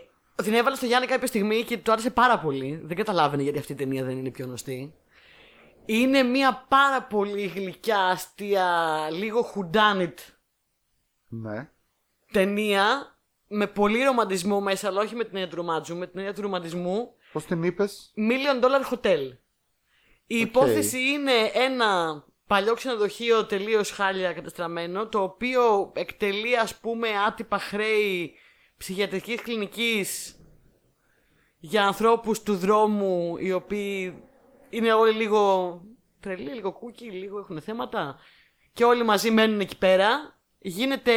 [0.43, 2.81] την έβαλα στο Γιάννη κάποια στιγμή και του άρεσε πάρα πολύ.
[2.85, 4.95] Δεν καταλάβαινε γιατί αυτή η ταινία δεν είναι πιο γνωστή.
[5.87, 10.19] Είναι μια πάρα πολύ γλυκιά, αστεία, λίγο χουντάνιτ
[11.29, 11.71] Ναι.
[12.33, 13.15] ταινία
[13.47, 16.43] με πολύ ρομαντισμό μέσα, αλλά όχι με την έννοια του ρομάτζου, με την έννοια του
[16.43, 17.15] ρομαντισμού.
[17.33, 19.37] Πώς την είπες, Million Dollar Hotel.
[20.27, 27.59] Η υπόθεση είναι ένα παλιό ξενοδοχείο τελείως χάλια κατεστραμμένο, το οποίο εκτελεί ας πούμε άτυπα
[27.59, 28.35] χρέη
[28.81, 30.37] ψυχιατρικής κλινικής
[31.59, 34.23] για ανθρώπους του δρόμου οι οποίοι
[34.71, 35.83] είναι όλοι λίγο
[36.21, 38.19] τρελοί, λίγο κούκι, λίγο έχουν θέματα
[38.73, 40.39] και όλοι μαζί μένουν εκεί πέρα.
[40.59, 41.13] Γίνεται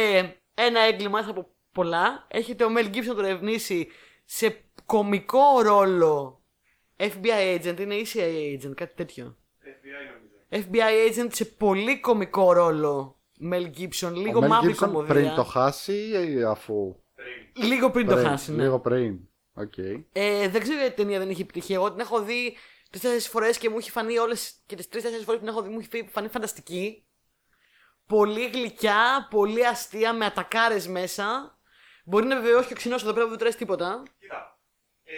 [0.54, 2.26] ένα έγκλημα μέσα από πολλά.
[2.30, 3.88] Έχετε ο Μέλ Gibson να το ερευνήσει
[4.24, 6.42] σε κομικό ρόλο
[6.96, 9.36] FBI agent, είναι ή CIA agent, κάτι τέτοιο.
[9.62, 10.70] FBI νομίζω.
[10.70, 13.20] FBI agent σε πολύ κομικό ρόλο
[13.52, 15.14] Mel Gibson, λίγο Ο Mel μαύρη Gibson κομμωδία.
[15.14, 16.44] πριν το χάσει ή
[17.26, 17.68] αφού.
[17.68, 18.62] Λίγο πριν το Πριν, χάσει, ναι.
[18.62, 19.18] Λίγο πριν.
[19.54, 19.78] Οκ.
[20.12, 21.76] Ε, δεν ξέρω γιατί η ταινία δεν έχει επιτυχία.
[21.76, 22.56] Εγώ την έχω δει
[22.90, 25.68] τρει-τέσσερι φορές και μου έχει φανεί όλες και τις τρει-τέσσερι φορές που την έχω δει
[25.68, 27.06] μου έχει φανεί φανταστική.
[28.06, 31.58] Πολύ γλυκιά, πολύ αστεία, με ατακάρες μέσα.
[32.04, 34.02] Μπορεί να βεβαιώσει και ο ξινός εδώ πέρα που δεν του αρέσει τίποτα.
[34.18, 34.58] Κοίτα,
[35.04, 35.14] ε,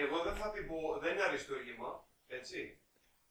[0.00, 2.80] εγώ δεν θα την πω, δεν είναι αριστούργημα, έτσι.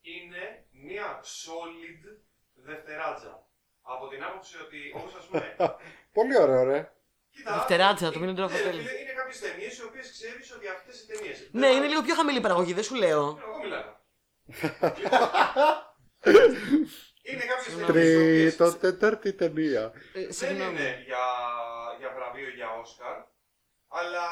[0.01, 2.20] Είναι μια solid
[2.53, 3.47] δευτεράτζα.
[3.82, 5.55] Από την άποψη ότι, όπως ας πούμε,
[6.18, 6.91] Πολύ ωραίο, ρε.
[7.38, 7.54] Κοίτα...
[7.54, 8.72] Δευτεράτζα, το είναι- Million Dollar ναι, Hotel.
[8.80, 11.50] φίλε, Είναι κάποιες ταινίες οι οποίες ξέρεις ότι αυτές οι ταινίες...
[11.52, 13.24] Ναι, είναι λίγο πιο χαμηλή η παραγωγή, δεν σου λέω.
[13.44, 13.96] Εγώ μιλάω.
[17.30, 19.84] είναι κάποιες ταινίες οι οποίες Τρίτο, τέταρτη ταινία.
[20.14, 20.70] Ε, δεν συγγνώμη.
[20.72, 21.26] είναι για,
[22.00, 23.18] για βραβείο για Όσκαρ,
[23.88, 24.26] αλλά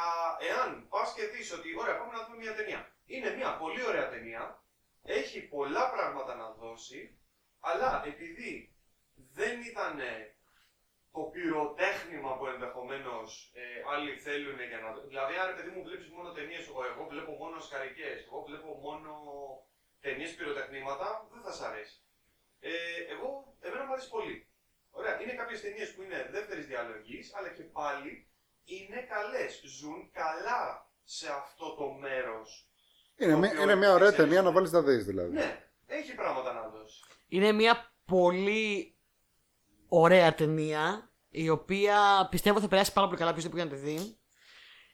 [0.49, 2.81] εάν πας και δεις ότι ωραία, πάμε να δούμε μια ταινία.
[3.05, 4.63] Είναι μια πολύ ωραία ταινία,
[5.03, 7.19] έχει πολλά πράγματα να δώσει,
[7.59, 8.75] αλλά επειδή
[9.33, 9.99] δεν ήταν
[11.15, 13.29] το πυροτέχνημα που ενδεχομένως
[13.93, 15.01] άλλοι θέλουν για να δω.
[15.11, 19.11] Δηλαδή, αν ρε παιδί μου βλέπεις μόνο ταινίες, εγώ βλέπω μόνο σκαρικές, εγώ βλέπω μόνο
[20.01, 21.97] ταινίες πυροτεχνήματα, δεν θα σ' αρέσει.
[22.59, 22.71] Ε,
[23.13, 23.29] εγώ,
[23.65, 24.47] εμένα μου αρέσει πολύ.
[24.91, 28.27] Ωραία, είναι κάποιες ταινίες που είναι δεύτερης διαλογής, αλλά και πάλι
[28.63, 29.61] είναι καλές.
[29.79, 32.69] Ζουν καλά σε αυτό το μέρος.
[33.17, 35.31] Είναι, μια- είναι μια ωραία ταινία να βάλεις να δεις δηλαδή.
[35.33, 37.03] Ναι, έχει πράγματα να δώσει.
[37.27, 38.94] Είναι μια πολύ
[39.89, 43.75] ωραία ταινία η οποία πιστεύω θα περάσει πάρα πολύ καλά ποιος δεν πήγε να τη
[43.75, 44.17] δει.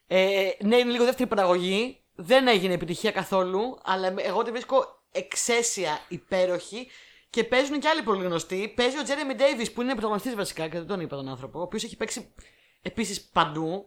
[0.06, 1.96] Ε, ναι, είναι λίγο δεύτερη παραγωγή.
[2.14, 6.88] Δεν έγινε επιτυχία καθόλου, αλλά εγώ τη βρίσκω εξαίσια υπέροχη
[7.30, 8.72] και παίζουν και άλλοι πολύ γνωστοί.
[8.76, 11.62] Παίζει ο Τζέρεμι Ντέιβι που είναι πρωταγωνιστής βασικά και δεν τον είπα τον άνθρωπο, ο
[11.62, 12.34] οποίος έχει παίξει
[12.82, 13.86] επίσης παντού.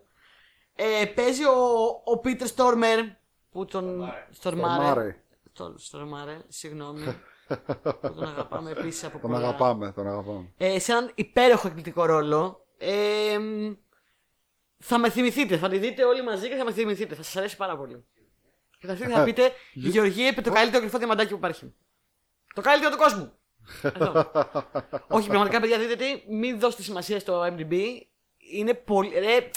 [0.75, 2.99] Ε, παίζει ο, ο Πίτερ Στόρμερ
[3.51, 4.13] που τον.
[4.31, 4.83] Στορμάρε.
[4.83, 5.21] Στορμάρε.
[5.53, 7.03] Στο- Στορμάρε, συγγνώμη.
[7.47, 9.47] που τον αγαπάμε επίσης από Τον πολλά.
[9.47, 10.53] αγαπάμε, τον αγαπάμε.
[10.57, 12.65] Ε, σε έναν υπέροχο εκπληκτικό ρόλο.
[12.77, 13.73] Ε, μ,
[14.77, 17.15] θα με θυμηθείτε, θα τη δείτε όλοι μαζί και θα με θυμηθείτε.
[17.15, 18.05] Θα σας αρέσει πάρα πολύ.
[18.79, 21.73] Και θα έρθετε και θα πείτε Γεωργία είπε το καλύτερο κρυφό διαμαντάκι που υπάρχει.
[22.55, 23.31] Το καλύτερο του κόσμου.
[23.83, 24.31] Αυτό.
[25.07, 27.73] Όχι, πραγματικά παιδιά, δείτε τι, μην δώσετε σημασία στο MDB.
[28.37, 29.19] Είναι πολύ.
[29.19, 29.49] Ρε,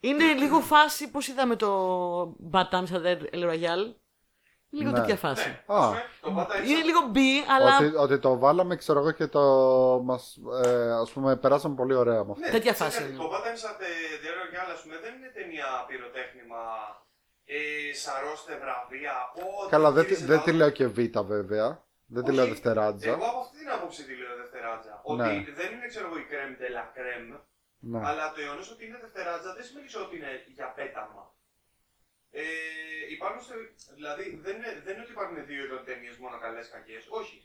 [0.00, 3.94] είναι λίγο φάση πώς είδαμε το Bad Times at the El Royale.
[4.78, 4.98] Λίγο Ναι.
[5.00, 5.48] τέτοια φάση.
[5.66, 7.18] Α, Το Bad Times Είναι λίγο B,
[7.54, 9.40] αλλά ότι, ότι το βάλαμε, ξέρω εγώ, και το
[10.04, 12.44] μας, ε, ας πούμε, περάσαμε πολύ ωραία με αυτό.
[12.44, 13.18] Ναι, Τέτοια ξέρεις φάση κάτι, είναι.
[13.22, 13.90] Το Bad Times at the
[14.24, 16.62] the Royale, ας πούμε, δεν είναι ταινία πυροτέχνημα.
[17.56, 17.58] Ε,
[18.02, 19.14] σαρώστε βραβεία.
[19.60, 21.68] Ό,τι Καλά, δεν, τη- γύρισε δεν τα- τη λέω και β' βέβαια.
[22.14, 23.10] Δεν τη λέω Όχι, δευτεράτζα.
[23.16, 24.94] Εγώ από αυτή την άποψη τη λέω δευτεράτζα.
[25.18, 25.26] Ναι.
[25.32, 27.28] Ότι δεν είναι, ξέρω εγώ, η κρέμ de la crème,
[27.92, 28.00] Ναι.
[28.08, 31.22] αλλά το γεγονός ότι είναι δευτεράτζα δεν σημαίνει ότι είναι για πέταμα.
[32.36, 32.42] Ε,
[33.16, 33.54] υπάρχουν στο,
[33.94, 37.06] δηλαδή δεν είναι, δεν είναι ότι υπάρχουν δύο είδων ταινίε μόνο καλές κακές.
[37.08, 37.36] Όχι.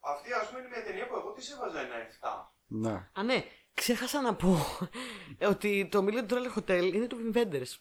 [0.00, 2.50] Αυτή ας πούμε είναι μια ταινία που εγώ τη έβαζα ένα 7.
[2.66, 3.08] ναι.
[3.12, 3.44] Α, ναι.
[3.74, 4.56] Ξέχασα να πω
[5.52, 7.72] ότι το Million Dollar Hotel είναι του Wim Wenders.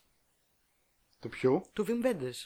[1.20, 2.40] Του ποιου; Του Wim Wenders.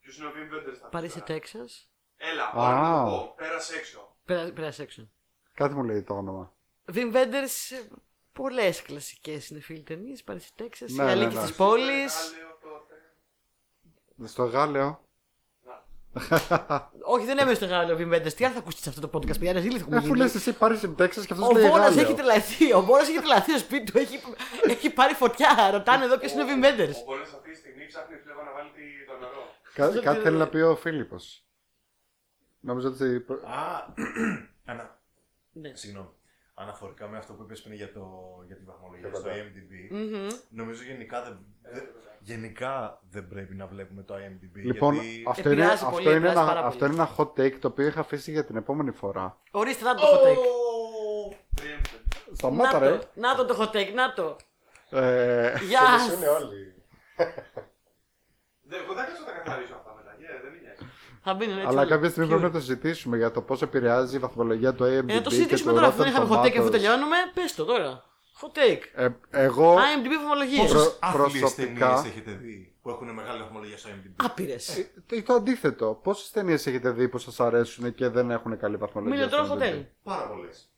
[0.00, 1.32] Ποιος είναι ο Wim Wenders στα Παρίσι, αυτά.
[1.32, 1.90] Τέξας.
[2.16, 2.52] Έλα, Α.
[2.54, 3.34] πάρε να το πω.
[3.36, 4.16] Πέρασε έξω.
[4.24, 5.08] Πέρα- Πέρασε έξω.
[5.54, 6.54] Κάτι μου λέει το όνομα.
[6.92, 7.88] Wim Wenders, ε,
[8.32, 10.22] πολλές κλασικές είναι φίλοι ταινίες.
[10.22, 10.90] Παρίσι, Τέξας.
[10.92, 11.42] Ναι, η ναι, Αλήκη ναι.
[11.42, 12.14] της πόλης.
[14.20, 14.28] Άλλο τότε.
[14.28, 15.00] Στο Γάλλιο.
[15.64, 15.82] Να.
[17.14, 18.30] Όχι, δεν έμεινε στο Γάλλο Βιμβέντε.
[18.30, 19.52] Τι άλλο θα ακούσεις σε αυτό το podcast, παιδιά.
[19.52, 22.00] Ρε, ζήλι, Αφού λες εσύ πάρει στην Τέξας και αυτός Ο λέει Βόλα Γάλλιο.
[22.02, 22.72] έχει τρελαθεί.
[22.74, 23.98] Ο Βόλα έχει τρελαθεί στο σπίτι του.
[23.98, 24.20] Έχει,
[24.68, 25.68] έχει πάρει φωτιά.
[25.72, 26.88] Ρωτάνε εδώ ποιος είναι ο Βιμβέντερ.
[26.88, 29.42] Ο Μπόλες αυτή τη στιγμή ψάχνει φλέβα να βάλει τη- το νερό.
[29.74, 31.44] Κα- Κάτι θέλει να πει ο Φίλιππος.
[32.60, 33.04] Νομίζω ότι.
[33.44, 33.86] Α,
[34.70, 34.98] ανα...
[35.52, 35.70] Ναι.
[35.74, 36.08] Συγγνώμη.
[36.54, 38.02] Αναφορικά με αυτό που είπες πριν για, το,
[38.46, 39.42] για τη βαθμολογία Για στο πάντα.
[39.42, 40.26] IMDb, Μμμ.
[40.48, 41.88] νομίζω γενικά δεν, δεν-
[42.22, 44.54] γενικά δεν πρέπει να βλέπουμε το IMDb.
[44.64, 45.24] Λοιπόν, γιατί...
[45.28, 46.92] αυτό είναι, Επηρεάζει πολύ, αυτό, είναι επηρεάζει ένα, πάρα αυτό πολύ.
[46.92, 49.38] είναι ένα hot take το οποίο είχα αφήσει για την επόμενη φορά.
[49.50, 50.36] Ορίστε, να το hot take.
[51.60, 52.16] Preempted.
[52.32, 52.96] Σταμάτα, Να ρε.
[52.98, 54.36] το, να το το hot take, να το.
[54.90, 56.42] Ε, Γεια Φίλοι είναι σας.
[56.42, 56.74] όλοι.
[58.70, 60.10] Δεν- Εγώ δεν θα τα καθαρίσω αυτά μετά.
[60.16, 60.92] Yeah, δεν με νοιάζει.
[61.22, 61.66] Θα μπαίνουν έτσι.
[61.68, 61.90] αλλά όλοι.
[61.90, 65.08] κάποια στιγμή Ποιο; πρέπει να το συζητήσουμε για το πώς επηρεάζει η βαθμολογία του AMDB.
[65.08, 65.88] Ε, να το και συζητήσουμε του τώρα.
[65.88, 66.70] Αφού δεν Rotten είχαμε hot take αφού Tomatoes.
[66.70, 68.04] τελειώνουμε, πες το τώρα.
[68.40, 69.74] Hot take; Ε, εγώ.
[69.76, 70.64] IMDb βαθμολογίε.
[70.68, 74.78] Προ- Πόσες άθλιες προσωπικά- ταινίες έχετε δει που έχουν μεγάλη βαθμολογία στο IMDb; Άπειρες.
[75.10, 76.00] ε, Το αντίθετο.
[76.02, 79.14] Πόσες ταινίες έχετε δει που σας αρέσουν και δεν έχουν καλή βαθμολογία.
[79.16, 79.78] Μίλιο τώρα στο hot IMDb?
[79.80, 79.86] take.
[80.02, 80.70] Πάρα πολλές.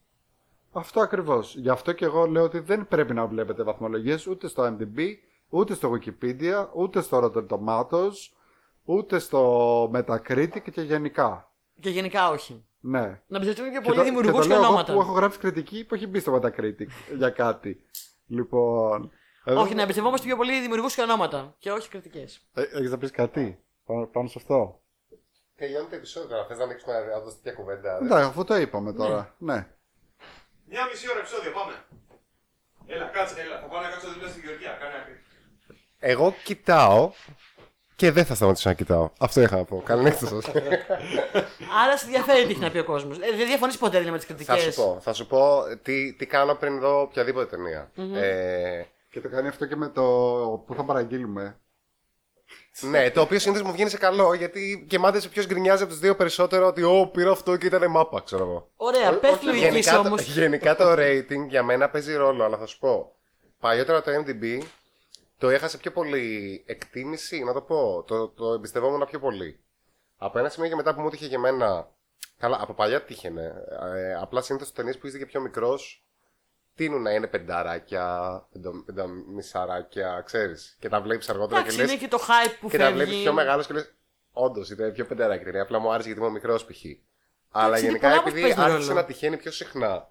[0.73, 1.57] Αυτό ακριβώς.
[1.57, 4.99] Γι' αυτό και εγώ λέω ότι δεν πρέπει να βλέπετε βαθμολογίες ούτε στο MDB,
[5.49, 8.13] ούτε στο Wikipedia, ούτε στο Rotten Tomatoes,
[8.85, 11.51] ούτε στο Metacritic και γενικά.
[11.81, 12.65] Και γενικά όχι.
[12.85, 13.21] Ναι.
[13.27, 14.93] Να πιστευτούμε πιο Και πολύ το- δημιουργούς και το και λέω εγώ ονόματα.
[14.95, 17.83] που έχω γράψει κριτική που έχει μπει στο Metacritic για κάτι.
[18.27, 19.11] Λοιπόν.
[19.45, 21.55] εδώ- Όχι, να εμπιστευόμαστε πιο πολύ δημιουργούς και ονόματα.
[21.59, 22.49] Και όχι κριτικές.
[22.55, 24.81] Ε, Έχεις να πεις κάτι πάνω, πάνω σε αυτό;
[25.57, 26.47] Τελειώνει το επεισόδιο τώρα.
[26.47, 27.97] Θες να ανοίξουμε να δώσει τέτοια κουβέντα.
[28.03, 29.35] Εντάξει, αφού το είπαμε τώρα.
[29.39, 29.67] Ναι.
[30.69, 31.73] Μια μισή ώρα επεισόδιο, πάμε.
[32.87, 33.61] Έλα, κάτσε, έλα.
[33.61, 34.71] Θα πάω να κάτσω δίπλα στη Γεωργία.
[34.81, 35.15] Κάνε άκρη.
[35.99, 37.13] Εγώ κοιτάω
[38.03, 39.11] και δεν θα σταματήσω να κοιτάω.
[39.19, 39.83] Αυτό είχα να πω.
[39.85, 40.45] Καληνύχτα σας.
[41.85, 43.17] Άρα σε ενδιαφέρει τι έχει να πει ο κόσμος.
[43.17, 46.13] Ε, δεν διαφωνείς ποτέ δηλαδή, με τις κριτικές; θα σου πω, θα σου πω τι,
[46.13, 47.91] τι κάνω πριν δω οποιαδήποτε ταινία.
[48.21, 50.03] Ε, Και το κάνει αυτό και με το
[50.67, 51.57] που θα παραγγείλουμε.
[52.81, 56.17] ναι, το οποίο συνήθως μου βγαίνει σε καλό γιατί γεμάται ποιος γκρινιάζει από του δύο
[56.17, 58.71] περισσότερο ότι Ω, πήρα αυτό και ήταν μάπα, ξέρω εγώ.
[58.77, 60.25] Ωραία, πες όχι, λογική Γενικά, όμως.
[60.25, 63.15] το, γενικά το rating για μένα παίζει ρόλο, αλλά θα σου πω.
[63.61, 64.63] Παλιότερα το MDB
[65.43, 68.05] το έχασε πιο πολύ εκτίμηση, να το πω.
[68.07, 69.61] Το, το εμπιστευόμουν πιο πολύ.
[70.17, 71.89] Από ένα σημείο και μετά που μου τύχε και εμένα.
[72.39, 73.53] Καλά, από παλιά τύχαινε.
[73.97, 76.05] Ε, απλά συνήθως ταινίε που είσαι και πιο μικρός
[76.75, 78.07] τείνουν να είναι πενταράκια,
[78.53, 80.77] πεντο- πενταμισαράκια, ξέρεις.
[80.81, 81.91] Και τα βλέπεις αργότερα Εντάξει, και λες.
[81.93, 83.23] είναι και το hype που Και τα βλέπεις φεύγει.
[83.23, 83.95] πιο μεγάλος και λες.
[84.33, 85.63] Όντως ήταν πιο πενταράκια ταινία.
[85.63, 86.85] Απλά μου άρεσε γιατί ήμουν μικρός π.χ.
[87.51, 89.01] Αλλά είναι γενικά πολλά που επειδή παίζουν άρχισε ρόλο.
[89.01, 90.11] να τυχαίνει πιο συχνά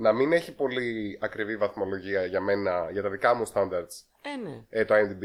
[0.00, 4.64] να μην έχει πολύ ακριβή βαθμολογία για μένα, για τα δικά μου standards, Ε, ναι.
[4.70, 5.24] ε, το IMDb.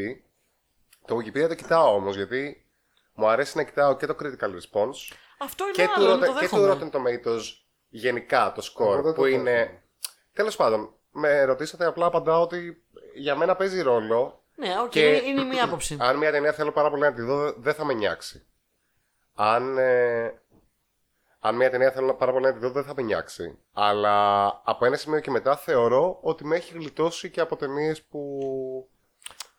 [1.06, 2.66] Το Wikipedia το κοιτάω όμως γιατί
[3.14, 6.26] μου αρέσει να κοιτάω και το critical response Αυτό είναι και του, άλλο, Rotten, το
[6.40, 6.90] και του δέχομαι.
[6.92, 7.42] Rotten Tomatoes
[7.90, 9.52] γενικά το Εγώ δεν score το που είναι.
[9.54, 9.82] δέχομαι.
[10.34, 12.84] Τέλος πάντων, με ρωτήσατε απλά απαντάω ότι
[13.14, 15.98] για μένα παίζει ρόλο Ναι, οκ, και- είναι, είναι η μία άποψη.
[16.00, 18.46] αν μια ταινία θέλω πάρα πολύ να τη δω, δεν θα με νοιάξει.
[19.36, 20.42] Αν, ε,
[21.46, 23.58] αν μια ταινία θέλω πάρα πολύ να τη δω, δεν θα με νοιάξει.
[23.74, 28.20] Αλλά από ένα σημείο και μετά θεωρώ ότι με έχει γλιτώσει και από ταινίες που.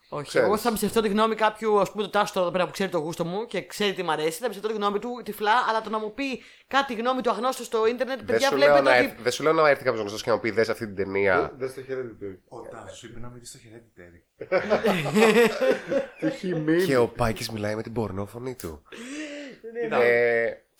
[0.09, 0.47] Όχι, ξέρεις.
[0.47, 2.99] εγώ θα εμπιστευτώ τη γνώμη κάποιου, ας πούμε, το Τάσο εδώ πέρα που ξέρει το
[2.99, 4.39] γούστο μου και ξέρει τι μου αρέσει.
[4.39, 7.64] Θα εμπιστευτώ τη γνώμη του τυφλά, αλλά το να μου πει κάτι γνώμη του αγνώστου
[7.64, 9.05] στο ίντερνετ, Δεν παιδιά σου, λέω βλέπετε να, ότι.
[9.05, 10.95] έρθει- δεν σου λέω να έρθει κάποιος γνωστό και να μου πει: Δες αυτή την
[10.97, 11.53] ταινία.
[11.57, 12.41] Δεν στο χαιρετιτήρι.
[12.49, 14.24] Ο Τάσος σου είπε να μην δεις το χαιρετιτέρι.
[16.18, 16.85] Τι έχει μείνει.
[16.85, 18.82] Και ο Πάκης μιλάει με την πορνό φωνή του.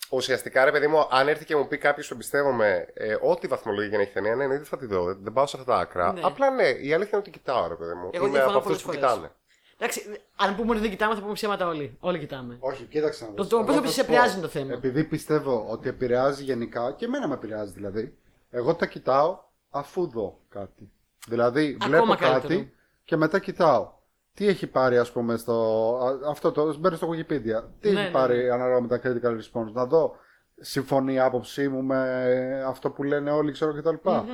[0.05, 3.15] Κοίτα, Ε, ουσιαστικά, ρε παιδί μου, αν έρθει και μου πει κάποιος που εμπιστεύομαι ε,
[3.21, 5.15] ό,τι βαθμολογία και να έχει ταινία, ναι, εννοείται θα τη δω.
[5.15, 6.13] Δεν πάω σε αυτά τα άκρα.
[6.13, 6.21] Ναι.
[6.23, 8.09] Απλά ναι, η αλήθεια είναι ότι κοιτάω, ρε παιδί μου.
[8.11, 9.15] Εγώ Είμαι διαφωνώ από αυτούς πολλές που φορές.
[9.15, 9.31] κοιτάνε.
[9.77, 11.97] Εντάξει, αν πούμε ότι δεν κοιτάμε, θα πούμε ψέματα όλοι.
[11.99, 12.57] Όλοι κοιτάμε.
[12.59, 13.37] Όχι, κοίταξε να δεις.
[13.37, 14.73] Το- το Εγώ πώς θα σε σου επηρεάζει πω, είναι το θέμα.
[14.73, 18.17] Επειδή πιστεύω ότι επηρεάζει γενικά και εμένα με επηρεάζει δηλαδή.
[18.49, 20.91] Εγώ τα κοιτάω αφού δω κάτι.
[21.27, 22.41] Δηλαδή Ακόμα βλέπω καλύτερο.
[22.41, 22.73] κάτι
[23.03, 23.93] και μετά κοιτάω.
[24.35, 25.53] Τι έχει πάρει ας πούμε στο...
[25.97, 27.63] α, Αυτό το μπαίνω στο Wikipedia.
[27.79, 28.49] Τι Ναι, έχει ναι, πάρει ναι.
[28.49, 30.15] ανάλογα με τα critical response; Να δω
[30.59, 34.25] συμφωνεί η άποψή μου με αυτό που λένε όλοι ξέρω και τα λοιπά.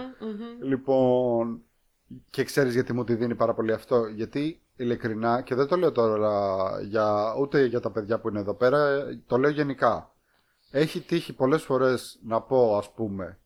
[0.62, 1.62] Λοιπόν,
[2.30, 4.06] και ξέρεις γιατί μου τη δίνει πάρα πολύ αυτό.
[4.06, 8.54] Γιατί ειλικρινά, και δεν το λέω τώρα για, ούτε για τα παιδιά που είναι εδώ
[8.54, 10.16] πέρα, το λέω γενικά.
[10.72, 13.40] Έχει τύχει πολλές φορές να πω, ας πούμε,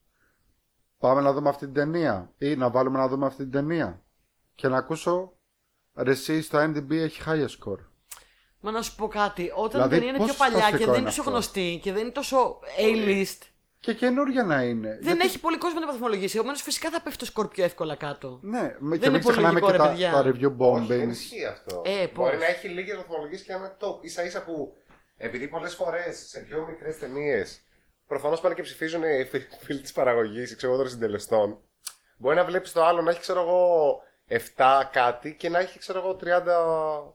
[1.00, 4.04] πάμε να δούμε αυτή την ταινία ή να βάλουμε να δούμε αυτή την ταινία
[4.56, 5.35] και να ακούσω,
[5.96, 7.80] ρε εσύ στο MDB έχει higher score.
[8.60, 10.78] Μα να σου πω κάτι, όταν Δηλαδή, η ταινία είναι πιο πόσο παλιά και σπαστικό
[10.80, 11.32] δεν είναι είναι τόσο αυτό.
[11.32, 13.42] γνωστή και δεν είναι τόσο A-list,
[13.80, 14.90] Και καινούργια να είναι.
[14.90, 16.36] δεν Γιατί- έχει πολύ κόσμο να βαθμολογήσει.
[16.38, 18.40] Επομένως, φυσικά θα πέφτει το σκορ πιο εύκολα κάτω.
[18.42, 20.12] Ναι, με- είναι και μην πολύ ξεχνάμε λογικό, και ρε τα, παιδιά.
[20.12, 21.12] τα review Όχι, δεν bombings.
[21.12, 21.82] ισχύει αυτό.
[21.86, 24.00] Ε, πώς; Μπορεί να έχει λίγες βαθμολογίες και να είναι top.
[24.04, 24.74] σα ίσα που
[25.18, 27.62] επειδή πολλές φορές σε πιο μικρές ταινίες
[28.08, 31.58] προφανώς πάνε και ψηφίζουν οι φίλοι, φίλοι της παραγωγής, ξέρω εγώ των συντελεστών.
[32.18, 34.00] Μπορεί να βλέπεις το άλλο να έχει, ξέρω εγώ,
[34.30, 34.38] 7
[34.92, 37.14] κάτι και να έχει, ξέρω εγώ, 30.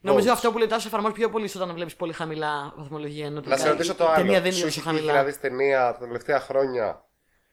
[0.00, 0.32] Νομίζω votes.
[0.32, 3.26] αυτό που λέει τόσο εφαρμόζει πιο πολύ όταν βλέπεις πολύ χαμηλά βαθμολογία.
[3.26, 4.16] Ενώ Να τελικά σε ρωτήσω το η άλλο.
[4.16, 5.24] ταινία δεν Σου είναι έχει τόσο τύχει να χαμηλά.
[5.30, 7.04] δεις ταινία τα τελευταία χρόνια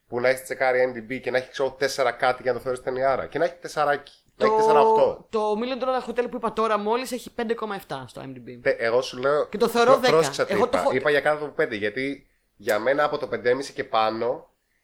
[0.08, 2.82] που να έχεις τσεκάρει NDB και να έχεις ξέρω 4 κάτι για να το θεωρείς
[2.82, 3.28] ταινιάρα.
[3.28, 5.26] Και να έχει 4 να έχει 4-8.
[5.30, 8.60] το Million Dollar Hotel που είπα τώρα μόλις έχει 5,7 στο IMDb.
[8.62, 9.48] Τε- Εγώ σου λέω.
[9.48, 10.10] Και το θεωρώ πρό- 10.
[10.10, 10.72] πρόσεξα τι Εγώ είπα.
[10.72, 14.26] το έχω- είπα για κάτω από 5 γιατί για μένα από το 5,5 και πάνω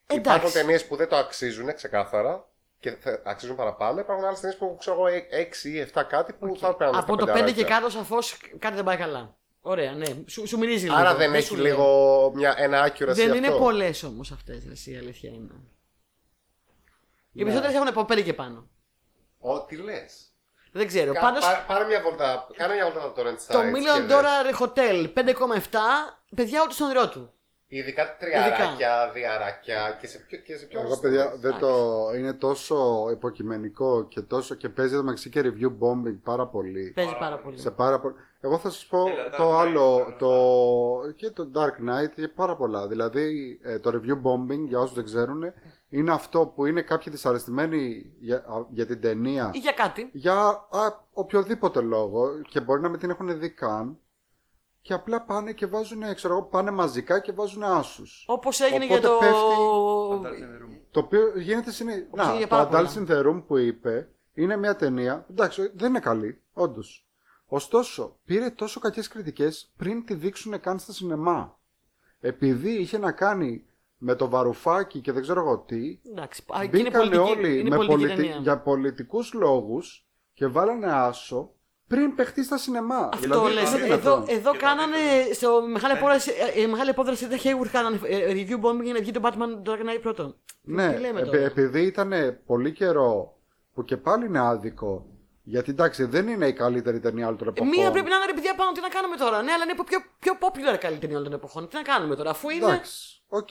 [0.08, 0.30] Εντάξει.
[0.30, 2.48] υπάρχουν ταινίες που δεν το αξίζουν ξεκάθαρα
[2.86, 4.00] και θα αξίζουν παραπάνω.
[4.00, 5.18] Υπάρχουν άλλες ταινίες που ξέρω εγώ
[5.64, 7.64] 6 ή 7 κάτι που θα έπαιρναν Από στα το 5 και πενταράκια.
[7.64, 9.38] κάτω σαφώς κάτι δεν πάει καλά.
[9.62, 10.06] Ωραία, ναι.
[10.28, 10.96] Σου, σου μυρίζει λίγο.
[10.96, 11.64] Άρα δεν σου έχει λέω.
[11.64, 13.36] λίγο μια, ένα accuracy Δεν αυτό.
[13.36, 15.54] είναι πολλές όμως αυτές, η αλήθεια είναι.
[17.32, 18.70] Οι περισσότερες έχουν από 5 και πάνω.
[19.40, 20.30] Ό,τι λες.
[20.72, 21.14] Δεν ξέρω.
[21.14, 22.48] Πάντω Πάρε μια βολτά.
[22.56, 24.22] Κάνε μια βολτά στο torrent το sites Million και δες.
[24.22, 25.78] Dollar Hotel 5,7
[26.36, 27.34] παιδιά ούτε στον όνειρό του.
[27.78, 31.70] Ειδικά τριαράκια, διαράκια και σε πιο, και σε πιο Εγώ, παιδιά, δεν το...
[32.18, 36.92] είναι τόσο υποκειμενικό και τόσο και παίζει το μεταξύ και review bombing πάρα πολύ.
[36.96, 37.60] Παίζει πάρα πολύ.
[37.60, 38.16] Σε πάρα πολύ.
[38.42, 41.14] Εγώ θα σας πω Έλα, Dark το Knight, άλλο, Dark το...
[41.16, 42.88] και το Dark Knight και πάρα πολλά.
[42.88, 45.44] Δηλαδή, ε, το review bombing, για όσους δεν ξέρουν,
[45.90, 50.10] είναι αυτό που είναι κάποιοι δυσαρεστημένοι για, α, για την ταινία Ή για κάτι.
[50.14, 50.36] για
[50.70, 54.00] α, οποιοδήποτε λόγο και μπορεί να μην την έχουν δει καν
[54.86, 58.26] και απλά πάνε και βάζουν, ξέρω εγώ, πάνε μαζικά και βάζουν άσους.
[58.28, 59.18] Όπως έγινε για Οπότε το.
[59.20, 62.06] πέφτει- Το οποίο γίνεται συνήθω.
[62.12, 62.90] Όπως έγινε Να, πάρα το πολλά.
[62.90, 65.26] Adults in the Room που είπε είναι μια ταινία.
[65.30, 67.08] Εντάξει, δεν είναι καλή, όντως.
[67.46, 71.60] Ωστόσο, πήρε τόσο κακές κριτικές πριν τη δείξουν καν στα σινεμά.
[72.20, 73.66] Επειδή είχε να κάνει
[73.98, 77.60] με το βαρουφάκι και δεν ξέρω εγώ τι, Εντάξει, α, και είναι μπήκανε πολιτική, όλοι
[77.60, 78.38] είναι με πολιτική πολιτι- ταινία.
[78.42, 81.52] για πολιτικούς λόγους και βάλανε άσο
[81.88, 83.10] πριν παιχτεί στα σινεμά.
[83.14, 83.70] Αυτό δηλαδή, λες.
[83.74, 84.24] είναι Εδώ, δυνατόν.
[84.28, 84.96] εδώ Και το κάνανε.
[84.96, 85.34] αντίθετο.
[85.36, 89.00] Στο μεγάλη απόδραση, ε, ε, μεγάλη απόδραση ήταν Hayward κάνανε ε, review bombing για να
[89.00, 90.36] βγει το Batman Dark Knight πρώτο.
[90.62, 92.12] Ναι, Τι λέμε επει- τώρα; επειδή ήταν
[92.46, 93.38] πολύ καιρό
[93.74, 95.06] που και πάλι είναι άδικο.
[95.48, 97.68] Γιατί εντάξει, δεν είναι η καλύτερη ταινία όλων των εποχών.
[97.70, 100.00] Μία πρέπει να είναι ρε παιδιά πάνω, τι να κάνουμε τώρα; Ναι, αλλά είναι πιο,
[100.20, 101.68] πιο popular καλή ταινία όλων των εποχών.
[101.70, 102.66] Τι να κάνουμε τώρα, αφού είναι.
[102.66, 103.50] Εντάξει, οκ.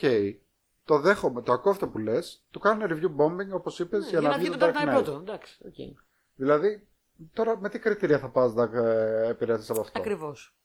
[0.85, 2.45] Το δέχομαι, το ακούω αυτό που λες.
[2.51, 4.91] Του κάνουν review bombing όπως είπες Ναι, για, να βγει το Dark Knight.
[4.91, 5.13] πρώτο.
[5.27, 6.03] Εντάξει, okay.
[6.35, 6.87] Δηλαδή,
[7.33, 10.57] τώρα με τι κριτήρια θα πας να ε, επηρεαστείς από αυτό; Ακριβώς.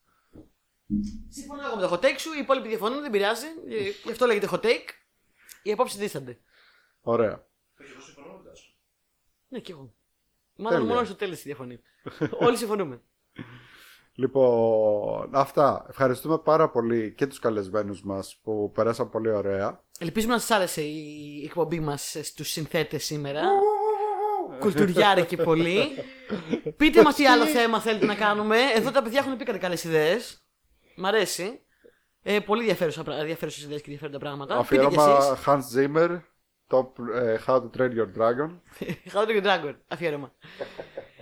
[1.29, 3.45] Συμφωνώ εγώ με το hot take σου, οι υπόλοιποι διαφωνούν, δεν πειράζει.
[3.69, 4.89] Ε, Γι' αυτό λέγεται hot take.
[5.63, 6.39] Οι απόψεις διίστανται.
[7.01, 7.45] Ωραία.
[9.47, 9.93] Ναι, και εγώ.
[10.55, 10.93] Μάλλον Τέλεια.
[10.93, 11.79] μόνο στο τέλος διαφωνεί.
[12.39, 13.01] Όλοι συμφωνούμε.
[14.13, 15.85] Λοιπόν, αυτά.
[15.89, 19.83] Ευχαριστούμε πάρα πολύ και τους καλεσμένους μας που περάσαν πολύ ωραία.
[19.99, 23.41] Ελπίζουμε να σας άρεσε η εκπομπή μας στους συνθέτες σήμερα.
[24.59, 25.91] Κουλτουριάρικη πολύ.
[26.77, 28.57] Πείτε μας τι άλλο θέμα θέλετε να κάνουμε.
[28.75, 30.43] Εδώ τα παιδιά έχουν πει κάτι καλές ιδέες.
[30.95, 31.61] Μ' αρέσει.
[32.23, 32.75] Ε, πολύ
[33.19, 34.65] ενδιαφέρουσες ιδέες και ενδιαφέροντα πράγματα.
[34.69, 35.43] Πείτε κι Αφιέρωμα εσείς.
[35.45, 36.19] Hans Zimmer,
[36.69, 38.59] top, ε, How to Train Your Dragon.
[39.13, 39.75] How to Get Dragon.
[39.87, 40.31] Αφιέρωμα.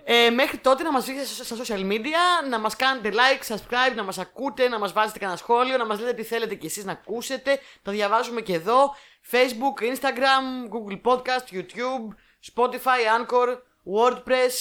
[0.10, 4.04] Ε, μέχρι τότε να μας βρείτε στα social media, να μας κάνετε like, subscribe, να
[4.04, 6.92] μας ακούτε, να μας βάζετε κανένα σχόλιο, να μας λέτε τι θέλετε κι εσείς να
[6.92, 7.60] ακούσετε.
[7.82, 8.96] Τα διαβάζουμε και εδώ.
[9.32, 10.44] Facebook, Instagram,
[10.74, 12.16] Google Podcast, YouTube,
[12.54, 13.48] Spotify, Anchor,
[13.96, 14.56] WordPress.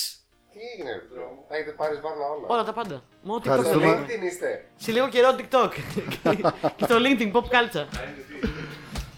[0.52, 1.20] Τι έγινε, ρε φίλε.
[1.48, 2.46] Τα έχετε πάρει βάρνα όλα.
[2.46, 3.02] Όλα τα πάντα.
[3.22, 3.86] Μόνο TikTok Ευχαριστούμε.
[3.86, 4.64] δεν LinkedIn είστε.
[4.76, 5.70] Σε λίγο καιρό TikTok.
[6.76, 7.86] και στο LinkedIn, Pop Culture.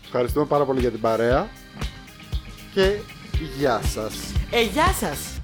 [0.04, 1.48] Ευχαριστούμε πάρα πολύ για την παρέα
[2.74, 2.96] και
[3.58, 4.32] γεια σας.
[4.50, 5.37] Ε, γεια σας!